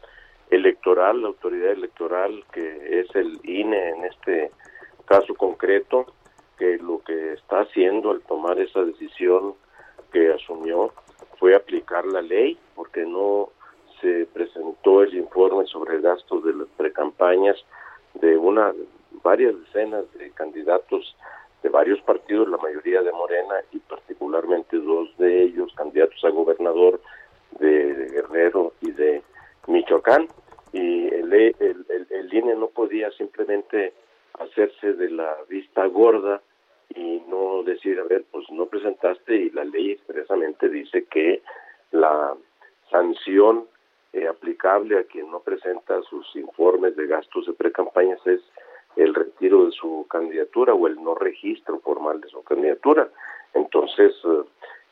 [0.52, 4.52] electoral, la autoridad electoral, que es el INE en este
[5.06, 6.06] caso concreto,
[6.58, 9.56] que lo que está haciendo al tomar esa decisión
[10.12, 10.94] que asumió
[11.40, 13.50] fue aplicar la ley, porque no
[14.02, 17.58] se presentó el informe sobre gastos de las precampañas
[18.16, 18.74] de una
[19.24, 21.16] varias decenas de candidatos
[21.64, 27.00] de varios partidos, la mayoría de Morena y particularmente dos de ellos candidatos a gobernador
[27.60, 29.22] de Guerrero y de
[29.68, 30.28] Michoacán
[30.74, 33.94] y el, el, el, INE no podía simplemente
[34.40, 36.42] hacerse de la vista gorda
[36.90, 41.42] y no decir, a ver, pues no presentaste y la ley expresamente dice que
[41.92, 42.36] la
[42.90, 43.66] sanción
[44.14, 48.42] eh, aplicable a quien no presenta sus informes de gastos de precampañas es
[48.98, 53.10] el retiro de su candidatura o el no registro formal de su candidatura.
[53.54, 54.44] Entonces, eh,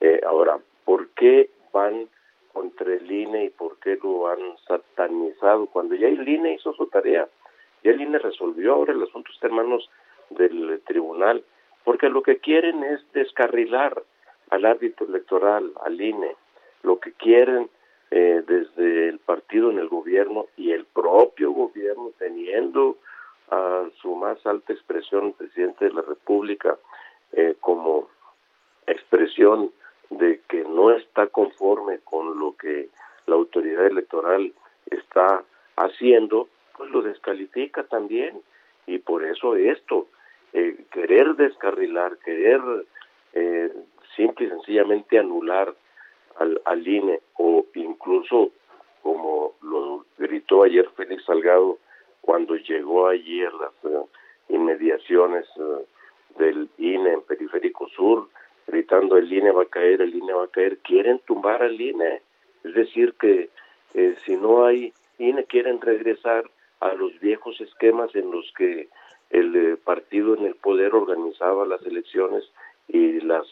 [0.02, 2.08] eh ahora, ¿por qué van
[2.54, 6.88] contra el INE y por qué lo han satanizado cuando ya el INE hizo su
[6.88, 7.28] tarea.
[7.84, 9.90] Ya el INE resolvió, ahora el asunto está en manos
[10.30, 11.44] del tribunal,
[11.84, 14.04] porque lo que quieren es descarrilar
[14.50, 16.36] al árbitro electoral, al INE.
[16.84, 17.70] Lo que quieren
[18.12, 22.98] eh, desde el partido en el gobierno y el propio gobierno teniendo
[23.52, 26.78] a su más alta expresión, el presidente de la República,
[27.34, 28.10] eh, como
[28.88, 29.72] expresión
[30.10, 32.90] de que no está conforme con lo que
[33.26, 34.54] la autoridad electoral
[34.90, 35.44] está
[35.76, 38.42] haciendo, pues lo descalifica también.
[38.88, 40.08] Y por eso esto,
[40.54, 42.62] eh, querer descarrilar, querer
[43.34, 43.72] eh,
[44.16, 45.74] simple y sencillamente anular
[46.38, 48.52] al, al INE o incluso
[49.02, 51.78] como lo gritó ayer Félix Salgado
[52.22, 54.06] cuando llegó ayer las eh,
[54.50, 55.86] inmediaciones eh,
[56.38, 58.30] del INE en Periférico Sur,
[58.70, 62.22] gritando el INE va a caer, el INE va a caer, quieren tumbar al INE.
[62.64, 63.50] Es decir, que
[63.94, 68.88] eh, si no hay INE, quieren regresar a los viejos esquemas en los que
[69.30, 72.44] el partido en el poder organizaba las elecciones
[72.88, 73.46] y las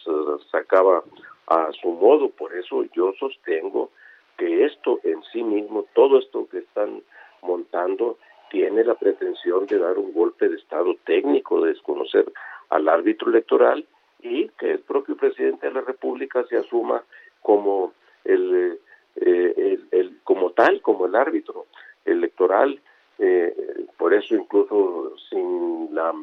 [0.52, 1.04] sacaba
[1.48, 2.30] a su modo.
[2.30, 3.92] Por eso yo sostengo
[4.38, 7.02] que esto en sí mismo, todo esto que están
[7.42, 8.18] montando,
[8.50, 12.32] tiene la pretensión de dar un golpe de Estado técnico, de desconocer
[12.70, 13.86] al árbitro electoral
[14.30, 17.04] y que el propio presidente de la República se asuma
[17.42, 17.94] como
[18.24, 18.80] el,
[19.16, 21.66] eh, el, como tal, como el árbitro
[22.06, 22.80] electoral.
[23.20, 26.14] Eh, por eso incluso sin la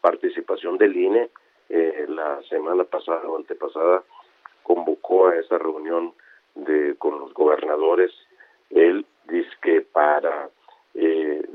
[0.00, 1.30] participación del INE,
[1.68, 4.02] eh, la semana pasada o antepasada
[4.62, 6.14] convocó a esa reunión
[6.54, 8.12] de con los gobernadores,
[8.70, 10.50] él dice que para
[10.94, 11.46] eh,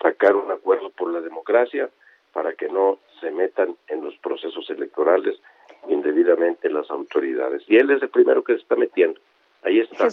[0.00, 1.90] sacar un acuerdo por la democracia,
[2.32, 5.40] para que no se metan en los procesos electorales
[5.88, 7.62] indebidamente las autoridades.
[7.68, 9.20] Y él es el primero que se está metiendo.
[9.62, 10.08] Ahí está.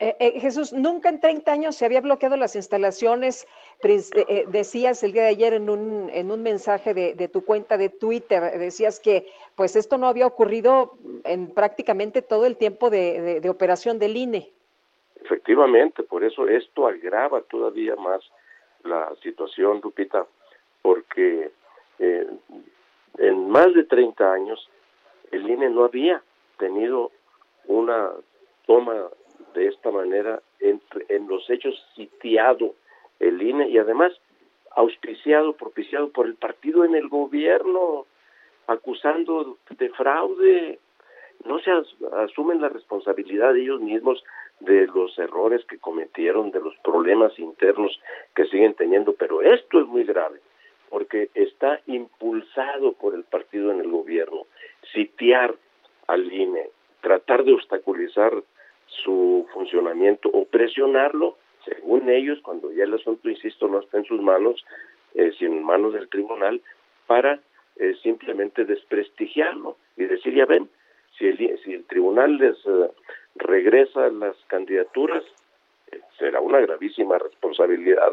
[0.00, 3.46] Eh, eh, Jesús, nunca en 30 años se había bloqueado las instalaciones.
[3.82, 7.90] Eh, decías el día de ayer en un, en un mensaje de, tu cuenta de
[7.90, 13.98] Twitter, decías que pues esto no había ocurrido en prácticamente todo el tiempo de, operación
[13.98, 14.50] del INE.
[15.22, 18.20] Efectivamente, por eso esto agrava todavía más
[18.82, 20.26] la situación, Lupita,
[20.84, 21.50] porque
[23.16, 24.68] en más de 30 años
[25.32, 26.22] el INE no había
[26.58, 27.10] tenido
[27.66, 28.10] una
[28.66, 29.08] toma
[29.54, 32.74] de esta manera en los hechos sitiado
[33.18, 34.12] el INE y además
[34.72, 38.04] auspiciado, propiciado por el partido en el gobierno,
[38.66, 40.78] acusando de fraude.
[41.46, 41.70] No se
[42.12, 44.22] asumen la responsabilidad de ellos mismos
[44.60, 47.98] de los errores que cometieron, de los problemas internos
[48.34, 50.40] que siguen teniendo, pero esto es muy grave,
[50.94, 54.46] porque está impulsado por el partido en el gobierno,
[54.92, 55.52] sitiar
[56.06, 58.32] al INE, tratar de obstaculizar
[58.86, 64.20] su funcionamiento o presionarlo, según ellos, cuando ya el asunto, insisto, no está en sus
[64.20, 64.64] manos,
[65.14, 66.60] eh, sino en manos del tribunal,
[67.08, 67.40] para
[67.74, 70.68] eh, simplemente desprestigiarlo y decir, ya ven,
[71.18, 72.90] si el, si el tribunal les eh,
[73.34, 75.24] regresa las candidaturas,
[75.90, 78.12] eh, será una gravísima responsabilidad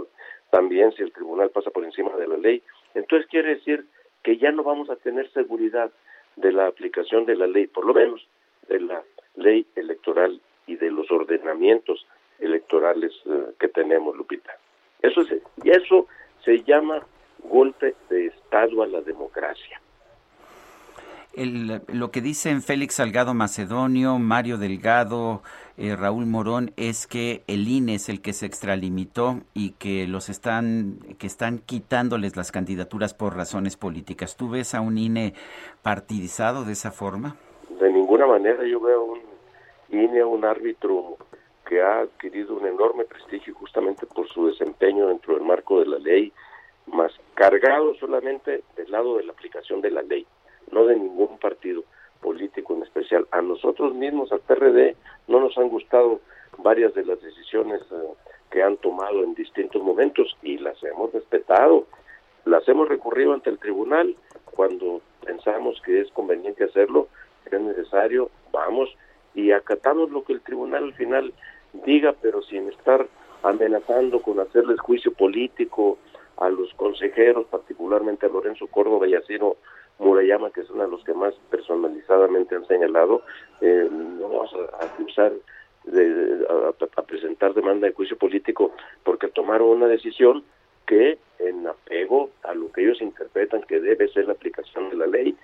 [0.51, 2.61] también si el tribunal pasa por encima de la ley.
[2.93, 3.85] Entonces quiere decir
[4.21, 5.91] que ya no vamos a tener seguridad
[6.35, 8.27] de la aplicación de la ley, por lo menos
[8.67, 9.01] de la
[9.35, 12.05] ley electoral y de los ordenamientos
[12.39, 14.55] electorales eh, que tenemos, Lupita.
[15.01, 16.07] Eso, es, y eso
[16.43, 17.05] se llama
[17.43, 19.81] golpe de Estado a la democracia.
[21.33, 25.41] Lo que dicen Félix Salgado Macedonio, Mario Delgado,
[25.77, 30.29] eh, Raúl Morón es que el INE es el que se extralimitó y que los
[30.29, 34.35] están que están quitándoles las candidaturas por razones políticas.
[34.35, 35.33] ¿Tú ves a un INE
[35.81, 37.37] partidizado de esa forma?
[37.79, 38.65] De ninguna manera.
[38.65, 39.21] Yo veo un
[39.89, 41.17] INE un árbitro
[41.67, 45.99] que ha adquirido un enorme prestigio justamente por su desempeño dentro del marco de la
[45.99, 46.33] ley,
[46.87, 50.27] más cargado solamente del lado de la aplicación de la ley,
[50.71, 51.83] no de ningún partido
[52.21, 53.27] político en especial.
[53.31, 54.95] A nosotros mismos, al PRD,
[55.27, 56.19] no nos han gustado
[56.59, 57.95] varias de las decisiones eh,
[58.51, 61.87] que han tomado en distintos momentos y las hemos respetado,
[62.45, 64.15] las hemos recurrido ante el tribunal
[64.45, 67.07] cuando pensamos que es conveniente hacerlo,
[67.49, 68.89] que es necesario, vamos
[69.33, 71.33] y acatamos lo que el tribunal al final
[71.85, 73.07] diga, pero sin estar
[73.43, 75.97] amenazando con hacerles juicio político
[76.37, 79.57] a los consejeros, particularmente a Lorenzo Córdoba y a Ciro
[80.01, 83.21] Murayama, que son a los que más personalizadamente han señalado,
[83.61, 85.31] eh, no vamos a acusar,
[85.85, 86.45] de,
[86.97, 88.71] a, presentar demanda de juicio político
[89.03, 90.43] porque tomaron una decisión
[90.85, 95.07] que en apego a lo que ellos interpretan que debe ser la aplicación de la
[95.07, 95.35] ley,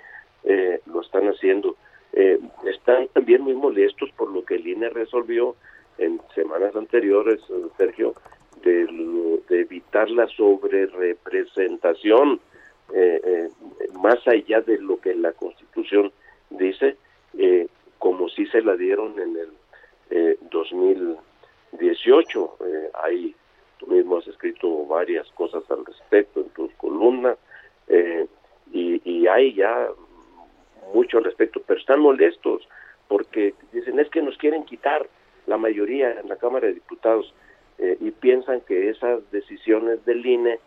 [0.43, 1.75] eh, lo están haciendo.
[2.13, 5.55] Eh, están también muy molestos por lo que el INE resolvió
[5.97, 8.13] en semanas anteriores, eh, Sergio,
[8.63, 8.87] de,
[9.49, 12.39] evitar la sobrerepresentación
[12.93, 13.49] eh, eh,
[13.93, 16.11] más allá de lo que la Constitución
[16.49, 16.97] dice,
[17.99, 19.49] como si se la dieron en el
[20.49, 22.57] 2018.
[23.03, 23.35] ahí
[23.79, 27.37] tú mismo has escrito varias cosas al respecto en tus columnas
[28.71, 29.89] y, y hay ya
[30.93, 32.67] mucho al respecto, pero están molestos
[33.07, 35.07] porque dicen es que nos quieren quitar
[35.45, 37.33] la mayoría en la Cámara de Diputados.
[37.79, 40.59] eh, y piensan que esas decisiones del INE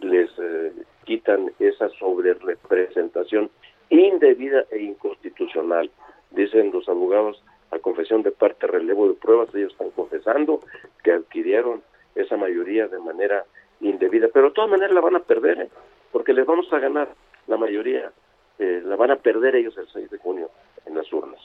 [0.00, 0.72] les eh,
[1.08, 3.50] quitan esa sobrerepresentación
[3.88, 5.90] indebida e inconstitucional.
[6.32, 10.60] Dicen los abogados a confesión de parte relevo de pruebas, ellos están confesando
[11.02, 11.82] que adquirieron
[12.14, 13.44] esa mayoría de manera
[13.80, 15.68] indebida, pero de todas maneras la van a perder, ¿eh?
[16.12, 17.08] porque les vamos a ganar
[17.46, 18.12] la mayoría,
[18.58, 20.50] eh, la van a perder ellos el 6 de junio
[20.84, 21.40] en las urnas.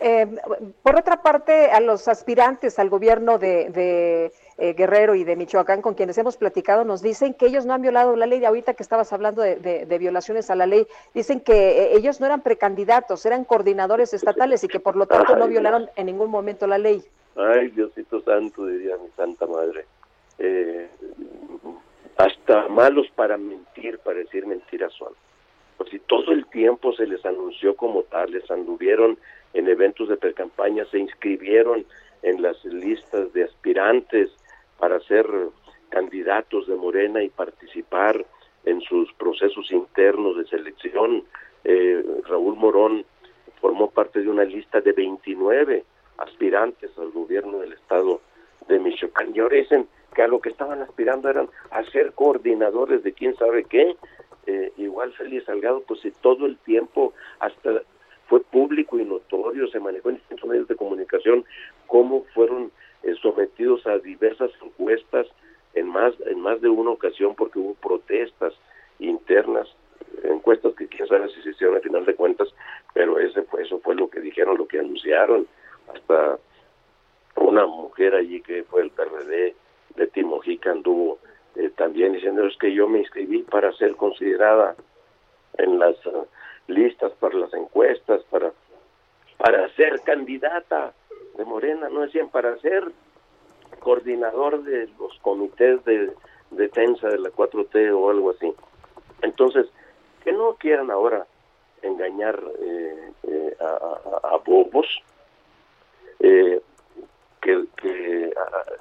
[0.00, 0.26] Eh,
[0.82, 5.94] por otra parte, a los aspirantes al gobierno de, eh, Guerrero y de Michoacán, con
[5.94, 8.44] quienes hemos platicado, nos dicen que ellos no han violado la ley.
[8.44, 12.42] Ahorita que estabas hablando de, violaciones a la ley, dicen que eh, ellos no eran
[12.42, 16.76] precandidatos, eran coordinadores estatales y que por lo tanto no violaron en ningún momento la
[16.76, 17.04] ley.
[17.36, 19.86] Ay, Diosito Santo, diría mi Santa Madre.
[22.16, 25.12] hasta malos para mentir, para decir mentiras son.
[25.76, 29.18] Pues si todo el tiempo se les anunció como tales, anduvieron
[29.54, 31.86] en eventos de precampaña, se inscribieron
[32.22, 34.30] en las listas de aspirantes
[34.78, 35.26] para ser
[35.88, 38.24] candidatos de Morena y participar
[38.64, 41.24] en sus procesos internos de selección.
[41.64, 43.04] Eh, Raúl Morón
[43.60, 45.84] formó parte de una lista de 29
[46.18, 48.20] aspirantes al gobierno del estado
[48.68, 49.34] de Michoacán.
[49.34, 53.36] Y ahora dicen que a lo que estaban aspirando eran a ser coordinadores de quién
[53.36, 53.96] sabe qué.
[54.46, 57.82] Eh, igual Félix Salgado, pues si todo el tiempo, hasta
[58.28, 61.44] fue público y notorio, se manejó en distintos medios de comunicación
[61.86, 62.70] cómo fueron
[63.02, 65.26] eh, sometidos a diversas encuestas
[65.74, 68.54] en más en más de una ocasión porque hubo protestas
[68.98, 69.68] internas
[70.24, 72.48] encuestas que quién sabe si se hicieron al final de cuentas
[72.94, 75.46] pero ese fue eso fue lo que dijeron lo que anunciaron.
[75.94, 76.38] Hasta
[77.36, 79.54] una mujer allí que fue el PRD
[79.96, 81.18] de Timojica anduvo
[81.56, 84.76] eh, también diciendo es que yo me inscribí para ser considerada
[85.56, 85.96] en las
[86.66, 88.52] listas para las encuestas, para,
[89.38, 90.92] para ser candidata
[91.38, 92.92] de Morena, no decían para ser
[93.78, 96.12] coordinador de los comités de
[96.50, 98.52] defensa de la 4T o algo así.
[99.22, 99.66] Entonces,
[100.24, 101.26] que no quieran ahora
[101.80, 104.86] engañar eh, eh, a, bobos,
[106.18, 106.60] eh,
[107.40, 107.52] que,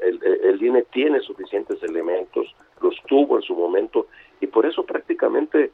[0.02, 4.08] el, el INE tiene suficientes elementos, los tuvo en su momento,
[4.42, 5.72] y por eso prácticamente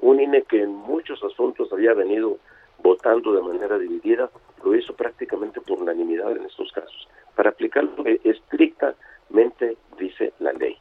[0.00, 2.38] un INE que en muchos asuntos había venido
[2.82, 4.30] votando de manera dividida,
[4.64, 10.52] lo hizo prácticamente por unanimidad en estos casos, para aplicar lo que estrictamente dice la
[10.52, 10.76] ley.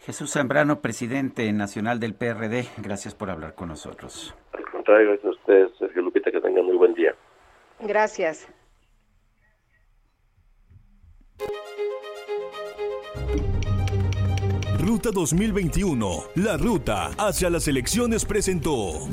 [0.00, 4.34] Jesús Zambrano, presidente nacional del PRD, gracias por hablar con nosotros.
[4.52, 7.14] Al contrario, gracias a ustedes, Sergio Lupita, que tengan muy buen día.
[7.80, 8.48] Gracias.
[14.78, 19.06] Ruta 2021, la ruta hacia las elecciones presentó.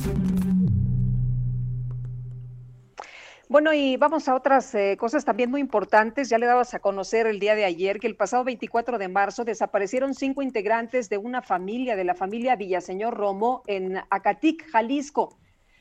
[3.50, 6.28] Bueno, y vamos a otras eh, cosas también muy importantes.
[6.28, 9.46] Ya le dabas a conocer el día de ayer que el pasado 24 de marzo
[9.46, 15.38] desaparecieron cinco integrantes de una familia, de la familia Villaseñor Romo, en Acatic, Jalisco.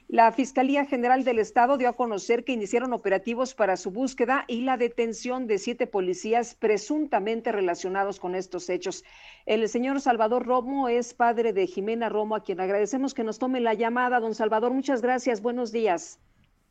[0.07, 4.61] La Fiscalía General del Estado dio a conocer que iniciaron operativos para su búsqueda y
[4.61, 9.03] la detención de siete policías presuntamente relacionados con estos hechos.
[9.45, 13.59] El señor Salvador Romo es padre de Jimena Romo, a quien agradecemos que nos tome
[13.59, 14.21] la llamada.
[14.21, 15.43] Don Salvador, muchas gracias.
[15.43, 16.21] Buenos días.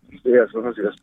[0.07, 0.95] Buenos días, buenos días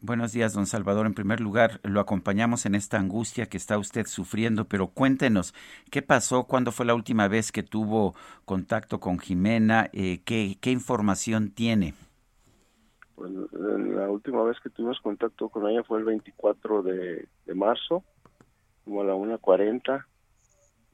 [0.00, 1.06] buenos días, don Salvador.
[1.06, 5.54] En primer lugar, lo acompañamos en esta angustia que está usted sufriendo, pero cuéntenos,
[5.90, 6.44] ¿qué pasó?
[6.44, 8.14] ¿Cuándo fue la última vez que tuvo
[8.44, 9.90] contacto con Jimena?
[9.92, 11.94] Eh, ¿qué, información tiene?
[13.14, 18.02] Pues la última vez que tuvimos contacto con ella fue el 24 de, marzo,
[18.84, 20.04] como a la 1.40,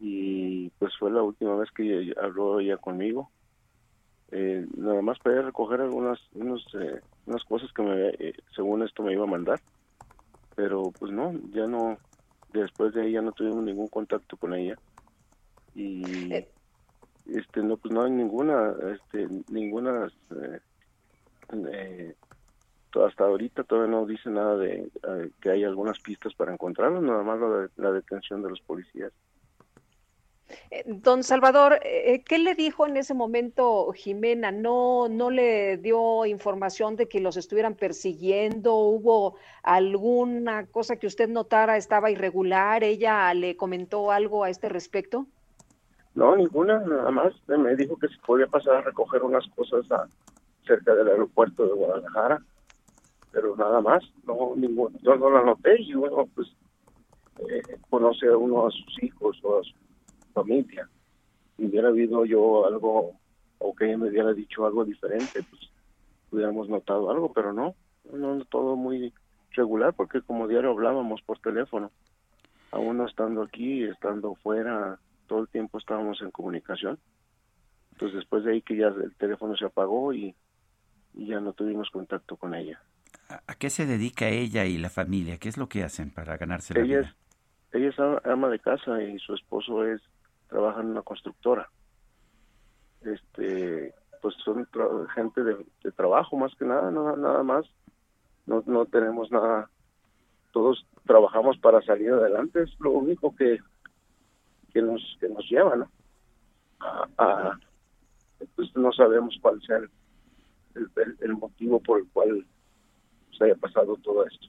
[0.00, 3.30] y pues fue la última vez que habló ella conmigo.
[4.34, 9.02] Eh, nada más para recoger algunas unos, eh, unas cosas que me, eh, según esto
[9.02, 9.60] me iba a mandar
[10.54, 11.98] pero pues no ya no
[12.48, 14.78] después de ahí ya no tuvimos ningún contacto con ella
[15.74, 16.32] y
[17.26, 20.10] este no pues no hay ninguna este ninguna
[23.04, 24.90] hasta ahorita todavía no dice nada de
[25.42, 29.12] que hay algunas pistas para encontrarlo nada más la detención de los policías.
[29.12, 29.31] eh,
[30.86, 34.50] don Salvador, eh, ¿qué le dijo en ese momento Jimena?
[34.50, 38.74] ¿No, ¿No le dio información de que los estuvieran persiguiendo?
[38.74, 42.84] ¿Hubo alguna cosa que usted notara estaba irregular?
[42.84, 45.26] ¿Ella le comentó algo a este respecto?
[46.14, 47.32] No, ninguna, nada más.
[47.46, 49.86] Me dijo que se podía pasar a recoger unas cosas
[50.66, 52.42] cerca del aeropuerto de Guadalajara,
[53.30, 54.96] pero nada más, no, ninguna.
[55.02, 56.48] Yo no la noté y bueno, pues
[57.38, 59.72] eh, conoce uno a sus hijos o a su
[60.32, 60.88] familia.
[61.56, 63.12] Si hubiera habido yo algo,
[63.58, 65.70] o que ella me hubiera dicho algo diferente, pues
[66.30, 67.74] hubiéramos notado algo, pero no,
[68.12, 69.12] no todo muy
[69.52, 71.90] regular porque como diario hablábamos por teléfono,
[72.70, 76.98] aún no estando aquí, estando fuera, todo el tiempo estábamos en comunicación.
[77.92, 80.34] Entonces después de ahí que ya el teléfono se apagó y,
[81.14, 82.80] ya no tuvimos contacto con ella.
[83.28, 85.36] ¿A qué se dedica ella y la familia?
[85.36, 87.14] ¿Qué es lo que hacen para ganarse la ella vida?
[87.70, 90.00] Es, ella es ama de casa y su esposo es
[90.52, 91.68] trabaja en una constructora.
[93.00, 94.68] Este, pues son
[95.14, 95.66] gente de,
[95.96, 97.66] trabajo más que nada, nada, nada más.
[98.46, 99.70] No, no tenemos nada.
[100.52, 102.62] Todos trabajamos para salir adelante.
[102.62, 103.58] Es lo único que
[104.72, 105.90] que nos que nos lleva, ¿no?
[107.18, 107.58] A,
[108.56, 112.44] pues no sabemos cuál sea el, motivo por el cual
[113.36, 114.48] se haya pasado todo esto.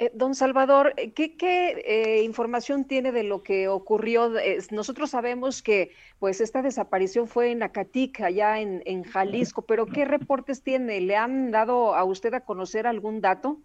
[0.00, 4.32] Eh, don Salvador, eh, ¿qué, qué eh, información tiene de lo que ocurrió?
[4.70, 10.62] nosotros sabemos que pues esta desaparición fue en Acatic, allá en, Jalisco, pero ¿qué reportes
[10.62, 11.02] tiene?
[11.02, 13.58] ¿Le han dado a usted a conocer algún dato?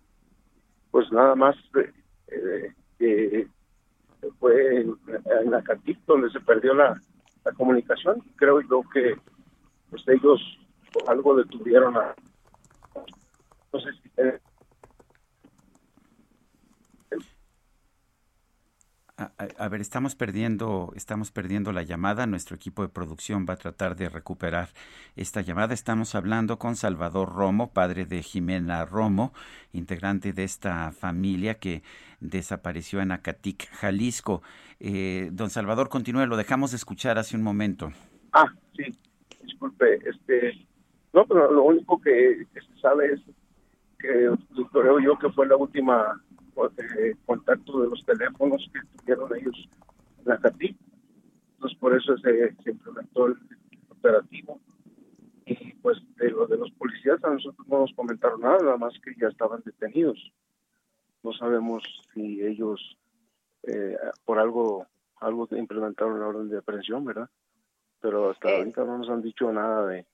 [0.92, 1.56] Pues nada más
[2.98, 3.48] que
[4.38, 4.94] fue en,
[5.42, 7.00] en Acatic donde se perdió la,
[7.46, 8.22] la comunicación.
[8.36, 9.16] Creo yo que
[9.90, 10.42] pues ellos
[11.08, 12.14] algo detuvieron a
[13.72, 14.10] no sé si
[19.18, 22.28] a, ver, estamos perdiendo, estamos perdiendo la llamada.
[22.28, 24.70] Nuestro equipo de producción va a tratar de recuperar
[25.16, 25.74] esta llamada.
[25.74, 29.34] Estamos hablando con Salvador Romo, padre de Jimena Romo,
[29.72, 31.82] integrante de esta familia que
[32.20, 34.42] desapareció en Acatic, Jalisco.
[34.82, 37.94] Eh, don Salvador, continúe, lo dejamos de escuchar hace un momento.
[38.34, 38.84] Ah, sí,
[39.44, 40.68] disculpe, este,
[41.14, 43.22] no, pero lo único que, se sabe es
[43.98, 44.30] que
[44.74, 46.22] creo yo que fue la última
[46.78, 49.70] eh, contacto de los teléfonos que tuvieron ellos
[50.20, 50.78] en la CATI.
[51.54, 53.38] Entonces, por eso se, se implementó el
[53.90, 54.60] operativo.
[55.46, 58.94] Y pues de lo de los policías a nosotros no nos comentaron nada, nada más
[59.04, 60.34] que ya estaban detenidos.
[61.22, 61.84] No sabemos
[62.14, 62.98] si ellos
[63.64, 64.88] eh, por algo
[65.18, 67.30] algo implementaron la orden de aprehensión, ¿verdad?
[68.02, 68.58] Pero hasta eh.
[68.58, 70.06] ahorita no nos han dicho nada de,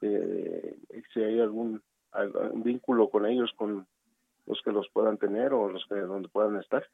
[0.00, 0.78] de
[1.12, 3.86] si hay algún, algún vínculo con ellos, con
[4.46, 6.84] los que los puedan tener o los que donde puedan estar.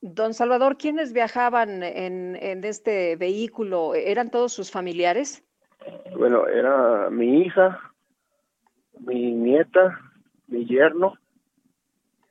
[0.00, 3.94] Don Salvador, ¿quiénes viajaban en, en este vehículo?
[3.94, 5.44] ¿Eran todos sus familiares?
[6.16, 7.80] Bueno, era mi hija,
[9.00, 9.98] mi nieta,
[10.46, 11.14] mi yerno,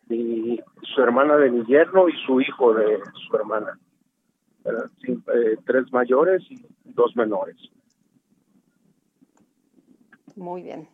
[0.07, 3.77] mi, su hermana de mi yerno y su hijo de su hermana.
[4.63, 7.57] Eran eh, tres mayores y dos menores.
[10.35, 10.87] Muy bien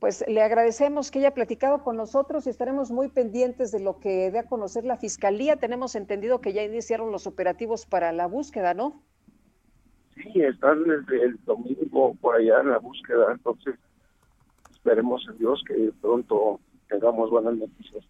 [0.00, 4.30] pues le agradecemos que haya platicado con nosotros y estaremos muy pendientes de lo que
[4.30, 5.56] dé a conocer la Fiscalía.
[5.56, 9.02] Tenemos entendido que ya iniciaron los operativos para la búsqueda, ¿no?
[10.14, 13.76] Sí, están desde el domingo por allá en la búsqueda, entonces
[14.72, 18.04] esperemos en Dios que pronto tengamos buenas noticias.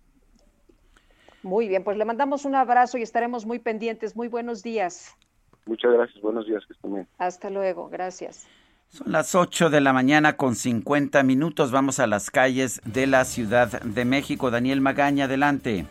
[1.42, 4.14] Muy bien, pues le mandamos un abrazo y estaremos muy pendientes.
[4.14, 5.16] Muy buenos días.
[5.66, 7.08] Muchas gracias, buenos días, que estén bien.
[7.18, 8.46] Hasta luego, gracias.
[8.92, 11.70] Son las 8 de la mañana con 50 minutos.
[11.70, 14.50] Vamos a las calles de la Ciudad de México.
[14.50, 15.86] Daniel Magaña, adelante.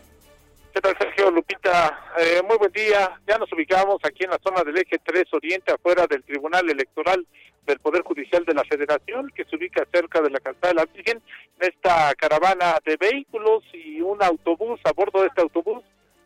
[0.74, 1.98] ¿Qué tal, Sergio Lupita?
[2.20, 3.18] Eh, muy buen día.
[3.26, 7.26] Ya nos ubicamos aquí en la zona del eje 3 Oriente, afuera del Tribunal Electoral
[7.66, 10.86] del Poder Judicial de la Federación, que se ubica cerca de la calzada de la
[10.86, 11.22] Virgen.
[11.58, 15.84] Esta caravana de vehículos y un autobús, a bordo de este autobús,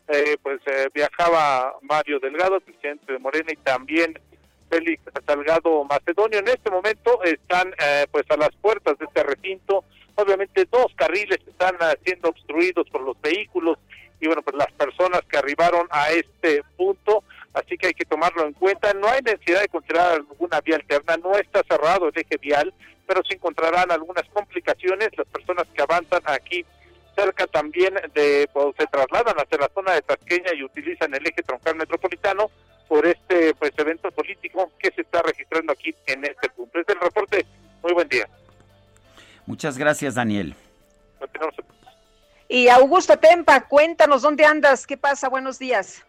[0.07, 4.19] eh, pues eh, viajaba Mario Delgado, presidente de Morena, y también
[4.73, 6.39] Félix Salgado Macedonio.
[6.39, 9.83] En este momento están eh, pues a las puertas de este recinto.
[10.15, 13.77] Obviamente dos carriles están eh, siendo obstruidos por los vehículos
[14.19, 17.23] y bueno, pues las personas que arribaron a este punto,
[17.53, 18.93] así que hay que tomarlo en cuenta.
[18.93, 22.73] No hay necesidad de considerar alguna vía alterna, no está cerrado el eje vial,
[23.05, 25.09] pero se encontrarán algunas complicaciones.
[25.17, 26.65] Las personas que avanzan aquí
[27.15, 31.43] cerca también de, pues, se trasladan hacia la zona de Tasqueña y utilizan el eje
[31.43, 32.49] troncal metropolitano,
[32.87, 36.79] por este pues evento político que se está registrando aquí en este punto.
[36.79, 37.45] Este es el reporte.
[37.81, 38.27] Muy buen día.
[39.45, 40.55] Muchas gracias, Daniel.
[42.47, 46.05] Y Augusto Tempa, cuéntanos dónde andas, qué pasa, buenos días.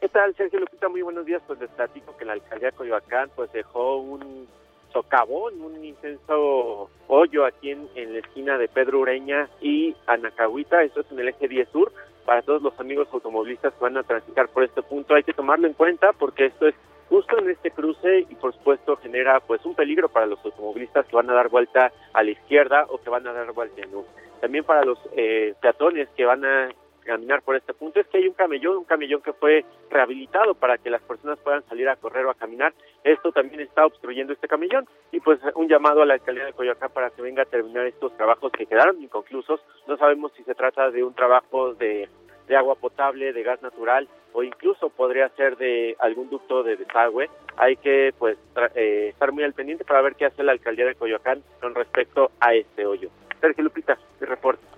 [0.00, 0.88] ¿Qué tal, Sergio Lupita?
[0.88, 1.40] Muy buenos días.
[1.46, 4.46] Pues les platico que la alcaldía de Coyoacán pues dejó un
[4.92, 11.00] socavón, un intenso hoyo aquí en, en la esquina de Pedro Ureña y Anacahuita, eso
[11.00, 11.92] es en el eje 10 sur,
[12.26, 15.14] para todos los amigos automovilistas que van a transitar por este punto.
[15.14, 16.74] Hay que tomarlo en cuenta porque esto es
[17.08, 21.16] justo en este cruce y por supuesto genera pues un peligro para los automovilistas que
[21.16, 24.04] van a dar vuelta a la izquierda o que van a dar vuelta en U.
[24.40, 26.68] También para los eh, peatones que van a
[27.06, 30.76] caminar por este punto es que hay un camellón, un camellón que fue rehabilitado para
[30.76, 32.74] que las personas puedan salir a correr o a caminar.
[33.04, 36.90] Esto también está obstruyendo este camellón y pues un llamado a la alcaldía de Coyoacán
[36.92, 39.60] para que venga a terminar estos trabajos que quedaron inconclusos.
[39.86, 42.08] No sabemos si se trata de un trabajo de,
[42.56, 47.30] agua potable, de gas natural o incluso podría ser de algún ducto de desagüe.
[47.56, 48.36] Hay que pues
[48.74, 52.30] eh, estar muy al pendiente para ver qué hace la alcaldía de Coyoacán con respecto
[52.40, 53.08] a este hoyo.
[53.40, 54.75] Sergio Lupita, mi reporte.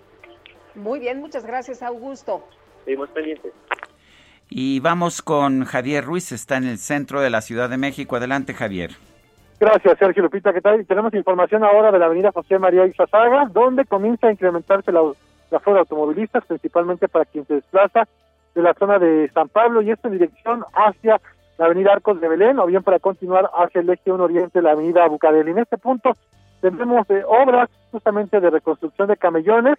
[0.74, 2.44] Muy bien, muchas gracias, Augusto.
[2.84, 3.52] Seguimos pendientes.
[4.50, 8.16] Y vamos con Javier Ruiz, está en el centro de la Ciudad de México.
[8.16, 8.92] Adelante, Javier.
[9.60, 10.52] Gracias, Sergio Lupita.
[10.52, 10.86] ¿Qué tal?
[10.86, 15.02] Tenemos información ahora de la avenida José María Izazaga, donde comienza a incrementarse la,
[15.50, 18.08] la flora de automovilistas, principalmente para quien se desplaza
[18.54, 21.20] de la zona de San Pablo y esto en dirección hacia
[21.58, 24.72] la avenida Arcos de Belén o bien para continuar hacia el eje 1 oriente, la
[24.72, 25.50] avenida Bucareli.
[25.50, 26.12] En este punto
[26.60, 29.76] tendremos eh, obras justamente de reconstrucción de camellones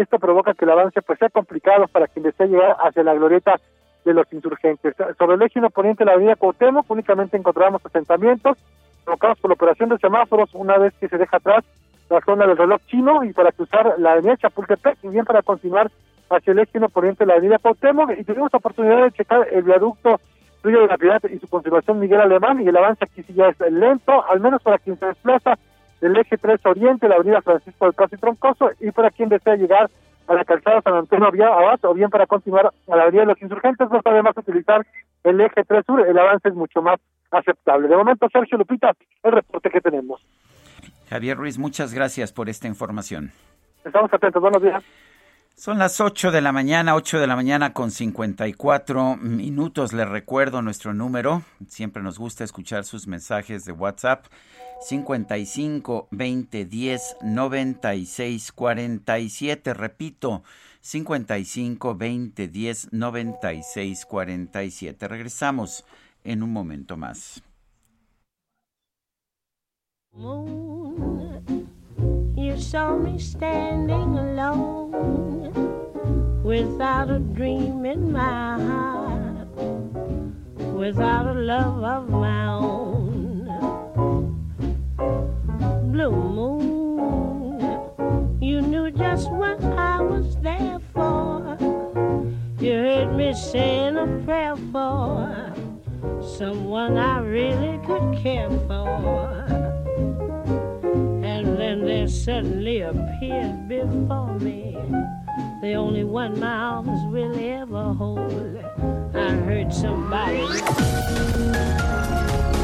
[0.00, 3.56] esto provoca que el avance pues sea complicado para quien desee llegar hacia la glorieta
[4.04, 4.94] de los insurgentes.
[5.18, 8.56] Sobre el eje poniente de la avenida Cuauhtémoc únicamente encontramos asentamientos
[9.04, 11.64] provocados por la operación de semáforos una vez que se deja atrás
[12.08, 15.90] la zona del reloj chino y para cruzar la avenida Chapultepec y bien para continuar
[16.28, 20.20] hacia el eje poniente de la avenida Cuauhtémoc y tuvimos oportunidad de checar el viaducto
[20.62, 23.48] Río de la Piedad y su continuación Miguel Alemán y el avance aquí sí ya
[23.48, 25.58] es lento, al menos para quien se desplaza
[26.00, 29.56] del eje 3 Oriente, la avenida Francisco del Caso y Troncoso, y para quien desea
[29.56, 29.90] llegar
[30.26, 33.28] a la calzada San Antonio vía Abad, o bien para continuar a la avenida de
[33.28, 34.86] los insurgentes, no sabe más utilizar
[35.24, 37.00] el eje 3 Sur, el avance es mucho más
[37.30, 37.88] aceptable.
[37.88, 40.26] De momento, Sergio Lupita, el reporte que tenemos.
[41.08, 43.32] Javier Ruiz, muchas gracias por esta información.
[43.84, 44.82] Estamos atentos, buenos días.
[45.56, 49.92] Son las 8 de la mañana, 8 de la mañana con 54 minutos.
[49.92, 51.42] Les recuerdo nuestro número.
[51.68, 54.24] Siempre nos gusta escuchar sus mensajes de WhatsApp.
[54.80, 59.74] 55 20 10 96 47.
[59.74, 60.42] Repito,
[60.80, 65.08] 55 20 10 96 47.
[65.08, 65.84] Regresamos
[66.24, 67.42] en un momento más.
[72.50, 75.52] you saw me standing alone
[76.42, 79.46] without a dream in my heart,
[80.74, 83.19] without a love of my own.
[85.90, 87.60] Blue moon,
[88.40, 91.56] you knew just what I was there for.
[92.60, 95.52] You heard me saying a prayer for
[96.38, 99.44] someone I really could care for
[101.24, 104.76] And then there suddenly appeared before me
[105.60, 108.56] the only one my arms will ever hold.
[109.14, 110.46] I heard somebody.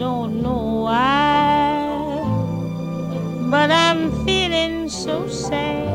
[0.00, 2.24] Don't know why,
[3.50, 5.88] but I'm feeling so sad.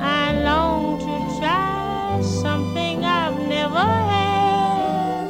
[0.00, 5.28] I long to try something I've never had.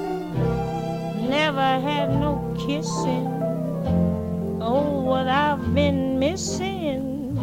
[1.28, 3.28] Never had no kissing.
[4.62, 7.36] Oh, what I've been missing.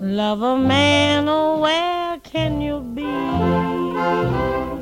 [0.00, 4.75] Love a man, oh, where can you be?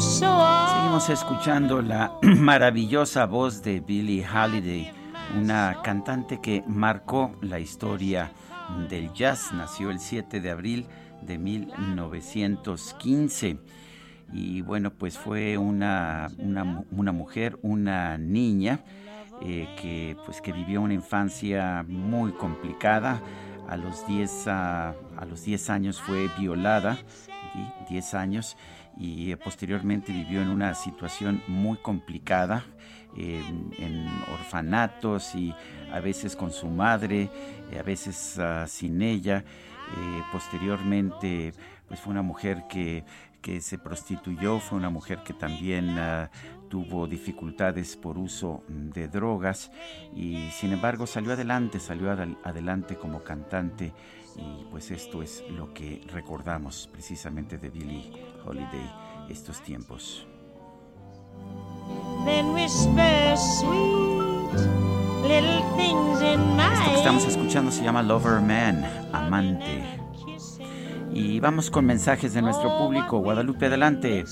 [0.00, 4.90] Seguimos escuchando la maravillosa voz de Billie Holiday,
[5.36, 8.32] una cantante que marcó la historia
[8.88, 9.52] del jazz.
[9.52, 10.86] Nació el 7 de abril
[11.22, 13.58] de 1915
[14.32, 18.80] y bueno, pues fue una, una, mujer, una niña
[19.42, 23.22] eh, que, pues, que vivió una infancia muy complicada.
[23.68, 24.46] A los 10,
[25.18, 26.98] a, los 10 años fue violada,
[27.88, 28.56] 10 años,
[28.96, 32.64] y posteriormente vivió en una situación muy complicada,
[33.16, 35.54] en orfanatos y
[35.92, 37.30] a veces con su madre,
[37.78, 39.44] a veces ah, sin ella.
[39.96, 41.54] Eh, posteriormente,
[41.88, 43.04] pues fue una mujer que
[43.42, 46.30] que se prostituyó, fue una mujer que también ah,
[46.68, 49.70] tuvo dificultades por uso de drogas
[50.14, 53.92] y sin embargo salió adelante, salió adelante como cantante
[54.38, 58.12] y pues esto es lo que recordamos precisamente de Billie
[58.46, 58.90] Holiday
[59.28, 60.26] estos tiempos.
[66.72, 69.84] Esto que estamos escuchando se llama Lover Man, amante.
[71.12, 73.18] Y vamos con mensajes de nuestro público.
[73.18, 74.24] Guadalupe, adelante.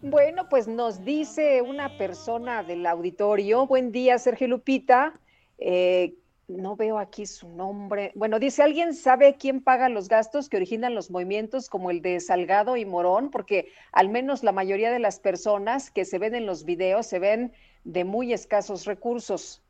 [0.00, 5.14] Bueno, pues nos dice una persona del auditorio, buen día Sergio Lupita,
[5.58, 6.14] eh,
[6.56, 8.12] no veo aquí su nombre.
[8.14, 12.20] Bueno, dice, ¿alguien sabe quién paga los gastos que originan los movimientos como el de
[12.20, 13.30] Salgado y Morón?
[13.30, 17.18] Porque al menos la mayoría de las personas que se ven en los videos se
[17.18, 17.52] ven
[17.84, 19.62] de muy escasos recursos.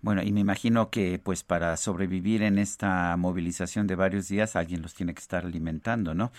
[0.00, 4.82] Bueno, y me imagino que pues para sobrevivir en esta movilización de varios días alguien
[4.82, 6.30] los tiene que estar alimentando, ¿no?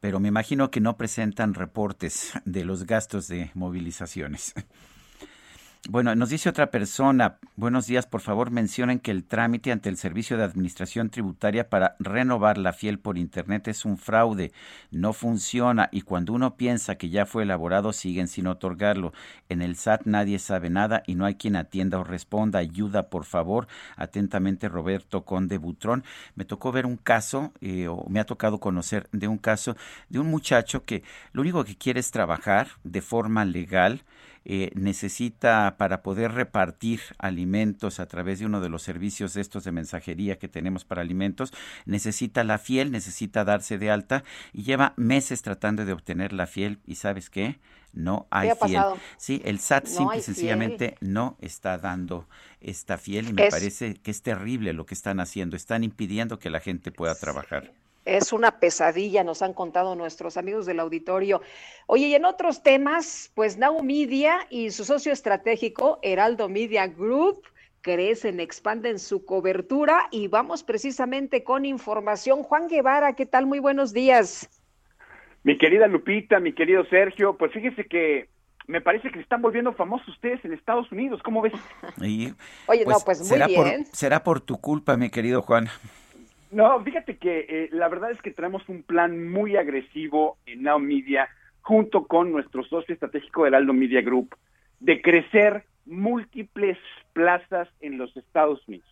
[0.00, 4.52] Pero me imagino que no presentan reportes de los gastos de movilizaciones.
[5.86, 9.98] Bueno, nos dice otra persona, buenos días, por favor mencionen que el trámite ante el
[9.98, 14.52] Servicio de Administración Tributaria para renovar la fiel por Internet es un fraude,
[14.90, 19.12] no funciona y cuando uno piensa que ya fue elaborado siguen sin otorgarlo.
[19.50, 22.60] En el SAT nadie sabe nada y no hay quien atienda o responda.
[22.60, 23.68] Ayuda, por favor.
[23.96, 26.02] Atentamente, Roberto Conde Butrón.
[26.34, 29.76] Me tocó ver un caso, eh, o me ha tocado conocer de un caso
[30.08, 31.02] de un muchacho que
[31.32, 34.02] lo único que quiere es trabajar de forma legal
[34.44, 39.72] eh, necesita para poder repartir alimentos a través de uno de los servicios estos de
[39.72, 41.52] mensajería que tenemos para alimentos,
[41.86, 46.78] necesita la fiel, necesita darse de alta y lleva meses tratando de obtener la fiel
[46.86, 47.58] y sabes qué,
[47.94, 48.82] no hay fiel.
[49.16, 52.28] Sí, el SAT simple y sencillamente no está dando
[52.60, 56.50] esta fiel y me parece que es terrible lo que están haciendo, están impidiendo que
[56.50, 57.72] la gente pueda trabajar.
[58.04, 61.40] Es una pesadilla, nos han contado nuestros amigos del auditorio.
[61.86, 67.42] Oye, y en otros temas, pues Now Media y su socio estratégico, Heraldo Media Group,
[67.80, 72.42] crecen, expanden su cobertura y vamos precisamente con información.
[72.42, 73.46] Juan Guevara, ¿qué tal?
[73.46, 74.48] Muy buenos días.
[75.42, 78.28] Mi querida Lupita, mi querido Sergio, pues fíjese que
[78.66, 81.52] me parece que se están volviendo famosos ustedes en Estados Unidos, ¿cómo ves?
[82.66, 83.84] Oye, no, pues muy será bien.
[83.84, 85.68] Por, será por tu culpa, mi querido Juan.
[86.54, 90.78] No, fíjate que eh, la verdad es que tenemos un plan muy agresivo en Now
[90.78, 91.28] Media
[91.62, 94.36] junto con nuestro socio estratégico Heraldo Media Group
[94.78, 96.78] de crecer múltiples
[97.12, 98.86] plazas en los Estados Unidos.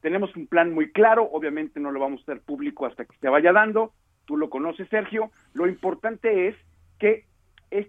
[0.00, 3.28] Tenemos un plan muy claro, obviamente no lo vamos a hacer público hasta que se
[3.28, 3.92] vaya dando,
[4.24, 6.56] tú lo conoces Sergio, lo importante es
[6.98, 7.26] que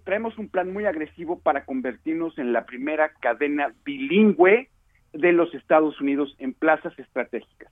[0.04, 4.68] traemos un plan muy agresivo para convertirnos en la primera cadena bilingüe
[5.14, 7.72] de los Estados Unidos en plazas estratégicas.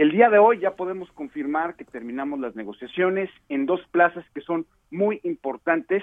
[0.00, 4.40] El día de hoy ya podemos confirmar que terminamos las negociaciones en dos plazas que
[4.40, 6.02] son muy importantes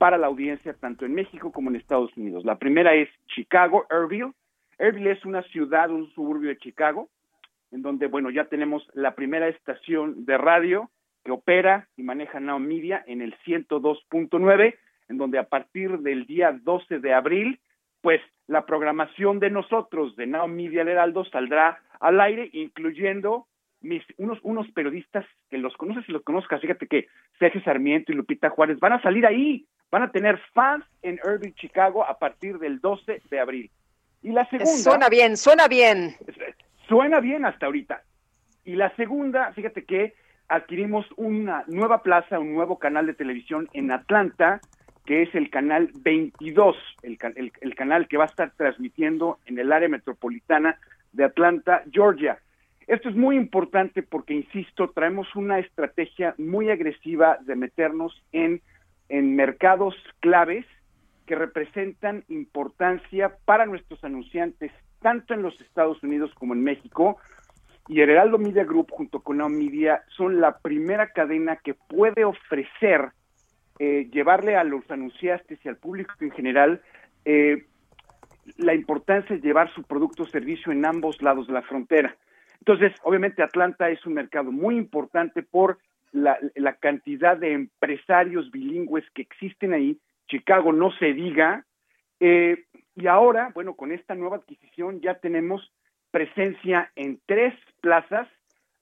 [0.00, 2.44] para la audiencia tanto en México como en Estados Unidos.
[2.44, 4.32] La primera es Chicago, Erville.
[4.78, 7.08] Erville es una ciudad, un suburbio de Chicago,
[7.70, 10.90] en donde, bueno, ya tenemos la primera estación de radio
[11.22, 14.74] que opera y maneja Now Media en el 102.9,
[15.08, 17.60] en donde a partir del día 12 de abril,
[18.00, 23.46] pues la programación de nosotros de Now Media Heraldo saldrá al aire, incluyendo
[23.80, 26.60] mis, unos, unos periodistas que los conoces y los conozcas.
[26.60, 27.06] Fíjate que
[27.38, 31.52] Sergio Sarmiento y Lupita Juárez van a salir ahí, van a tener fans en Irving,
[31.52, 33.70] Chicago a partir del 12 de abril.
[34.22, 34.72] Y la segunda.
[34.72, 36.16] Suena bien, suena bien.
[36.88, 38.02] Suena bien hasta ahorita.
[38.64, 40.14] Y la segunda, fíjate que
[40.48, 44.60] adquirimos una nueva plaza, un nuevo canal de televisión en Atlanta,
[45.04, 49.58] que es el canal 22, el, el, el canal que va a estar transmitiendo en
[49.58, 50.78] el área metropolitana
[51.16, 52.38] de Atlanta, Georgia.
[52.86, 58.60] Esto es muy importante porque, insisto, traemos una estrategia muy agresiva de meternos en,
[59.08, 60.64] en mercados claves
[61.26, 64.70] que representan importancia para nuestros anunciantes,
[65.00, 67.18] tanto en los Estados Unidos como en México.
[67.88, 72.24] Y el Heraldo Media Group, junto con Now Media, son la primera cadena que puede
[72.24, 73.10] ofrecer,
[73.78, 76.82] eh, llevarle a los anunciantes y al público en general,
[77.24, 77.64] eh,
[78.56, 82.16] la importancia de llevar su producto o servicio en ambos lados de la frontera.
[82.60, 85.78] Entonces, obviamente Atlanta es un mercado muy importante por
[86.12, 86.38] la,
[86.80, 89.98] cantidad de empresarios bilingües que existen ahí.
[90.28, 91.64] Chicago no se diga.
[92.20, 92.64] Eh,
[92.94, 95.72] y ahora, bueno, con esta nueva adquisición ya tenemos
[96.10, 98.28] presencia en tres plazas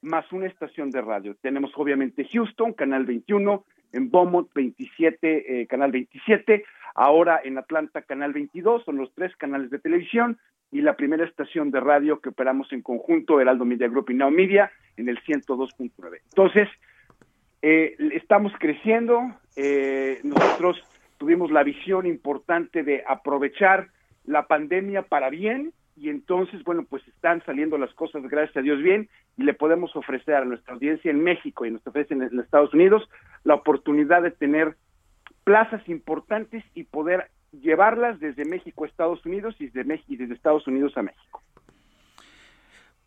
[0.00, 1.34] más una estación de radio.
[1.40, 6.64] Tenemos obviamente Houston, Canal 21, en Beaumont 27, eh, Canal 27,
[6.94, 10.38] ahora en Atlanta, Canal 22, son los tres canales de televisión
[10.70, 14.30] y la primera estación de radio que operamos en conjunto, Heraldo Media Group y Now
[14.30, 16.20] Media, en el 102.9.
[16.30, 16.68] Entonces,
[17.62, 19.22] eh, estamos creciendo,
[19.56, 20.82] eh, nosotros
[21.18, 23.88] tuvimos la visión importante de aprovechar
[24.24, 28.82] la pandemia para bien, y entonces, bueno, pues están saliendo las cosas, gracias a Dios,
[28.82, 32.40] bien, y le podemos ofrecer a nuestra audiencia en México y en nuestra audiencia en
[32.40, 33.08] Estados Unidos
[33.44, 34.76] la oportunidad de tener
[35.44, 40.66] plazas importantes y poder llevarlas desde México a Estados Unidos y desde, y desde Estados
[40.66, 41.42] Unidos a México.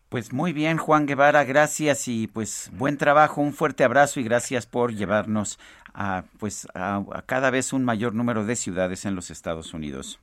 [0.10, 4.66] Pues muy bien, Juan Guevara, gracias y pues buen trabajo, un fuerte abrazo y gracias
[4.66, 5.60] por llevarnos
[5.94, 10.22] a pues a, cada vez un mayor número de ciudades en los Estados Unidos.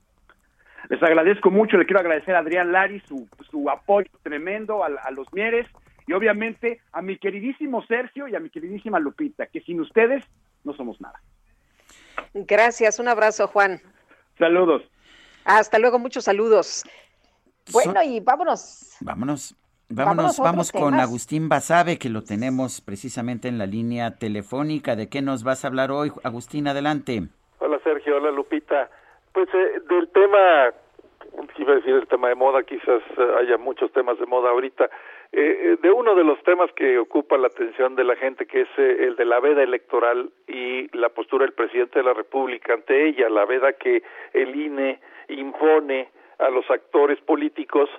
[0.89, 5.11] Les agradezco mucho, le quiero agradecer a Adrián Lari su, su apoyo tremendo a, a
[5.11, 5.67] los Mieres
[6.07, 10.25] y obviamente a mi queridísimo Sergio y a mi queridísima Lupita, que sin ustedes
[10.65, 11.21] no somos nada.
[12.35, 13.81] Gracias, un abrazo, Juan.
[14.39, 14.83] Saludos.
[15.45, 16.85] Hasta luego, muchos saludos.
[17.73, 18.97] Bueno, y vámonos.
[19.01, 19.57] Vámonos.
[19.91, 24.97] Vámonos, vamos con Agustín Basabe, que lo tenemos precisamente en la línea telefónica.
[24.97, 26.11] ¿De qué nos vas a hablar hoy?
[26.25, 27.29] Agustín, adelante.
[27.59, 28.89] Hola Sergio, hola Lupita.
[29.33, 30.73] Pues eh, del tema,
[31.59, 34.91] iba a decir el tema de moda, quizás eh, haya muchos temas de moda ahorita.
[35.33, 38.69] Eh, de uno de los temas que ocupa la atención de la gente, que es
[38.79, 43.29] el de la veda electoral y la postura del presidente de la República ante ella,
[43.29, 44.03] la veda que
[44.33, 46.09] el INE impone
[46.39, 47.91] a los actores políticos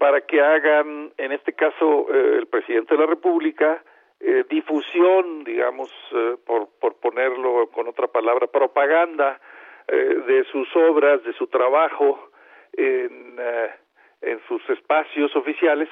[0.00, 3.82] para que hagan, en este caso, eh, el presidente de la República,
[4.18, 9.38] eh, difusión, digamos, eh, por, por ponerlo con otra palabra, propaganda
[9.88, 12.29] de sus obras, de su trabajo
[12.76, 13.36] en,
[14.22, 15.88] en sus espacios oficiales,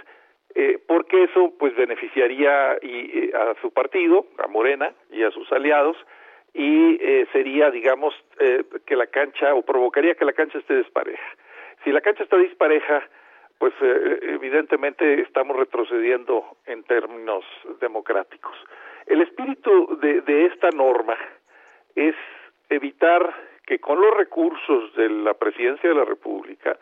[0.86, 5.96] porque eso pues beneficiaría y, a su partido, a Morena y a sus aliados,
[6.54, 6.98] y
[7.32, 8.14] sería, digamos,
[8.86, 11.36] que la cancha, o provocaría que la cancha esté despareja.
[11.84, 13.06] Si la cancha está dispareja,
[13.58, 17.44] pues eh, evidentemente estamos retrocediendo en términos
[17.80, 18.54] democráticos.
[19.06, 21.16] El espíritu de, de esta norma
[21.94, 22.14] es
[22.68, 23.34] evitar
[23.68, 26.78] que con los recursos de la presidencia de la República,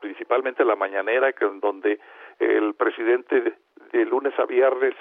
[0.00, 2.00] principalmente la mañanera, que en donde
[2.38, 3.58] el presidente
[3.92, 4.94] de, lunes a viernes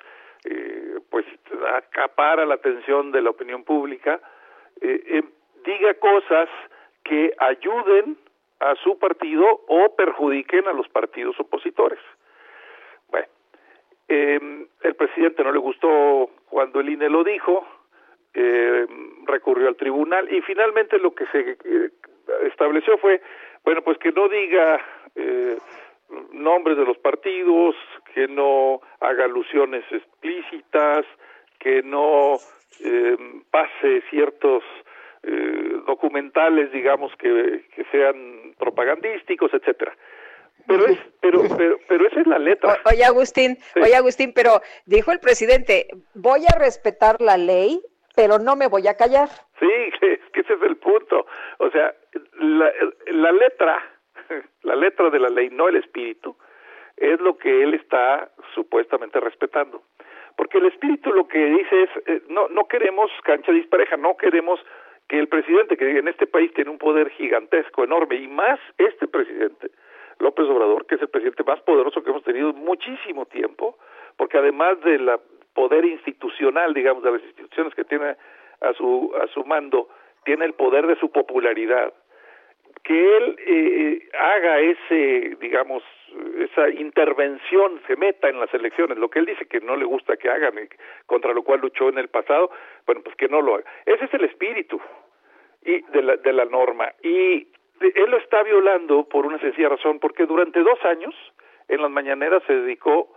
[0.43, 1.25] eh, pues
[1.77, 4.19] acapara la atención de la opinión pública,
[4.81, 5.23] eh, eh
[5.63, 6.49] diga cosas
[7.05, 8.17] que ayuden
[8.59, 11.99] a su partido o perjudiquen a los partidos opositores.
[13.07, 13.27] Bueno,
[14.09, 17.65] eh, el presidente no le gustó cuando el INE lo dijo,
[18.33, 18.85] eh,
[19.25, 21.89] recurrió al tribunal y finalmente lo que se eh,
[22.47, 23.21] estableció fue,
[23.63, 24.79] bueno, pues que no diga
[25.15, 25.57] eh,
[26.33, 27.75] nombres de los partidos,
[28.13, 31.05] que no haga alusiones explícitas,
[31.59, 32.37] que no
[32.83, 33.17] eh,
[33.49, 34.63] pase ciertos
[35.23, 39.95] eh, documentales, digamos, que, que sean propagandísticos, etcétera.
[40.67, 42.79] Pero es, pero, pero, pero esa es la letra.
[42.85, 47.81] oye Agustín, oye Agustín, pero dijo el presidente, voy a respetar la ley,
[48.15, 49.29] pero no me voy a callar.
[49.59, 49.67] Sí,
[49.99, 51.25] que, que ese es el punto.
[51.59, 51.93] O sea,
[52.39, 52.71] la,
[53.07, 53.83] la letra,
[54.63, 56.35] la letra de la ley, no el espíritu,
[56.97, 59.83] es lo que él está supuestamente respetando.
[60.35, 64.59] Porque el espíritu lo que dice es, eh, no, no queremos cancha dispareja, no queremos
[65.07, 69.07] que el presidente, que en este país tiene un poder gigantesco, enorme, y más este
[69.07, 69.71] presidente,
[70.19, 73.77] López Obrador, que es el presidente más poderoso que hemos tenido muchísimo tiempo,
[74.15, 75.09] porque además del
[75.53, 78.15] poder institucional, digamos, de las instituciones que tiene
[78.61, 79.89] a su, a su mando,
[80.23, 81.93] tiene el poder de su popularidad,
[82.83, 85.83] que él eh, haga ese, digamos,
[86.39, 90.17] esa intervención, se meta en las elecciones, lo que él dice que no le gusta
[90.17, 90.67] que hagan, y
[91.05, 92.51] contra lo cual luchó en el pasado,
[92.85, 93.65] bueno, pues que no lo haga.
[93.85, 94.79] Ese es el espíritu
[95.63, 96.91] y de la, de la norma.
[97.03, 97.47] Y
[97.79, 101.13] él lo está violando por una sencilla razón, porque durante dos años
[101.67, 103.13] en las mañaneras se dedicó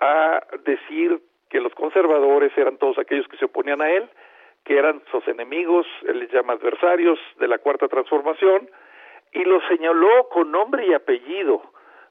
[0.00, 4.08] a decir que los conservadores eran todos aquellos que se oponían a él,
[4.64, 8.68] que eran sus enemigos, él les llama adversarios de la cuarta transformación,
[9.32, 11.62] y lo señaló con nombre y apellido,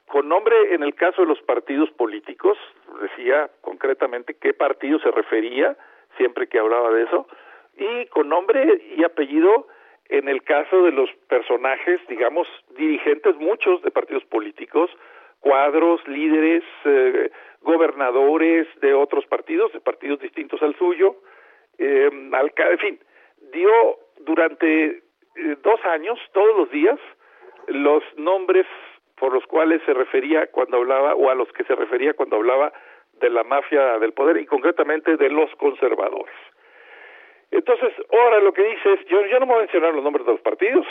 [0.06, 2.56] con nombre en el caso de los partidos políticos,
[3.00, 5.76] decía concretamente qué partido se refería
[6.16, 7.28] siempre que hablaba de eso,
[7.76, 9.66] y con nombre y apellido
[10.08, 14.90] en el caso de los personajes, digamos, dirigentes muchos de partidos políticos,
[15.40, 17.30] cuadros, líderes, eh,
[17.62, 21.16] gobernadores de otros partidos, de partidos distintos al suyo,
[21.78, 22.98] eh, en fin,
[23.52, 25.02] dio durante eh,
[25.62, 26.98] dos años, todos los días,
[27.68, 28.66] los nombres
[29.16, 32.72] por los cuales se refería cuando hablaba, o a los que se refería cuando hablaba
[33.20, 36.34] de la mafia del poder y concretamente de los conservadores.
[37.50, 40.32] Entonces, ahora lo que dice es, yo, yo no voy a mencionar los nombres de
[40.32, 40.86] los partidos,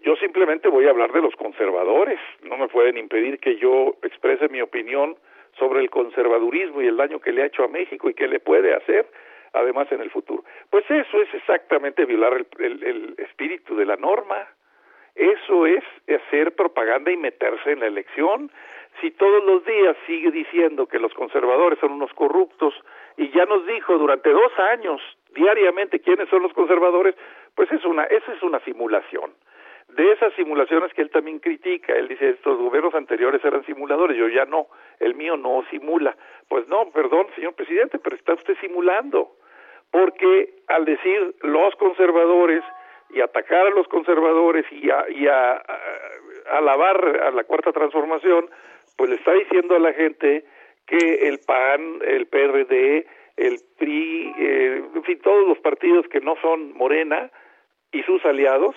[0.00, 4.48] yo simplemente voy a hablar de los conservadores, no me pueden impedir que yo exprese
[4.48, 5.16] mi opinión
[5.58, 8.40] sobre el conservadurismo y el daño que le ha hecho a México y que le
[8.40, 9.06] puede hacer,
[9.52, 10.44] además en el futuro.
[10.70, 14.46] Pues eso es exactamente violar el, el, el espíritu de la norma,
[15.16, 18.50] eso es hacer propaganda y meterse en la elección.
[19.00, 22.74] Si todos los días sigue diciendo que los conservadores son unos corruptos
[23.16, 25.00] y ya nos dijo durante dos años
[25.34, 27.14] diariamente quiénes son los conservadores,
[27.54, 29.32] pues es una, esa es una simulación.
[29.88, 31.94] De esas simulaciones que él también critica.
[31.94, 34.66] Él dice, estos gobiernos anteriores eran simuladores, yo ya no,
[35.00, 36.16] el mío no simula.
[36.48, 39.36] Pues no, perdón, señor presidente, pero está usted simulando,
[39.90, 42.62] porque al decir los conservadores
[43.10, 45.62] y atacar a los conservadores y a, y a,
[46.50, 48.50] alabar a la cuarta transformación,
[48.96, 50.44] pues le está diciendo a la gente
[50.86, 53.06] que el PAN, el PRD,
[53.36, 57.30] el PRI, eh, en fin, todos los partidos que no son Morena
[57.92, 58.74] y sus aliados,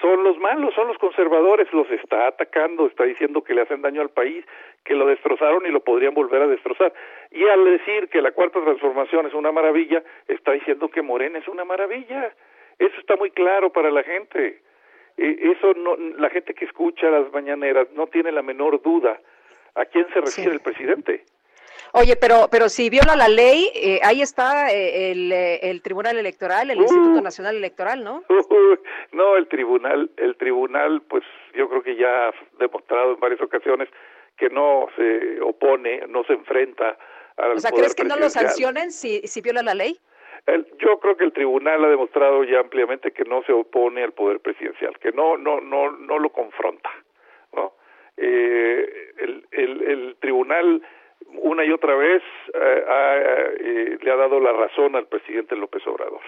[0.00, 4.00] son los malos, son los conservadores, los está atacando, está diciendo que le hacen daño
[4.00, 4.44] al país,
[4.84, 6.92] que lo destrozaron y lo podrían volver a destrozar.
[7.30, 11.48] Y al decir que la cuarta transformación es una maravilla, está diciendo que Morena es
[11.48, 12.34] una maravilla.
[12.78, 14.62] Eso está muy claro para la gente.
[15.16, 19.20] E, eso no, la gente que escucha las mañaneras no tiene la menor duda
[19.74, 21.24] a quién se refiere el presidente.
[21.92, 26.18] Oye, pero, pero si viola la ley, eh, ahí está eh, el, eh, el, Tribunal
[26.18, 27.22] Electoral, el Instituto uh.
[27.22, 28.22] Nacional Electoral, ¿no?
[29.12, 31.22] no, el Tribunal, el Tribunal, pues
[31.54, 33.88] yo creo que ya ha demostrado en varias ocasiones
[34.36, 36.96] que no se opone, no se enfrenta
[37.36, 39.98] al O sea, ¿crees que no lo sancionen si, si viola la ley?
[40.78, 44.40] yo creo que el tribunal ha demostrado ya ampliamente que no se opone al poder
[44.40, 46.90] presidencial, que no no no no lo confronta,
[47.52, 47.74] ¿no?
[48.16, 50.82] Eh, el, el, el tribunal
[51.34, 52.22] una y otra vez
[52.54, 52.84] eh,
[53.60, 56.22] eh, le ha dado la razón al presidente López Obrador.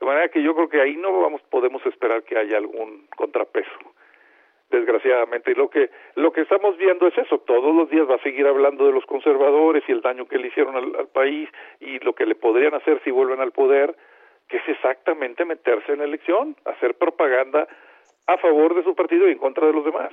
[0.00, 3.70] De manera que yo creo que ahí no vamos podemos esperar que haya algún contrapeso,
[4.70, 5.50] desgraciadamente.
[5.50, 7.38] Y lo que lo que estamos viendo es eso.
[7.40, 10.48] Todos los días va a seguir hablando de los conservadores y el daño que le
[10.48, 11.48] hicieron al, país
[11.80, 13.96] y lo que le podrían hacer si vuelven al poder,
[14.48, 17.66] que es exactamente meterse en la elección, hacer propaganda
[18.26, 20.12] a favor de su partido y en contra de los demás.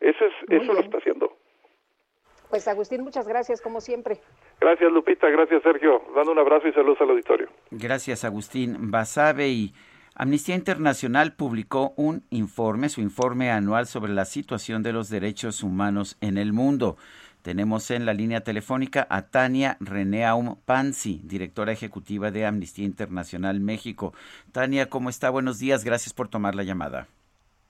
[0.00, 1.32] Eso es eso lo está haciendo.
[2.50, 4.20] Pues Agustín, muchas gracias como siempre.
[4.60, 6.02] Gracias Lupita, gracias Sergio.
[6.14, 7.48] Dando un abrazo y saludos al auditorio.
[7.70, 8.90] Gracias Agustín.
[8.90, 9.74] Basabe y
[10.14, 16.16] Amnistía Internacional publicó un informe, su informe anual sobre la situación de los derechos humanos
[16.20, 16.96] en el mundo.
[17.42, 24.14] Tenemos en la línea telefónica a Tania Reneaum Panzi, directora ejecutiva de Amnistía Internacional México.
[24.52, 25.30] Tania, ¿cómo está?
[25.30, 27.06] Buenos días, gracias por tomar la llamada.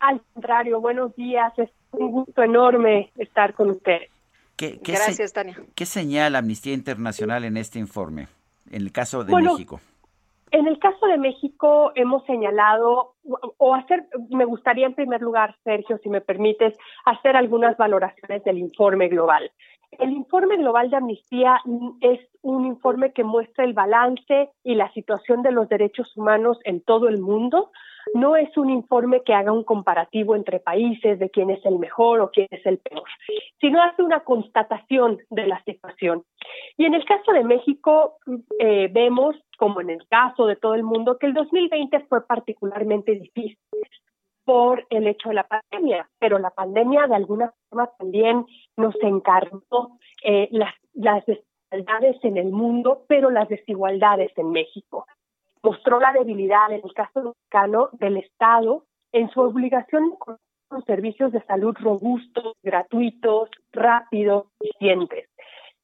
[0.01, 4.11] Al contrario, buenos días, es un gusto enorme estar con ustedes.
[4.57, 5.57] ¿Qué, Gracias, Tania.
[5.75, 8.29] ¿Qué señala Amnistía Internacional en este informe,
[8.71, 9.81] en el caso de México?
[10.51, 13.15] En el caso de México hemos señalado,
[13.59, 16.75] o hacer, me gustaría en primer lugar, Sergio, si me permites,
[17.05, 19.51] hacer algunas valoraciones del informe global.
[19.99, 21.61] El informe global de amnistía
[22.01, 26.81] es un informe que muestra el balance y la situación de los derechos humanos en
[26.81, 27.71] todo el mundo,
[28.15, 32.21] no es un informe que haga un comparativo entre países de quién es el mejor
[32.21, 33.05] o quién es el peor,
[33.61, 36.25] sino hace una constatación de la situación.
[36.77, 38.19] Y en el caso de México,
[38.59, 43.13] eh, vemos, como en el caso de todo el mundo, que el 2020 fue particularmente
[43.13, 43.59] difícil
[44.45, 48.47] por el hecho de la pandemia, pero la pandemia de alguna forma también
[48.77, 55.07] nos encargó eh, las desigualdades en el mundo, pero las desigualdades en México
[55.67, 60.39] mostró la debilidad en el caso mexicano del Estado en su obligación con
[60.87, 65.29] servicios de salud robustos, gratuitos, rápidos, eficientes.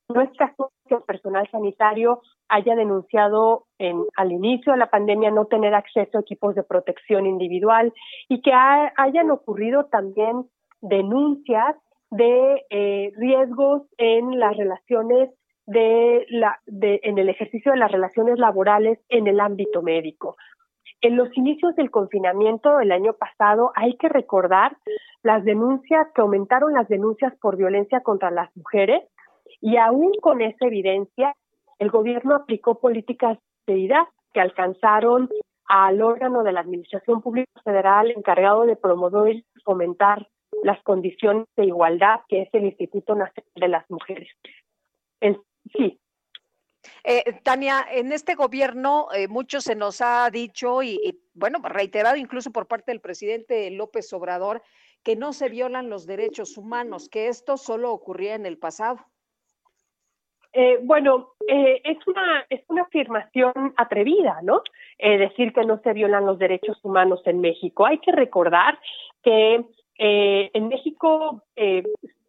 [0.09, 5.33] No es caso que el personal sanitario haya denunciado en, al inicio de la pandemia
[5.33, 7.93] no tener acceso a equipos de protección individual
[8.29, 10.45] y que hayan ocurrido también
[10.81, 11.77] denuncias
[12.11, 15.31] de eh, riesgos en las relaciones
[15.67, 20.37] de la, de, en el ejercicio de las relaciones laborales en el ámbito médico.
[21.01, 24.77] En los inicios del confinamiento el año pasado hay que recordar
[25.23, 29.03] las denuncias que aumentaron las denuncias por violencia contra las mujeres
[29.61, 31.35] y aún con esa evidencia
[31.79, 35.29] el gobierno aplicó políticas de seguridad que alcanzaron
[35.67, 40.29] al órgano de la Administración Pública Federal encargado de promover y fomentar
[40.63, 44.29] las condiciones de igualdad, que es el Instituto Nacional de las Mujeres.
[45.73, 45.99] Sí.
[47.05, 52.53] Eh, Tania, en este gobierno eh, mucho se nos ha dicho y, bueno, reiterado incluso
[52.53, 54.63] por parte del presidente López Obrador
[55.03, 59.05] que no se violan los derechos humanos, que esto solo ocurría en el pasado.
[60.53, 64.63] Eh, bueno, es una es una afirmación atrevida, ¿no?
[64.99, 67.85] decir que no se violan los derechos humanos en México.
[67.87, 68.79] Hay que recordar
[69.25, 69.65] que
[69.97, 71.43] en México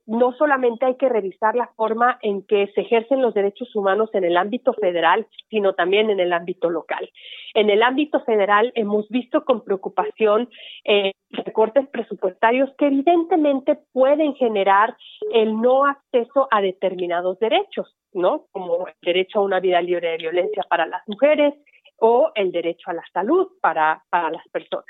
[0.06, 4.26] no solamente hay que revisar la forma en que se ejercen los derechos humanos en
[4.26, 7.10] el ámbito federal, sino también en el ámbito local.
[7.54, 10.50] En el ámbito federal hemos visto con preocupación
[10.84, 14.96] eh, recortes presupuestarios que evidentemente pueden generar
[15.32, 18.46] el no acceso a determinados derechos, ¿no?
[18.52, 21.54] Como el derecho a una vida libre de violencia para las mujeres
[21.98, 24.86] o el derecho a la salud para, para las personas.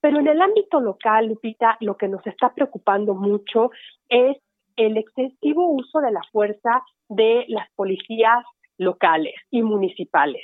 [0.00, 3.70] Pero en el ámbito local, Lupita, lo que nos está preocupando mucho
[4.08, 4.36] es
[4.78, 8.44] el excesivo uso de la fuerza de las policías
[8.78, 10.42] locales y municipales.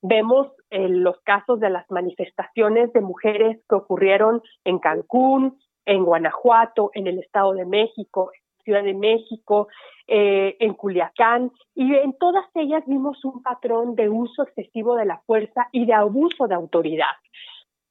[0.00, 6.90] Vemos en los casos de las manifestaciones de mujeres que ocurrieron en Cancún, en Guanajuato,
[6.94, 9.66] en el Estado de México, en Ciudad de México,
[10.06, 15.20] eh, en Culiacán, y en todas ellas vimos un patrón de uso excesivo de la
[15.26, 17.14] fuerza y de abuso de autoridad.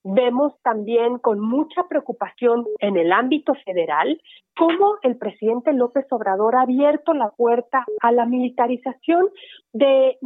[0.04, 4.20] Vemos también con mucha preocupación en el ámbito federal
[4.58, 9.30] cómo el presidente López Obrador ha abierto la puerta a la militarización
[9.74, 10.18] de,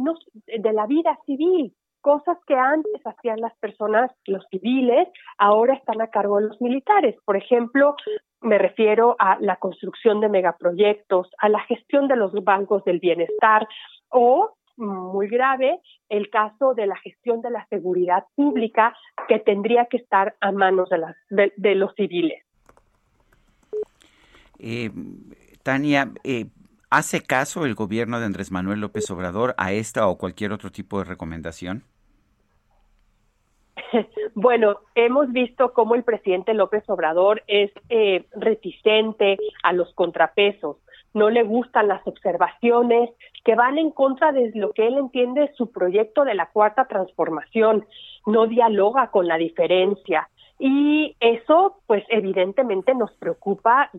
[0.46, 1.74] de la vida civil.
[2.00, 5.08] Cosas que antes hacían las personas, los civiles,
[5.38, 7.16] ahora están a cargo de los militares.
[7.24, 7.96] Por ejemplo,
[8.40, 13.66] me refiero a la construcción de megaproyectos, a la gestión de los bancos del bienestar
[14.08, 18.94] o muy grave el caso de la gestión de la seguridad pública
[19.28, 22.42] que tendría que estar a manos de, las, de, los civiles.
[24.58, 24.90] Eh,
[25.62, 26.46] Tania, eh,
[26.90, 30.98] ¿hace caso el gobierno de Andrés Manuel López Obrador a esta o cualquier otro tipo
[30.98, 31.84] de recomendación?
[34.34, 40.76] Bueno, hemos visto cómo el presidente López Obrador es eh, reticente a los contrapesos,
[41.16, 43.08] no le gustan las observaciones
[43.42, 47.86] que van en contra de lo que él entiende su proyecto de la cuarta transformación,
[48.26, 50.28] no dialoga con la diferencia.
[50.58, 53.90] Y eso, pues evidentemente nos preocupa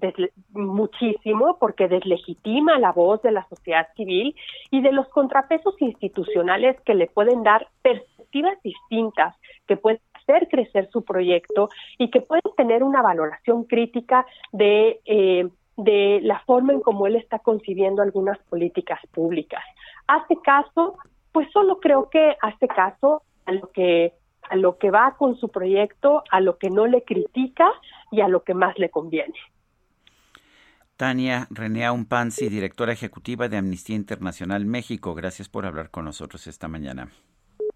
[0.52, 4.35] muchísimo porque deslegitima la voz de la sociedad civil
[4.69, 9.35] y de los contrapesos institucionales que le pueden dar perspectivas distintas,
[9.68, 15.49] que pueden hacer crecer su proyecto y que pueden tener una valoración crítica de eh,
[15.77, 19.63] de la forma en cómo él está concibiendo algunas políticas públicas.
[20.07, 20.97] Hace caso,
[21.31, 24.13] pues solo creo que hace caso a lo que
[24.49, 27.69] a lo que va con su proyecto, a lo que no le critica
[28.11, 29.35] y a lo que más le conviene.
[30.95, 36.67] Tania Renea Umpanzi, directora ejecutiva de Amnistía Internacional México, gracias por hablar con nosotros esta
[36.67, 37.09] mañana.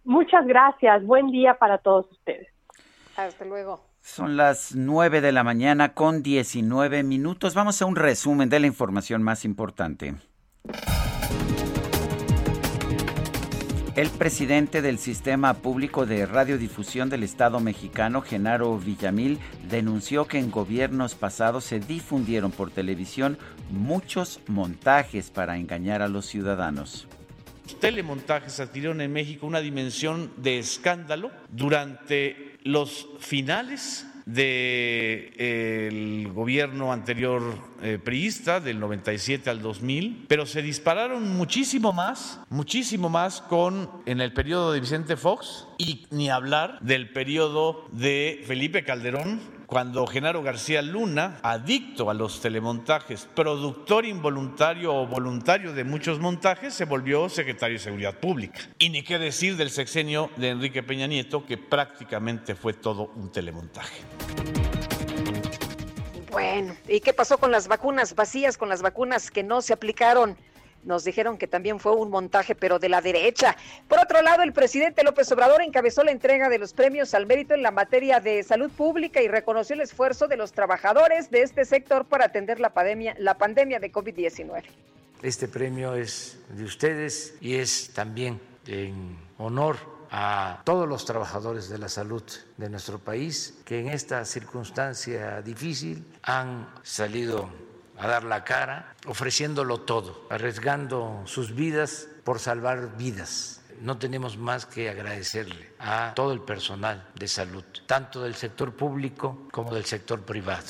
[0.04, 2.48] Muchas gracias, buen día para todos ustedes.
[3.18, 3.91] Hasta luego.
[4.02, 7.54] Son las 9 de la mañana con 19 minutos.
[7.54, 10.16] Vamos a un resumen de la información más importante.
[13.96, 19.38] El presidente del Sistema Público de Radiodifusión del Estado mexicano, Genaro Villamil,
[19.70, 23.38] denunció que en gobiernos pasados se difundieron por televisión
[23.70, 27.08] muchos montajes para engañar a los ciudadanos.
[27.66, 37.42] Los telemontajes adquirieron en México una dimensión de escándalo durante los finales del gobierno anterior
[37.82, 44.22] eh, priista, del 97 al 2000, pero se dispararon muchísimo más, muchísimo más con en
[44.22, 49.40] el periodo de Vicente Fox y ni hablar del periodo de Felipe Calderón
[49.72, 56.74] cuando Genaro García Luna, adicto a los telemontajes, productor involuntario o voluntario de muchos montajes,
[56.74, 58.60] se volvió secretario de Seguridad Pública.
[58.80, 63.32] Y ni qué decir del sexenio de Enrique Peña Nieto, que prácticamente fue todo un
[63.32, 64.02] telemontaje.
[66.32, 70.36] Bueno, ¿y qué pasó con las vacunas vacías, con las vacunas que no se aplicaron?
[70.84, 73.56] Nos dijeron que también fue un montaje, pero de la derecha.
[73.88, 77.54] Por otro lado, el presidente López Obrador encabezó la entrega de los premios al mérito
[77.54, 81.66] en la materia de salud pública y reconoció el esfuerzo de los trabajadores de este
[81.66, 84.64] sector para atender la pandemia, la pandemia de COVID-19.
[85.22, 89.78] Este premio es de ustedes y es también en honor
[90.10, 92.24] a todos los trabajadores de la salud
[92.58, 97.50] de nuestro país que en esta circunstancia difícil han salido
[98.02, 103.62] a dar la cara, ofreciéndolo todo, arriesgando sus vidas por salvar vidas.
[103.80, 109.48] No tenemos más que agradecerle a todo el personal de salud, tanto del sector público
[109.52, 110.66] como del sector privado.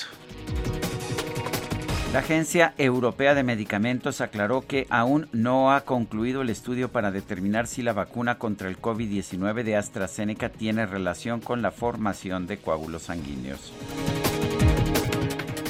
[2.11, 7.67] La Agencia Europea de Medicamentos aclaró que aún no ha concluido el estudio para determinar
[7.67, 13.03] si la vacuna contra el COVID-19 de AstraZeneca tiene relación con la formación de coágulos
[13.03, 13.71] sanguíneos.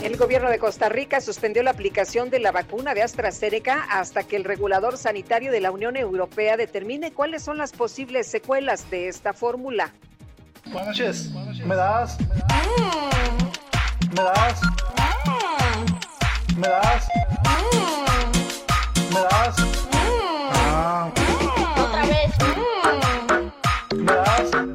[0.03, 4.35] El gobierno de Costa Rica suspendió la aplicación de la vacuna de AstraZeneca hasta que
[4.35, 9.33] el regulador sanitario de la Unión Europea determine cuáles son las posibles secuelas de esta
[9.33, 9.93] fórmula.
[10.65, 11.29] Buenas noches.
[11.65, 12.17] ¿Me das?
[14.15, 14.61] ¿Me das?
[16.57, 17.07] ¿Me das?
[19.11, 19.55] ¿Me das?
[19.55, 21.30] ¿Me das?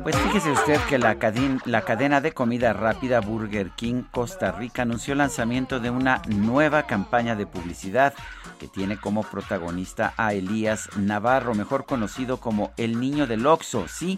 [0.06, 1.16] Pues Fíjese usted que la,
[1.64, 6.84] la, cadena de comida rápida Burger King Costa Rica anunció el lanzamiento de una nueva
[6.84, 8.14] campaña de publicidad
[8.60, 13.88] que tiene como protagonista a Elías Navarro, mejor conocido como el niño del Oxo.
[13.88, 14.16] Sí,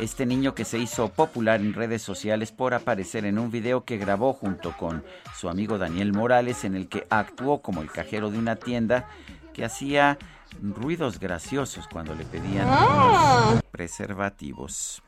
[0.00, 3.96] este niño que se hizo popular en redes sociales por aparecer en un video que
[3.96, 5.04] grabó junto con
[5.36, 9.08] su amigo Daniel Morales en el que actuó como el cajero de una tienda
[9.54, 10.18] que hacía
[10.60, 13.60] ruidos graciosos cuando le pedían ah.
[13.70, 15.00] preservativos.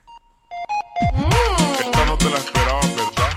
[1.00, 3.30] Esta no te la esperaba, ¿verdad?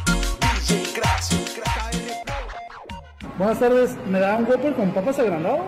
[3.38, 5.64] Buenas tardes, ¿me da un Whopper con papas agrandado?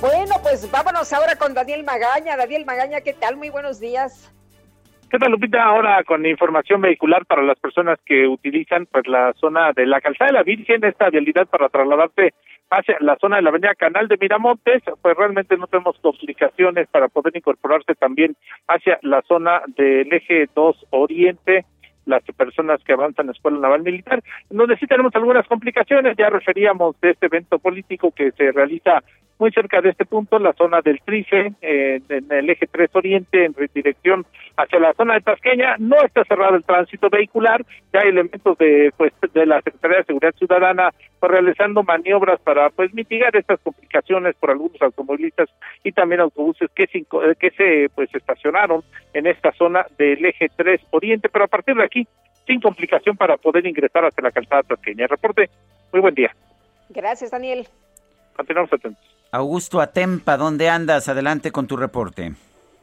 [0.00, 2.36] Bueno, pues vámonos ahora con Daniel Magaña.
[2.36, 3.36] Daniel Magaña, ¿qué tal?
[3.36, 4.32] Muy buenos días.
[5.12, 5.62] ¿Qué tal, Lupita?
[5.62, 10.28] Ahora con información vehicular para las personas que utilizan pues la zona de la calzada
[10.28, 12.32] de la Virgen, esta vialidad para trasladarse
[12.70, 17.08] hacia la zona de la avenida Canal de Miramontes, pues realmente no tenemos complicaciones para
[17.08, 18.36] poder incorporarse también
[18.68, 21.66] hacia la zona del eje 2 Oriente
[22.06, 26.30] las personas que avanzan a la Escuela Naval Militar, donde sí tenemos algunas complicaciones, ya
[26.30, 29.02] referíamos de este evento político que se realiza
[29.42, 33.44] muy cerca de este punto, la zona del Trice, eh, en el eje 3 Oriente,
[33.44, 34.24] en dirección
[34.56, 38.92] hacia la zona de Tasqueña, no está cerrado el tránsito vehicular, ya hay elementos de
[38.96, 44.36] pues de la Secretaría de Seguridad Ciudadana pues, realizando maniobras para pues mitigar estas complicaciones
[44.36, 45.48] por algunos automovilistas
[45.82, 47.04] y también autobuses que se,
[47.34, 51.82] que se pues estacionaron en esta zona del eje 3 Oriente, pero a partir de
[51.82, 52.06] aquí
[52.46, 55.08] sin complicación para poder ingresar hacia la calzada tasqueña.
[55.08, 55.50] Reporte,
[55.92, 56.30] muy buen día.
[56.90, 57.66] Gracias, Daniel.
[58.36, 59.21] Continuamos atentos.
[59.34, 61.08] Augusto Atempa, ¿dónde andas?
[61.08, 62.32] Adelante con tu reporte.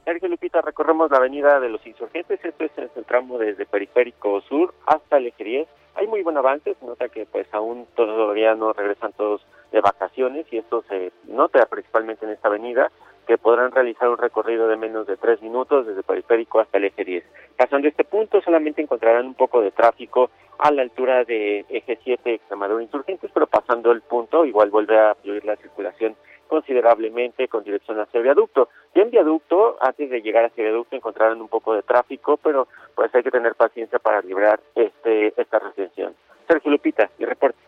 [0.04, 4.42] Sergio Lupita, recorremos la avenida de los insurgentes, esto es en el tramo desde Periférico
[4.42, 5.68] Sur hasta 10.
[5.94, 10.48] Hay muy buen avance, se nota que pues aún todavía no regresan todos de vacaciones
[10.52, 12.92] y esto se nota principalmente en esta avenida
[13.30, 17.06] que podrán realizar un recorrido de menos de tres minutos desde Periférico hasta el eje
[17.06, 17.24] 10.
[17.56, 22.34] Pasando este punto solamente encontrarán un poco de tráfico a la altura de eje 7
[22.34, 26.16] Extremadura Insurgentes, pero pasando el punto igual vuelve a fluir la circulación
[26.48, 28.70] considerablemente con dirección hacia el viaducto.
[28.96, 32.68] Y en viaducto, antes de llegar hacia el viaducto, encontrarán un poco de tráfico, pero
[32.96, 36.16] pues hay que tener paciencia para librar este esta retención.
[36.48, 37.60] Sergio Lupita, mi reporte.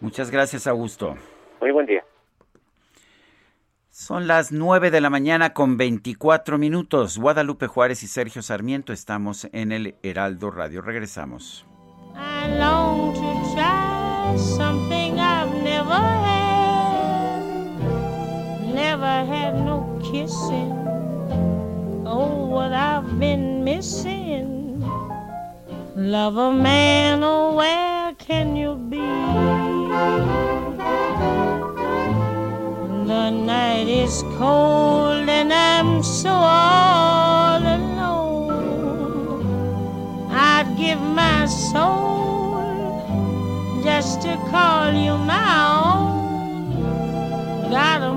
[0.00, 1.14] Muchas gracias, Augusto.
[1.60, 2.02] Muy buen día.
[3.98, 7.16] Son las 9 de la mañana con 24 minutos.
[7.16, 10.82] Guadalupe Juárez y Sergio Sarmiento estamos en el Heraldo Radio.
[10.82, 11.64] Regresamos.
[18.74, 20.72] never had no kissing.
[22.06, 24.78] Oh, what I've been missing.
[25.96, 29.06] Love a man, oh, where can you be?
[33.06, 38.50] The night is cold and I'm so all alone.
[40.32, 42.64] I'd give my soul
[43.84, 45.54] just to call you my
[45.84, 46.80] own.
[47.70, 48.16] Got a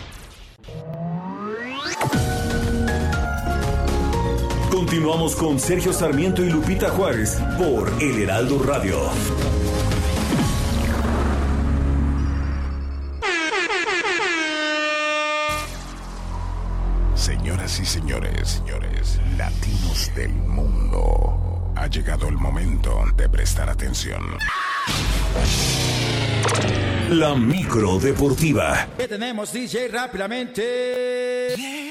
[4.91, 8.99] Continuamos con Sergio Sarmiento y Lupita Juárez por El Heraldo Radio.
[17.15, 24.21] Señoras y señores, señores, latinos del mundo, ha llegado el momento de prestar atención.
[27.11, 28.89] La micro deportiva.
[28.97, 29.87] ¿Qué tenemos, DJ?
[29.87, 31.90] Rápidamente.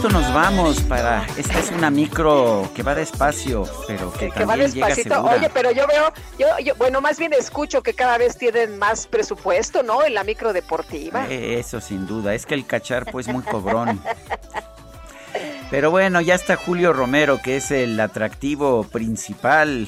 [0.00, 1.26] Esto nos vamos para.
[1.36, 5.22] Esta es una micro que va despacio, pero que, que va despacito.
[5.22, 9.06] Oye, pero yo veo, yo, yo, bueno, más bien escucho que cada vez tienen más
[9.06, 10.02] presupuesto, ¿no?
[10.02, 11.26] En la micro deportiva.
[11.28, 12.32] Eh, eso sin duda.
[12.32, 14.00] Es que el cacharpo es muy cobrón.
[15.70, 19.86] Pero bueno, ya está Julio Romero, que es el atractivo principal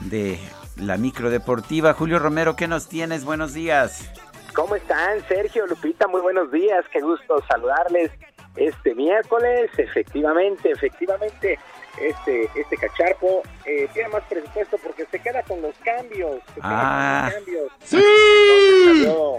[0.00, 0.40] de
[0.74, 1.94] la micro deportiva.
[1.94, 3.24] Julio Romero, ¿qué nos tienes?
[3.24, 4.10] Buenos días.
[4.54, 6.08] ¿Cómo están, Sergio, Lupita?
[6.08, 8.10] Muy buenos días, qué gusto saludarles
[8.56, 9.70] este miércoles.
[9.76, 11.58] Efectivamente, efectivamente,
[12.00, 16.40] este este cacharpo eh, tiene más presupuesto porque se queda con los cambios.
[16.48, 17.30] Se queda Ah.
[17.32, 17.72] con los cambios.
[17.84, 18.04] ¡Sí!
[18.86, 19.38] Salió,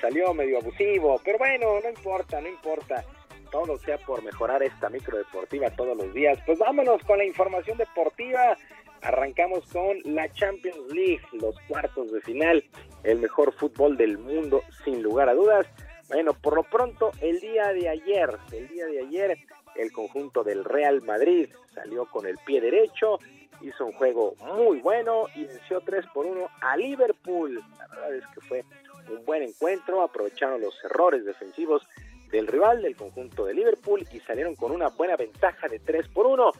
[0.00, 3.04] salió medio abusivo, pero bueno, no importa, no importa.
[3.50, 6.38] Todo sea por mejorar esta micro deportiva todos los días.
[6.46, 8.56] Pues vámonos con la información deportiva.
[9.02, 12.62] Arrancamos con la Champions League, los cuartos de final,
[13.02, 15.66] el mejor fútbol del mundo, sin lugar a dudas.
[16.10, 19.38] Bueno, por lo pronto, el día de ayer, el día de ayer,
[19.76, 23.20] el conjunto del Real Madrid salió con el pie derecho,
[23.60, 27.62] hizo un juego muy bueno y venció 3 por 1 a Liverpool.
[27.78, 28.64] La verdad es que fue
[29.08, 31.86] un buen encuentro, aprovecharon los errores defensivos
[32.32, 36.26] del rival del conjunto de Liverpool y salieron con una buena ventaja de 3 por
[36.26, 36.50] 1.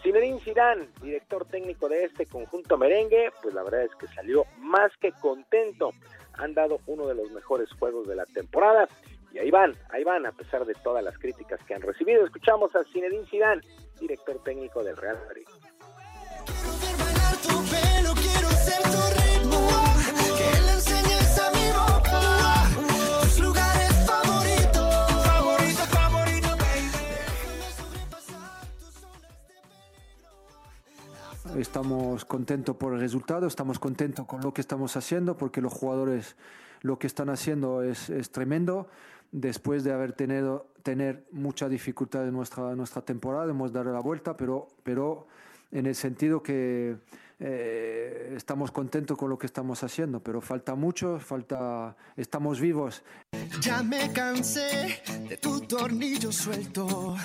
[0.00, 4.92] Zinedine Zidane, director técnico de este conjunto merengue, pues la verdad es que salió más
[5.00, 5.90] que contento.
[6.42, 8.88] Han dado uno de los mejores juegos de la temporada
[9.32, 12.24] y ahí van, ahí van a pesar de todas las críticas que han recibido.
[12.24, 13.62] Escuchamos a Zinedine Zidane,
[14.00, 15.46] director técnico del Real Madrid.
[31.56, 36.34] Estamos contentos por el resultado, estamos contentos con lo que estamos haciendo porque los jugadores
[36.80, 38.88] lo que están haciendo es, es tremendo.
[39.32, 44.36] Después de haber tenido tener mucha dificultad en nuestra, nuestra temporada, hemos dado la vuelta,
[44.36, 45.26] pero, pero
[45.70, 46.96] en el sentido que
[47.38, 53.02] eh, estamos contentos con lo que estamos haciendo, pero falta mucho, falta, estamos vivos.
[53.60, 57.16] Ya me cansé de tu tornillo suelto.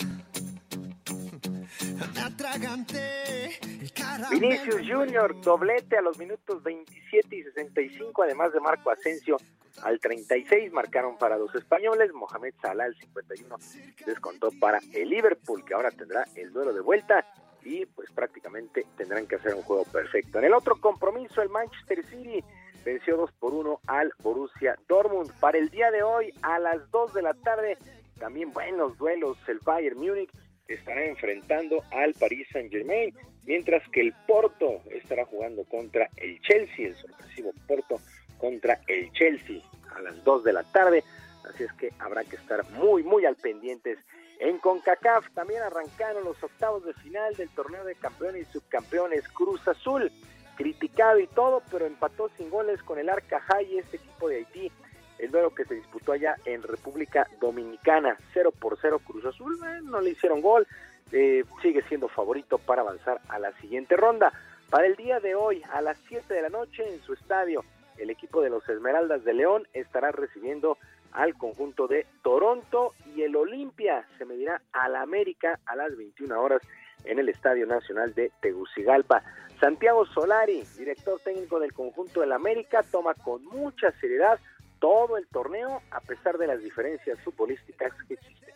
[4.32, 9.38] Vinicius Junior, doblete a los minutos 27 y 65, además de Marco Asensio
[9.84, 13.58] al 36, marcaron para los españoles, Mohamed Salah al 51
[14.06, 17.26] descontó para el Liverpool, que ahora tendrá el duelo de vuelta
[17.64, 20.40] y pues prácticamente tendrán que hacer un juego perfecto.
[20.40, 22.44] En el otro compromiso, el Manchester City
[22.84, 25.32] venció 2 por 1 al Borussia Dortmund.
[25.40, 27.78] Para el día de hoy, a las 2 de la tarde,
[28.18, 30.32] también buenos duelos, el Bayern Múnich
[30.68, 33.14] estará enfrentando al Paris Saint Germain,
[33.46, 38.00] mientras que el Porto estará jugando contra el Chelsea, el sorpresivo Porto
[38.38, 39.62] contra el Chelsea
[39.96, 41.04] a las 2 de la tarde,
[41.50, 43.98] así es que habrá que estar muy, muy al pendientes.
[44.40, 49.68] En CONCACAF también arrancaron los octavos de final del torneo de campeones y subcampeones Cruz
[49.68, 50.12] Azul,
[50.56, 54.72] criticado y todo, pero empató sin goles con el Arca High, este equipo de Haití,
[55.20, 59.80] el duelo que se disputó allá en República Dominicana, 0 por 0 Cruz Azul, eh,
[59.84, 60.68] no le hicieron gol,
[61.12, 64.32] eh, sigue siendo favorito para avanzar a la siguiente ronda.
[64.70, 67.64] Para el día de hoy, a las 7 de la noche, en su estadio,
[67.98, 70.78] el equipo de los Esmeraldas de León estará recibiendo
[71.14, 76.40] al conjunto de Toronto y el Olimpia se medirá a la América a las 21
[76.40, 76.62] horas
[77.06, 79.24] en el Estadio Nacional de Tegucigalpa.
[79.60, 84.40] Santiago Solari, director técnico del conjunto del América, toma con mucha seriedad
[84.80, 88.54] todo el torneo a pesar de las diferencias futbolísticas que existen.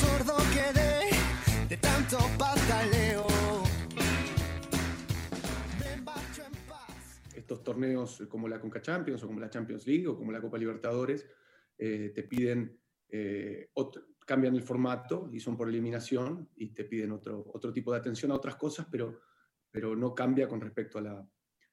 [0.00, 1.10] Sordo quedé
[1.68, 3.26] de tanto pataleo.
[7.34, 10.58] estos torneos como la Conca Champions o como la Champions League o como la Copa
[10.58, 11.26] Libertadores
[11.78, 17.12] eh, te piden, eh, otro- cambian el formato y son por eliminación y te piden
[17.12, 19.20] otro, otro tipo de atención a otras cosas, pero,
[19.70, 21.26] pero no cambia con respecto a la,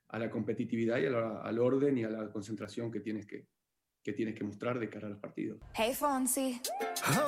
[0.10, 3.46] a la competitividad y a la- al orden y a la concentración que tienes que,
[4.04, 5.60] que tienes que mostrar de cara a los partidos.
[5.74, 6.62] Hey Fonsi.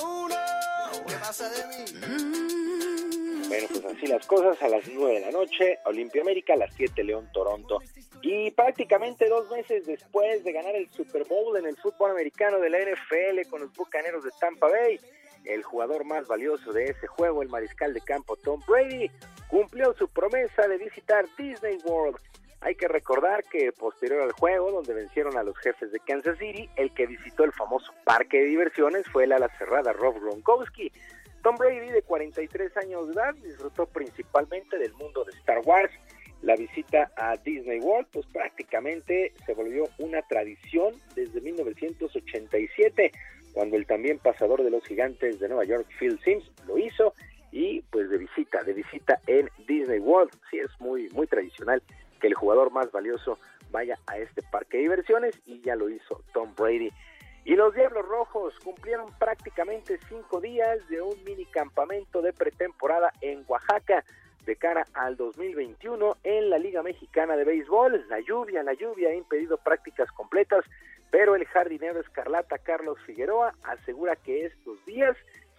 [0.01, 3.47] Oh no, ¿qué pasa de mí?
[3.47, 6.73] Bueno, pues así las cosas, a las 9 de la noche, Olimpia América, a las
[6.75, 7.79] 7 León Toronto.
[8.21, 12.69] Y prácticamente dos meses después de ganar el Super Bowl en el fútbol americano de
[12.69, 14.99] la NFL con los Bucaneros de Tampa Bay,
[15.45, 19.09] el jugador más valioso de ese juego, el mariscal de campo Tom Brady,
[19.47, 22.17] cumplió su promesa de visitar Disney World.
[22.61, 26.69] Hay que recordar que posterior al juego, donde vencieron a los jefes de Kansas City,
[26.75, 30.91] el que visitó el famoso parque de diversiones fue el ala cerrada Rob Gronkowski.
[31.43, 35.91] Tom Brady, de 43 años de edad, disfrutó principalmente del mundo de Star Wars.
[36.41, 43.11] La visita a Disney World, pues prácticamente se volvió una tradición desde 1987,
[43.53, 47.13] cuando el también pasador de los gigantes de Nueva York, Phil Sims, lo hizo
[47.51, 50.31] y pues de visita, de visita en Disney World.
[50.51, 51.81] Sí, es muy, muy tradicional
[52.18, 53.38] que el jugador más valioso
[53.72, 56.91] vaya a este parque de diversiones y ya lo hizo Tom Brady.
[57.45, 63.44] Y los Diablos Rojos cumplieron prácticamente cinco días de un mini campamento de pretemporada en
[63.48, 64.03] Oaxaca.
[64.45, 68.06] de cara al 2021 en la Liga Mexicana de Béisbol.
[68.07, 70.64] La lluvia, la lluvia ha impedido prácticas completas,
[71.11, 75.18] pero el jardinero escarlata Carlos Figueroa asegura que estos días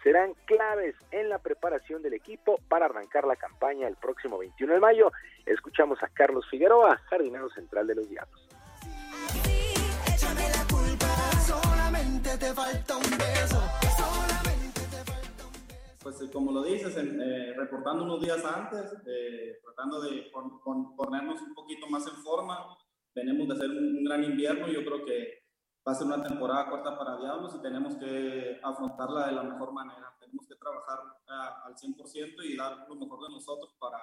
[0.08, 4.80] serán claves en la preparación del equipo para arrancar la campaña el próximo 21 de
[4.80, 5.12] mayo.
[5.44, 8.48] Escuchamos a Carlos Figueroa, jardinero central de los Diablos.
[16.02, 20.30] Pues eh, como lo dices, eh, reportando unos días antes, eh, tratando de
[20.96, 22.78] ponernos un poquito más en forma.
[23.14, 25.47] Venimos de hacer un, un gran invierno, yo creo que
[25.86, 29.72] va a ser una temporada corta para Diablos y tenemos que afrontarla de la mejor
[29.72, 30.14] manera.
[30.20, 30.98] Tenemos que trabajar
[31.64, 33.98] al 100% y dar lo mejor de nosotros para,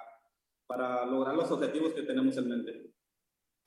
[0.66, 2.96] para lograr los objetivos que tenemos en mente.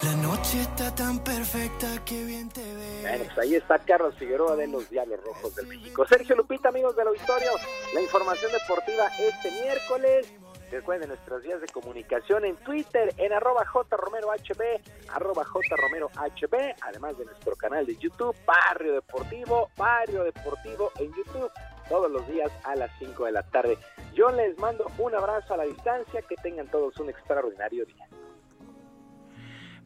[0.01, 3.01] La noche está tan perfecta que bien te ve.
[3.01, 6.05] Bueno, pues ahí está Carlos Figueroa de los Diablos Rojos del México.
[6.07, 7.51] Sergio Lupita, amigos del auditorio,
[7.93, 10.33] la información deportiva este miércoles.
[10.71, 14.81] Recuerden nuestras vías de comunicación en Twitter, en arroba jromerohb,
[15.11, 21.51] arroba jromerohb, además de nuestro canal de YouTube, Barrio Deportivo, Barrio Deportivo en YouTube,
[21.89, 23.79] todos los días a las 5 de la tarde.
[24.13, 28.07] Yo les mando un abrazo a la distancia, que tengan todos un extraordinario día.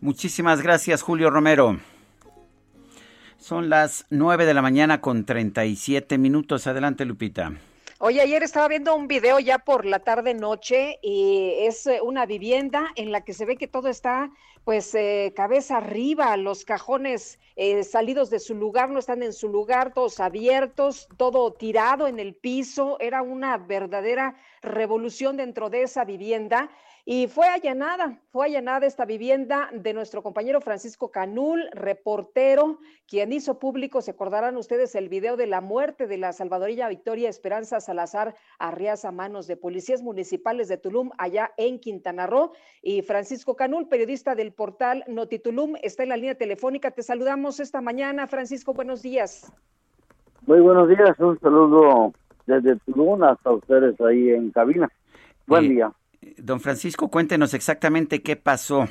[0.01, 1.77] Muchísimas gracias, Julio Romero.
[3.37, 6.67] Son las 9 de la mañana con 37 minutos.
[6.67, 7.53] Adelante, Lupita.
[8.05, 12.25] Oye, ayer estaba viendo un video ya por la tarde noche y es eh, una
[12.25, 14.29] vivienda en la que se ve que todo está
[14.65, 19.47] pues eh, cabeza arriba, los cajones eh, salidos de su lugar no están en su
[19.47, 26.03] lugar, todos abiertos, todo tirado en el piso, era una verdadera revolución dentro de esa
[26.03, 26.69] vivienda
[27.05, 33.59] y fue allanada, fue allanada esta vivienda de nuestro compañero Francisco Canul, reportero, quien hizo
[33.59, 38.35] público, se acordarán ustedes, el video de la muerte de la salvadorilla Victoria Esperanza Salazar
[38.57, 42.53] Arriaza a manos de policías municipales de Tulum, allá en Quintana Roo.
[42.81, 46.91] Y Francisco Canul, periodista del portal Notitulum, está en la línea telefónica.
[46.91, 48.27] Te saludamos esta mañana.
[48.27, 49.51] Francisco, buenos días.
[50.45, 52.13] Muy buenos días, un saludo
[52.45, 54.89] desde Tulum hasta ustedes ahí en cabina.
[55.47, 55.91] Buen día.
[56.37, 58.85] Don Francisco, cuéntenos exactamente qué pasó.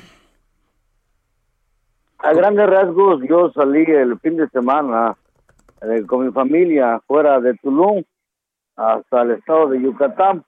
[2.19, 5.17] A grandes rasgos, yo salí el fin de semana
[5.81, 8.03] eh, con mi familia fuera de Tulum
[8.75, 10.43] hasta el estado de Yucatán.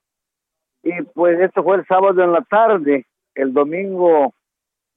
[0.84, 3.06] Y pues esto fue el sábado en la tarde.
[3.34, 4.34] El domingo,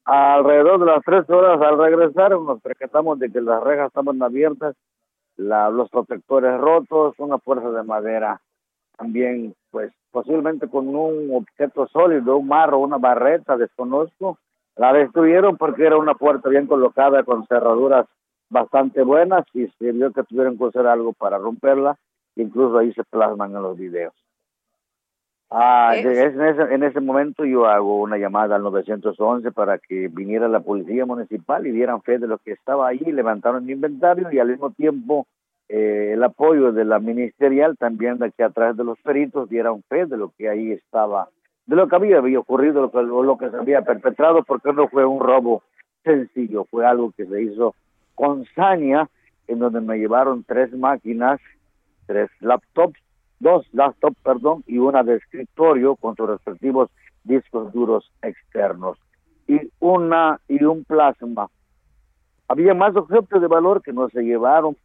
[0.05, 4.77] alrededor de las tres horas al regresar, nos percatamos de que las rejas estaban abiertas,
[5.36, 8.40] la, los protectores rotos, una fuerza de madera
[8.97, 14.39] también, pues posiblemente con un objeto sólido, un marro, una barreta, desconozco.
[14.77, 18.07] La destruyeron porque era una puerta bien colocada con cerraduras
[18.49, 21.97] bastante buenas y sirvió que tuvieron que hacer algo para romperla.
[22.36, 24.15] Incluso ahí se plasman en los videos.
[25.51, 30.47] Ah, en, ese, en ese momento yo hago una llamada al 911 para que viniera
[30.47, 34.39] la policía municipal y dieran fe de lo que estaba allí, levantaron el inventario y
[34.39, 35.27] al mismo tiempo
[35.69, 39.82] eh, el apoyo de la ministerial también de que a través de los peritos dieran
[39.89, 41.28] fe de lo que ahí estaba,
[41.66, 44.89] de lo que había, había ocurrido, lo que, lo que se había perpetrado, porque no
[44.89, 45.62] fue un robo
[46.05, 47.74] sencillo, fue algo que se hizo
[48.15, 49.09] con saña,
[49.47, 51.40] en donde me llevaron tres máquinas,
[52.07, 52.99] tres laptops,
[53.39, 56.90] dos laptops, perdón, y una de escritorio con sus respectivos
[57.24, 58.99] discos duros externos
[59.47, 61.49] y una y un plasma.
[62.49, 64.77] Había más objetos de valor que no se llevaron,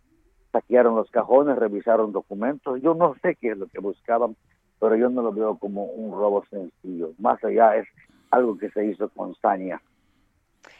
[0.53, 2.81] saquearon los cajones, revisaron documentos.
[2.81, 4.37] Yo no sé qué es lo que buscaban,
[4.79, 7.11] pero yo no lo veo como un robo sencillo.
[7.17, 7.87] Más allá es
[8.31, 9.81] algo que se hizo con saña.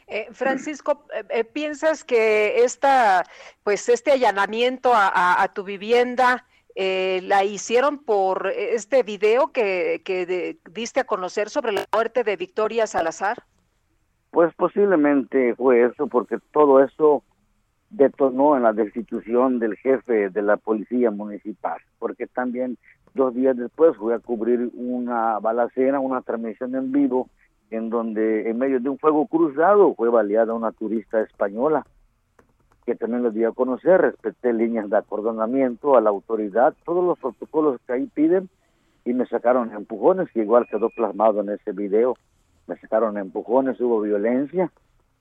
[0.06, 3.24] Eh, Francisco, eh, eh, ¿piensas que esta,
[3.62, 6.46] pues este allanamiento a, tu vivienda
[6.76, 12.86] la hicieron por este video que, que diste a conocer sobre la muerte de Victoria
[12.86, 13.44] Salazar?
[14.30, 17.22] Pues posiblemente fue eso, porque todo eso
[17.96, 22.76] detonó en la destitución del jefe de la policía municipal, porque también
[23.14, 27.28] dos días después fui a cubrir una balacera, una transmisión en vivo,
[27.70, 31.86] en donde en medio de un fuego cruzado fue baleada una turista española,
[32.84, 37.18] que también lo di a conocer, respeté líneas de acordonamiento a la autoridad, todos los
[37.18, 38.48] protocolos que ahí piden,
[39.04, 42.16] y me sacaron empujones, que igual quedó plasmado en ese video,
[42.66, 44.72] me sacaron empujones, hubo violencia,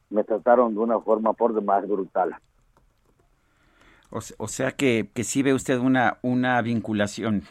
[0.09, 2.35] me trataron de una forma por demás brutal.
[4.15, 7.41] O, sea que, que sí ve usted una, una vinculación.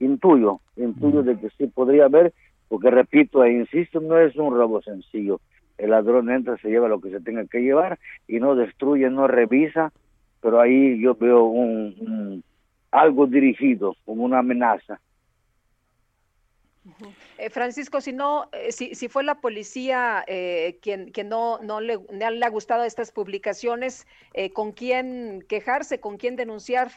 [0.00, 2.34] Intuyo, intuyo de que sí podría haber,
[2.66, 5.40] porque repito e insisto, no es un robo sencillo.
[5.78, 9.28] El ladrón entra, se lleva lo que se tenga que llevar y no destruye, no
[9.28, 9.92] revisa,
[10.40, 12.42] pero ahí yo veo un,
[12.90, 15.00] algo dirigido, como una amenaza.
[17.38, 21.80] Eh, Francisco, si no, eh, si, si, fue la policía eh, quien, quien no, no
[21.80, 26.88] le, le, ha gustado estas publicaciones, eh, ¿con quién quejarse, con quién denunciar?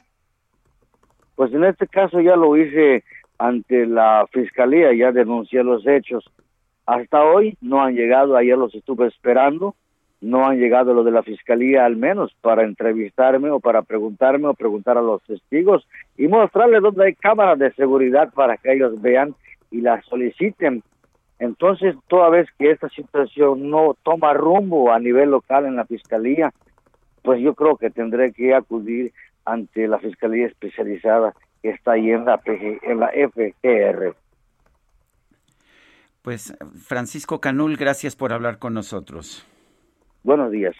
[1.36, 3.04] Pues en este caso ya lo hice
[3.38, 6.26] ante la fiscalía, ya denuncié los hechos.
[6.86, 9.76] Hasta hoy no han llegado, ayer los estuve esperando,
[10.20, 14.54] no han llegado los de la fiscalía al menos para entrevistarme o para preguntarme o
[14.54, 19.36] preguntar a los testigos y mostrarles dónde hay cámaras de seguridad para que ellos vean
[19.72, 20.84] y las soliciten.
[21.40, 26.52] Entonces, toda vez que esta situación no toma rumbo a nivel local en la fiscalía,
[27.22, 29.14] pues yo creo que tendré que acudir
[29.46, 34.16] ante la fiscalía especializada que está ahí en la, PG, en la FGR.
[36.22, 39.46] Pues Francisco Canul, gracias por hablar con nosotros.
[40.24, 40.76] Buenos días.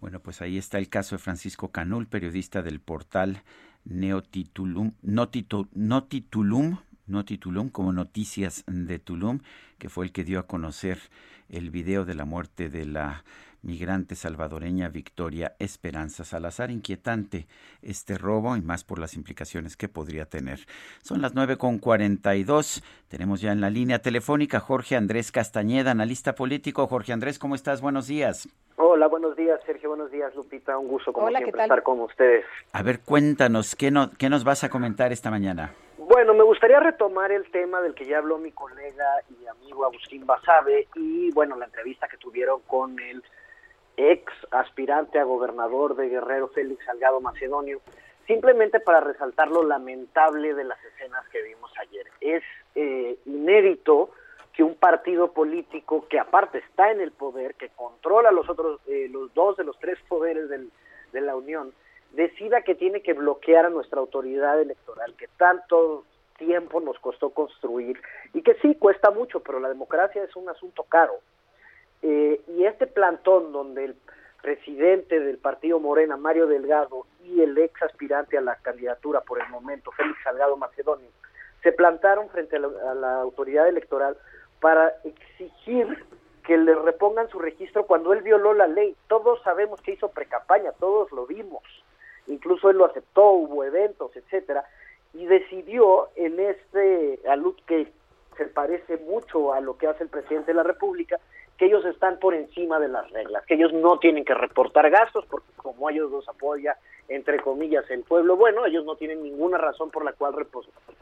[0.00, 3.42] Bueno, pues ahí está el caso de Francisco Canul, periodista del portal
[3.84, 6.78] Neotitulum, Notitulum,
[7.10, 9.40] Notitulum, como Noticias de Tulum,
[9.78, 10.98] que fue el que dio a conocer
[11.48, 13.24] el video de la muerte de la
[13.62, 16.70] migrante salvadoreña Victoria Esperanza Salazar.
[16.70, 17.46] Inquietante
[17.82, 20.60] este robo y más por las implicaciones que podría tener.
[21.02, 21.80] Son las nueve con
[22.46, 22.82] dos.
[23.08, 26.86] Tenemos ya en la línea telefónica Jorge Andrés Castañeda, analista político.
[26.86, 27.80] Jorge Andrés, ¿cómo estás?
[27.80, 28.48] Buenos días.
[28.76, 29.90] Hola, buenos días, Sergio.
[29.90, 30.78] Buenos días, Lupita.
[30.78, 32.44] Un gusto, como Hola, siempre, estar con ustedes.
[32.72, 35.74] A ver, cuéntanos, ¿qué, no, ¿qué nos vas a comentar esta mañana?
[36.10, 40.26] Bueno, me gustaría retomar el tema del que ya habló mi colega y amigo Agustín
[40.26, 43.22] Basabe y, bueno, la entrevista que tuvieron con el
[43.96, 47.80] ex aspirante a gobernador de Guerrero, Félix Salgado Macedonio,
[48.26, 52.08] simplemente para resaltar lo lamentable de las escenas que vimos ayer.
[52.20, 52.42] Es
[52.74, 54.10] eh, inédito
[54.52, 59.06] que un partido político que aparte está en el poder, que controla los otros, eh,
[59.08, 60.72] los dos de los tres poderes del,
[61.12, 61.72] de la Unión,
[62.12, 66.04] decida que tiene que bloquear a nuestra autoridad electoral, que tanto
[66.38, 68.00] tiempo nos costó construir
[68.32, 71.14] y que sí cuesta mucho, pero la democracia es un asunto caro.
[72.02, 73.96] Eh, y este plantón donde el
[74.40, 79.48] presidente del partido Morena, Mario Delgado, y el ex aspirante a la candidatura por el
[79.50, 81.08] momento, Félix Salgado Macedonio,
[81.62, 84.16] se plantaron frente a la, a la autoridad electoral
[84.60, 86.04] para exigir
[86.46, 88.96] que le repongan su registro cuando él violó la ley.
[89.08, 91.62] Todos sabemos que hizo precampaña, todos lo vimos.
[92.26, 94.64] Incluso él lo aceptó, hubo eventos, etcétera,
[95.14, 97.92] y decidió en este alud que
[98.36, 101.18] se parece mucho a lo que hace el presidente de la República,
[101.58, 105.26] que ellos están por encima de las reglas, que ellos no tienen que reportar gastos,
[105.26, 109.90] porque como ellos los apoya, entre comillas, el pueblo, bueno, ellos no tienen ninguna razón
[109.90, 110.34] por la cual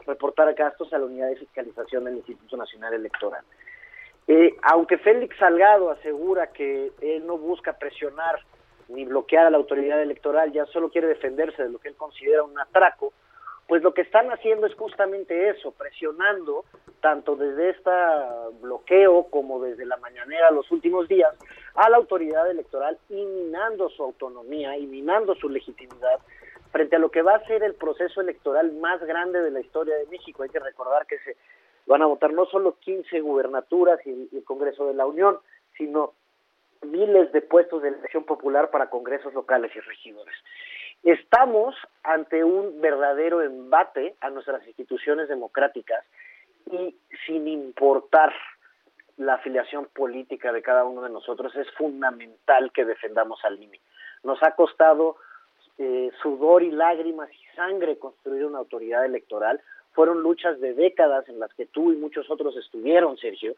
[0.05, 3.43] reportar gastos a la unidad de fiscalización del Instituto Nacional Electoral.
[4.27, 8.39] Eh, aunque Félix Salgado asegura que él no busca presionar
[8.89, 12.43] ni bloquear a la autoridad electoral, ya solo quiere defenderse de lo que él considera
[12.43, 13.13] un atraco,
[13.67, 16.65] pues lo que están haciendo es justamente eso, presionando
[17.01, 17.91] tanto desde este
[18.61, 21.31] bloqueo como desde la mañanera los últimos días
[21.75, 26.19] a la autoridad electoral y minando su autonomía y minando su legitimidad
[26.71, 29.95] frente a lo que va a ser el proceso electoral más grande de la historia
[29.97, 30.41] de México.
[30.41, 31.37] Hay que recordar que se
[31.85, 35.37] van a votar no solo 15 gubernaturas y el Congreso de la Unión,
[35.77, 36.13] sino
[36.81, 40.35] miles de puestos de elección popular para congresos locales y regidores.
[41.03, 46.03] Estamos ante un verdadero embate a nuestras instituciones democráticas
[46.71, 48.33] y sin importar
[49.17, 53.79] la afiliación política de cada uno de nosotros, es fundamental que defendamos al INE.
[54.23, 55.17] Nos ha costado
[55.77, 59.61] eh, sudor y lágrimas y sangre construir una autoridad electoral.
[59.91, 63.55] Fueron luchas de décadas en las que tú y muchos otros estuvieron, Sergio.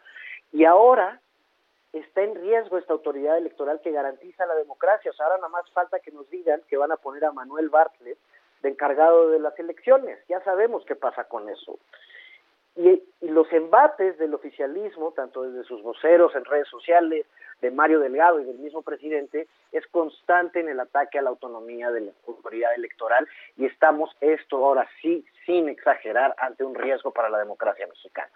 [0.51, 1.19] Y ahora
[1.93, 5.11] está en riesgo esta autoridad electoral que garantiza la democracia.
[5.11, 7.69] O sea, ahora nada más falta que nos digan que van a poner a Manuel
[7.69, 8.17] Bartlett
[8.61, 10.19] de encargado de las elecciones.
[10.27, 11.79] Ya sabemos qué pasa con eso.
[12.75, 17.25] Y, y, los embates del oficialismo, tanto desde sus voceros en redes sociales,
[17.59, 21.91] de Mario Delgado y del mismo presidente, es constante en el ataque a la autonomía
[21.91, 27.29] de la autoridad electoral y estamos esto ahora sí, sin exagerar, ante un riesgo para
[27.29, 28.31] la democracia mexicana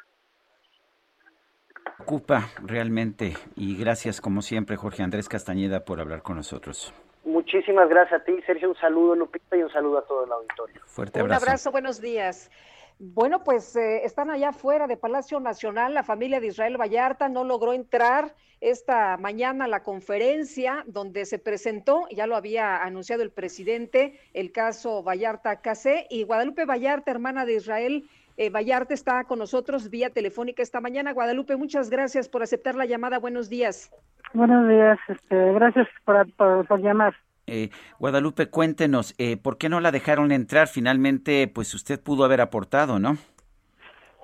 [2.00, 6.94] ocupa realmente y gracias como siempre Jorge Andrés Castañeda por hablar con nosotros.
[7.24, 8.70] Muchísimas gracias a ti, Sergio.
[8.70, 10.82] Un saludo, Lupita, y un saludo a todo el auditorio.
[10.86, 11.44] Fuerte abrazo.
[11.44, 12.52] Un abrazo, buenos días.
[13.00, 15.94] Bueno, pues eh, están allá afuera de Palacio Nacional.
[15.94, 21.40] La familia de Israel Vallarta no logró entrar esta mañana a la conferencia donde se
[21.40, 27.46] presentó, ya lo había anunciado el presidente, el caso Vallarta KC y Guadalupe Vallarta, hermana
[27.46, 31.14] de Israel, eh, Vallarta está con nosotros vía telefónica esta mañana.
[31.14, 33.20] Guadalupe, muchas gracias por aceptar la llamada.
[33.20, 33.92] Buenos días.
[34.34, 37.16] Buenos días, este, gracias por, por, llamar.
[37.48, 40.68] Eh, Guadalupe, cuéntenos, eh, ¿por qué no la dejaron entrar?
[40.68, 43.18] Finalmente, pues usted pudo haber aportado, ¿no?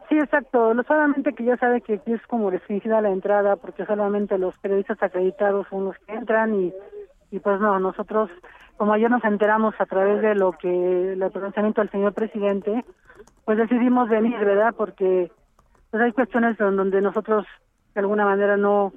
[0.10, 0.74] Sí, exacto.
[0.74, 4.58] No solamente que ya sabe que aquí es como restringida la entrada porque solamente los
[4.58, 6.74] periodistas acreditados son los que entran y,
[7.32, 8.30] y pues no, nosotros
[8.82, 12.84] como ayer nos enteramos a través de lo que el pronunciamiento del señor presidente,
[13.46, 14.74] pues decidimos venir, ¿verdad?
[14.76, 15.32] Porque
[15.92, 17.46] pues hay cuestiones donde nosotros
[17.94, 18.92] de alguna manera no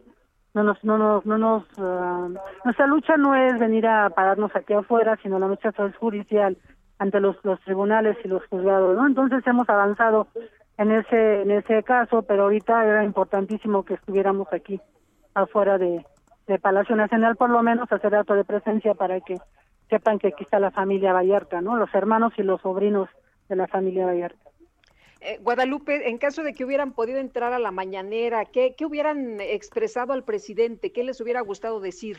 [0.54, 2.28] no nos no nos no nos ah,
[2.64, 6.56] nuestra lucha no es venir a pararnos aquí afuera, sino la lucha es judicial
[6.98, 9.06] ante los los tribunales y los juzgados, ¿no?
[9.06, 10.28] Entonces hemos avanzado
[10.78, 14.80] en ese en ese caso, pero ahorita era importantísimo que estuviéramos aquí
[15.34, 16.06] afuera de,
[16.46, 19.36] de Palacio Nacional, por lo menos hacer acto de presencia para que
[19.88, 21.76] sepan que aquí está la familia Vallarta, ¿no?
[21.76, 23.08] Los hermanos y los sobrinos
[23.48, 24.50] de la familia Vallarta.
[25.20, 29.40] Eh, Guadalupe, en caso de que hubieran podido entrar a la mañanera, ¿qué, ¿qué hubieran
[29.40, 30.92] expresado al presidente?
[30.92, 32.18] ¿Qué les hubiera gustado decir?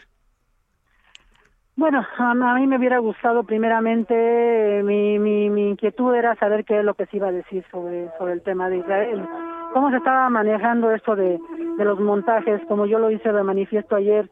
[1.75, 6.63] Bueno, a, a mí me hubiera gustado primeramente, eh, mi, mi, mi inquietud era saber
[6.63, 9.27] qué es lo que se iba a decir sobre, sobre el tema de Israel.
[9.73, 11.37] Cómo se estaba manejando esto de,
[11.77, 14.29] de los montajes, como yo lo hice de manifiesto ayer,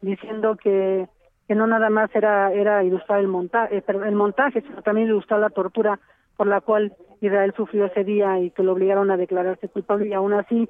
[0.00, 1.06] diciendo que,
[1.46, 5.40] que no nada más era, era ilustrar el, monta eh, el montaje, sino también ilustrar
[5.40, 5.98] la tortura
[6.36, 10.08] por la cual Israel sufrió ese día y que lo obligaron a declararse culpable.
[10.08, 10.68] Y aún así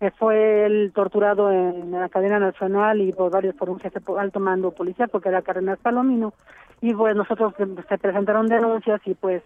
[0.00, 4.38] eh, fue él torturado en la cadena nacional y por varios por un jefe alto
[4.38, 6.34] mando policial porque era Cardenas Palomino.
[6.80, 9.42] Y pues nosotros eh, se presentaron denuncias y pues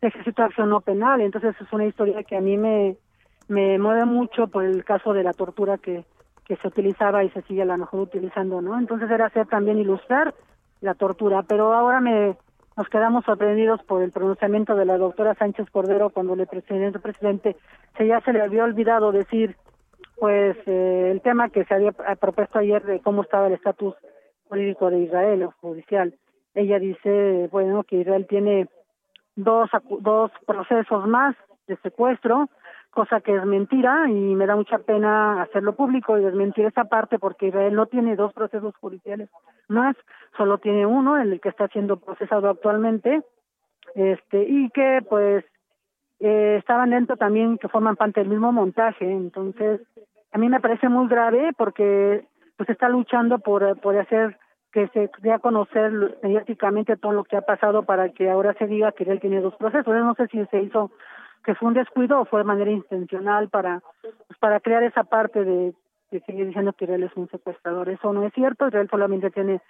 [0.00, 1.20] se ejercitó acción no penal.
[1.20, 2.96] Entonces es una historia que a mí me
[3.48, 6.04] me mueve mucho por el caso de la tortura que
[6.46, 9.78] que se utilizaba y se sigue a lo mejor utilizando no entonces era hacer también
[9.78, 10.34] ilustrar
[10.80, 12.36] la tortura pero ahora me
[12.76, 17.56] nos quedamos sorprendido por el pronunciamiento de la doctora Sánchez Cordero cuando el presidente, presidente
[17.96, 19.56] se ya se le había olvidado decir
[20.18, 23.94] pues eh, el tema que se había propuesto ayer de cómo estaba el estatus
[24.48, 26.14] jurídico de Israel o judicial.
[26.54, 28.68] Ella dice, bueno, que Israel tiene
[29.34, 29.68] dos,
[30.00, 32.48] dos procesos más de secuestro,
[32.96, 37.18] cosa que es mentira y me da mucha pena hacerlo público y desmentir esa parte
[37.18, 39.28] porque Israel no tiene dos procesos judiciales
[39.68, 39.94] más,
[40.34, 43.20] solo tiene uno, el que está siendo procesado actualmente,
[43.94, 45.44] este y que pues
[46.20, 49.82] eh, estaban dentro también que forman parte del mismo montaje, entonces
[50.32, 52.24] a mí me parece muy grave porque
[52.56, 54.38] pues está luchando por por hacer
[54.72, 58.66] que se dé a conocer mediáticamente todo lo que ha pasado para que ahora se
[58.66, 59.86] diga que él tiene dos procesos.
[59.86, 60.90] Yo no sé si se hizo
[61.46, 65.44] que fue un descuido o fue de manera intencional para pues, para crear esa parte
[65.44, 65.72] de
[66.10, 67.88] que sigue diciendo que Israel es un secuestrador.
[67.88, 68.66] Eso no es cierto.
[68.66, 69.60] Israel solamente tiene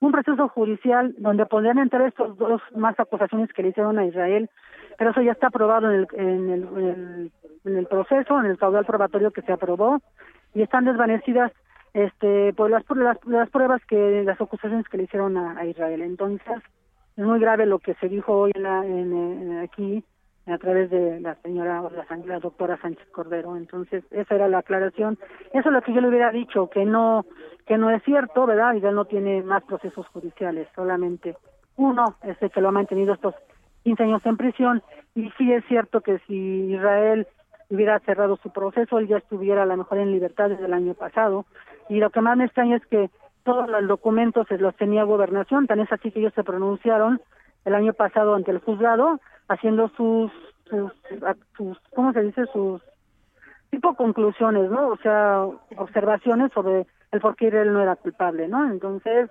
[0.00, 4.50] un proceso judicial donde podrían entrar estos dos más acusaciones que le hicieron a Israel,
[4.98, 7.32] pero eso ya está aprobado en el, en el,
[7.64, 10.00] en el, proceso, en el caudal probatorio que se aprobó
[10.54, 11.50] y están desvanecidas
[11.94, 16.02] este por las, por las, las pruebas que las acusaciones que le hicieron a, Israel.
[16.02, 16.62] Entonces
[17.16, 20.04] es muy grave lo que se dijo hoy en, la, en, en aquí
[20.46, 23.56] a través de la señora, la, la doctora Sánchez Cordero.
[23.56, 25.18] Entonces, esa era la aclaración.
[25.52, 27.24] Eso es lo que yo le hubiera dicho, que no,
[27.66, 28.74] que no es cierto, ¿verdad?
[28.74, 31.36] Israel no tiene más procesos judiciales, solamente
[31.76, 33.34] uno es el que lo ha mantenido estos
[33.84, 34.82] 15 años en prisión.
[35.14, 37.26] Y sí es cierto que si Israel
[37.70, 40.94] hubiera cerrado su proceso, él ya estuviera a lo mejor en libertad desde el año
[40.94, 41.46] pasado.
[41.88, 43.10] Y lo que más me extraña es que
[43.44, 47.20] todos los documentos los tenía gobernación, tan es así que ellos se pronunciaron
[47.64, 50.30] el año pasado ante el juzgado haciendo sus,
[50.68, 50.92] sus,
[51.56, 52.44] sus ¿cómo se dice?
[52.52, 52.80] Sus
[53.70, 54.88] tipo conclusiones, ¿no?
[54.88, 55.44] O sea,
[55.76, 58.70] observaciones sobre el por qué él no era culpable, ¿no?
[58.70, 59.30] Entonces,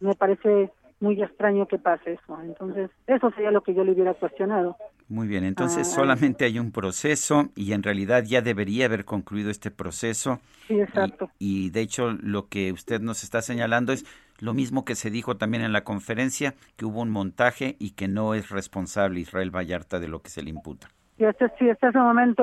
[0.00, 2.40] me parece muy extraño que pase eso.
[2.42, 4.76] Entonces, eso sería lo que yo le hubiera cuestionado.
[5.08, 9.50] Muy bien, entonces Ah, solamente hay un proceso y en realidad ya debería haber concluido
[9.50, 10.40] este proceso.
[10.66, 11.30] Sí, exacto.
[11.38, 14.04] Y, y de hecho lo que usted nos está señalando es
[14.40, 18.08] lo mismo que se dijo también en la conferencia, que hubo un montaje y que
[18.08, 20.88] no es responsable Israel Vallarta de lo que se le imputa.
[21.18, 22.42] Y este, sí, hasta ese momento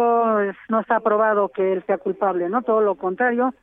[0.70, 2.64] no está aprobado que él sea culpable, ¿no?
[2.64, 3.54] Todo lo contrario.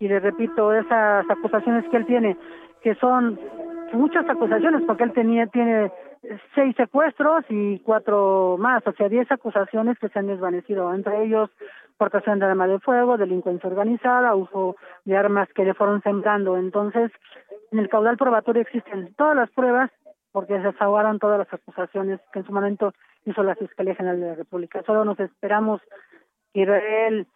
[0.00, 2.36] Y le repito, esas acusaciones que él tiene,
[2.82, 3.38] que son
[3.92, 5.92] muchas acusaciones, porque él tenía tiene
[6.54, 11.50] seis secuestros y cuatro más, o sea, diez acusaciones que se han desvanecido, entre ellos
[11.98, 16.56] portación de arma de fuego, delincuencia organizada, uso de armas que le fueron sembrando.
[16.56, 17.10] Entonces,
[17.72, 19.90] en el caudal probatorio existen todas las pruebas
[20.32, 22.92] porque se desahogaron todas las acusaciones que en su momento
[23.24, 24.82] hizo la Fiscalía General de la República.
[24.86, 25.80] Solo nos esperamos
[26.52, 27.26] que Israel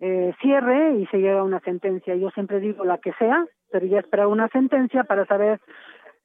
[0.00, 2.14] eh, cierre y se llegue a una sentencia.
[2.16, 5.60] Yo siempre digo la que sea, pero ya esperar una sentencia para saber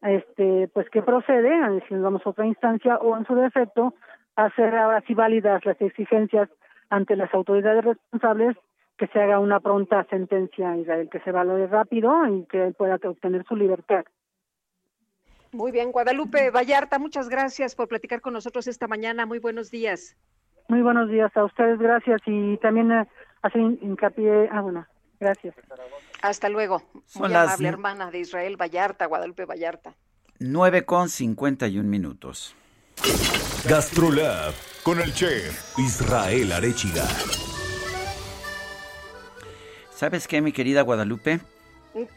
[0.01, 3.93] este pues qué procede, si nos vamos a otra instancia o en su defecto
[4.35, 6.49] hacer ahora sí válidas las exigencias
[6.89, 8.57] ante las autoridades responsables
[8.97, 12.73] que se haga una pronta sentencia a Israel, que se valore rápido y que él
[12.73, 14.05] pueda obtener su libertad.
[15.51, 19.25] Muy bien, Guadalupe Vallarta, muchas gracias por platicar con nosotros esta mañana.
[19.25, 20.15] Muy buenos días.
[20.67, 22.21] Muy buenos días a ustedes, gracias.
[22.25, 23.07] Y también eh,
[23.41, 24.85] hacer hincapié, ah, bueno,
[25.19, 25.55] gracias.
[26.21, 26.81] Hasta luego.
[27.15, 29.93] Muy amable hermana de Israel Vallarta, Guadalupe Vallarta.
[30.39, 32.55] 9 con 51 minutos.
[33.67, 34.53] Gastrolab
[34.85, 37.01] con el chef Israel Arechiga.
[39.89, 41.39] ¿Sabes qué, mi querida Guadalupe?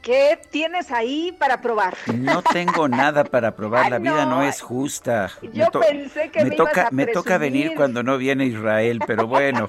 [0.02, 1.94] ¿Qué tienes ahí para probar?
[2.14, 5.30] No tengo nada para probar, la vida no es justa.
[5.54, 9.68] Yo pensé que me, toca, me toca venir cuando no viene Israel, pero bueno.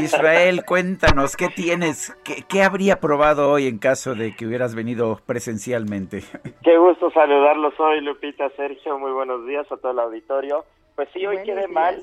[0.00, 2.14] Israel, cuéntanos, ¿qué tienes?
[2.22, 6.22] ¿Qué, ¿Qué, habría probado hoy en caso de que hubieras venido presencialmente?
[6.62, 10.66] Qué gusto saludarlos hoy, Lupita, Sergio, muy buenos días a todo el auditorio.
[10.96, 12.02] Pues sí, hoy quedé mal,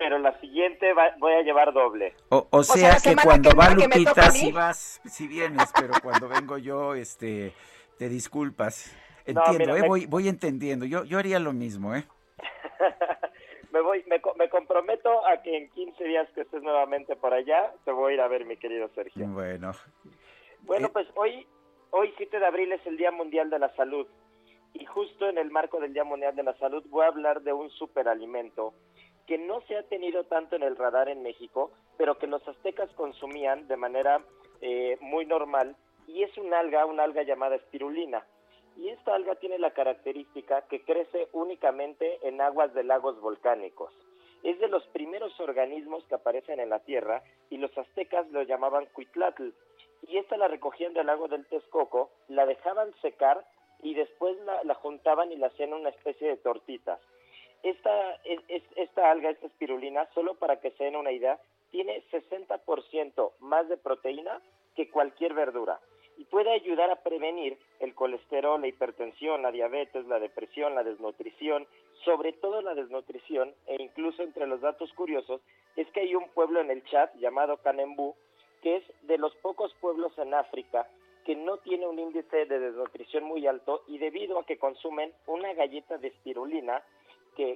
[0.00, 2.14] pero la siguiente voy a llevar doble.
[2.30, 7.52] O, sea, que cuando va Lupita si vas, si vienes, pero cuando vengo yo, este,
[7.98, 8.96] te disculpas.
[9.26, 10.86] Entiendo, eh, voy, voy entendiendo.
[10.86, 12.04] Yo, yo haría lo mismo, ¿eh?
[13.72, 17.70] me voy, me, me, comprometo a que en 15 días que estés nuevamente por allá,
[17.84, 19.26] te voy a ir a ver, mi querido Sergio.
[19.26, 19.72] Bueno.
[20.62, 21.46] Bueno, eh, pues hoy,
[21.90, 24.06] hoy 7 de abril es el Día Mundial de la Salud.
[24.72, 27.52] Y justo en el marco del Día Mundial de la Salud voy a hablar de
[27.52, 28.72] un superalimento
[29.30, 32.90] que no se ha tenido tanto en el radar en México, pero que los aztecas
[32.94, 34.24] consumían de manera
[34.60, 35.76] eh, muy normal,
[36.08, 38.26] y es un alga, una alga llamada espirulina.
[38.76, 43.92] Y esta alga tiene la característica que crece únicamente en aguas de lagos volcánicos.
[44.42, 48.86] Es de los primeros organismos que aparecen en la Tierra y los aztecas lo llamaban
[48.86, 49.50] cuitlatl.
[50.08, 53.46] Y esta la recogían del lago del Texcoco, la dejaban secar
[53.80, 56.98] y después la, la juntaban y la hacían una especie de tortitas
[57.62, 58.14] esta,
[58.76, 61.38] esta alga, esta espirulina, solo para que se den una idea,
[61.70, 64.40] tiene 60% más de proteína
[64.74, 65.80] que cualquier verdura.
[66.16, 71.66] Y puede ayudar a prevenir el colesterol, la hipertensión, la diabetes, la depresión, la desnutrición,
[72.04, 75.40] sobre todo la desnutrición e incluso entre los datos curiosos
[75.76, 78.14] es que hay un pueblo en el chat llamado Canembú
[78.62, 80.86] que es de los pocos pueblos en África
[81.24, 85.52] que no tiene un índice de desnutrición muy alto y debido a que consumen una
[85.52, 86.82] galleta de espirulina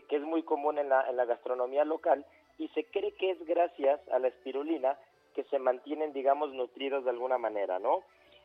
[0.09, 2.25] que, es muy común en la, en la gastronomía local
[2.59, 4.97] y se cree que es gracias a la espirulina
[5.35, 8.03] que se mantienen, digamos, nutridos de alguna manera, ¿no?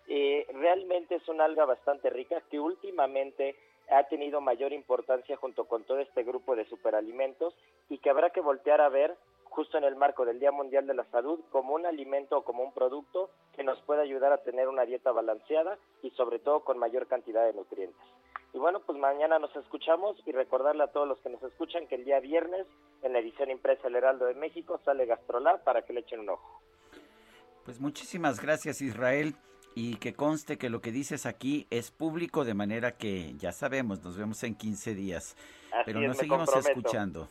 [0.07, 3.55] Eh, realmente es una alga bastante rica que últimamente
[3.91, 7.55] ha tenido mayor importancia junto con todo este grupo de superalimentos
[7.89, 10.93] y que habrá que voltear a ver justo en el marco del Día Mundial de
[10.93, 14.67] la Salud como un alimento o como un producto que nos puede ayudar a tener
[14.67, 18.18] una dieta balanceada y sobre todo con mayor cantidad de nutrientes.
[18.53, 21.95] Y bueno, pues mañana nos escuchamos y recordarle a todos los que nos escuchan que
[21.95, 22.65] el día viernes
[23.03, 26.29] en la edición impresa El Heraldo de México sale Gastrolab para que le echen un
[26.29, 26.61] ojo.
[27.63, 29.35] Pues muchísimas gracias Israel
[29.75, 34.03] y que conste que lo que dices aquí es público de manera que ya sabemos,
[34.03, 35.35] nos vemos en 15 días,
[35.85, 37.27] pero nos seguimos escuchando.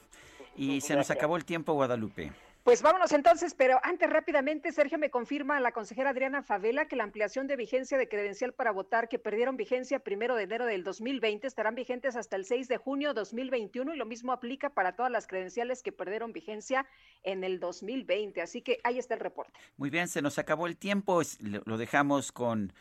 [0.56, 2.32] Y se nos acabó el tiempo, Guadalupe.
[2.68, 7.04] Pues vámonos entonces, pero antes rápidamente, Sergio me confirma la consejera Adriana Favela que la
[7.04, 11.46] ampliación de vigencia de credencial para votar que perdieron vigencia primero de enero del 2020
[11.46, 15.26] estarán vigentes hasta el 6 de junio 2021 y lo mismo aplica para todas las
[15.26, 16.84] credenciales que perdieron vigencia
[17.22, 18.42] en el 2020.
[18.42, 19.58] Así que ahí está el reporte.
[19.78, 22.74] Muy bien, se nos acabó el tiempo, lo dejamos con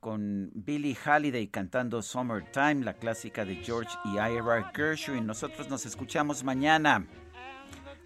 [0.00, 5.26] con Billie Holiday cantando Summertime, la clásica de George y Ira Gershwin.
[5.26, 7.06] Nosotros nos escuchamos mañana.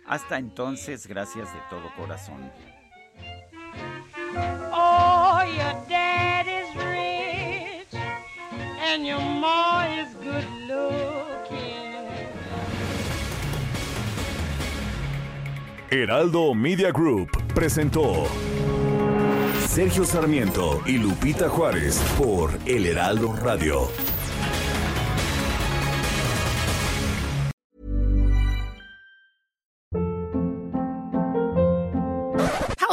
[0.08, 2.50] Hasta entonces, gracias de todo corazón.
[4.72, 8.02] Oh, your dad is rich
[8.80, 11.92] and your mom is good looking.
[15.90, 18.26] Heraldo Media Group presentó
[19.68, 23.88] Sergio Sarmiento y Lupita Juárez por El Heraldo Radio.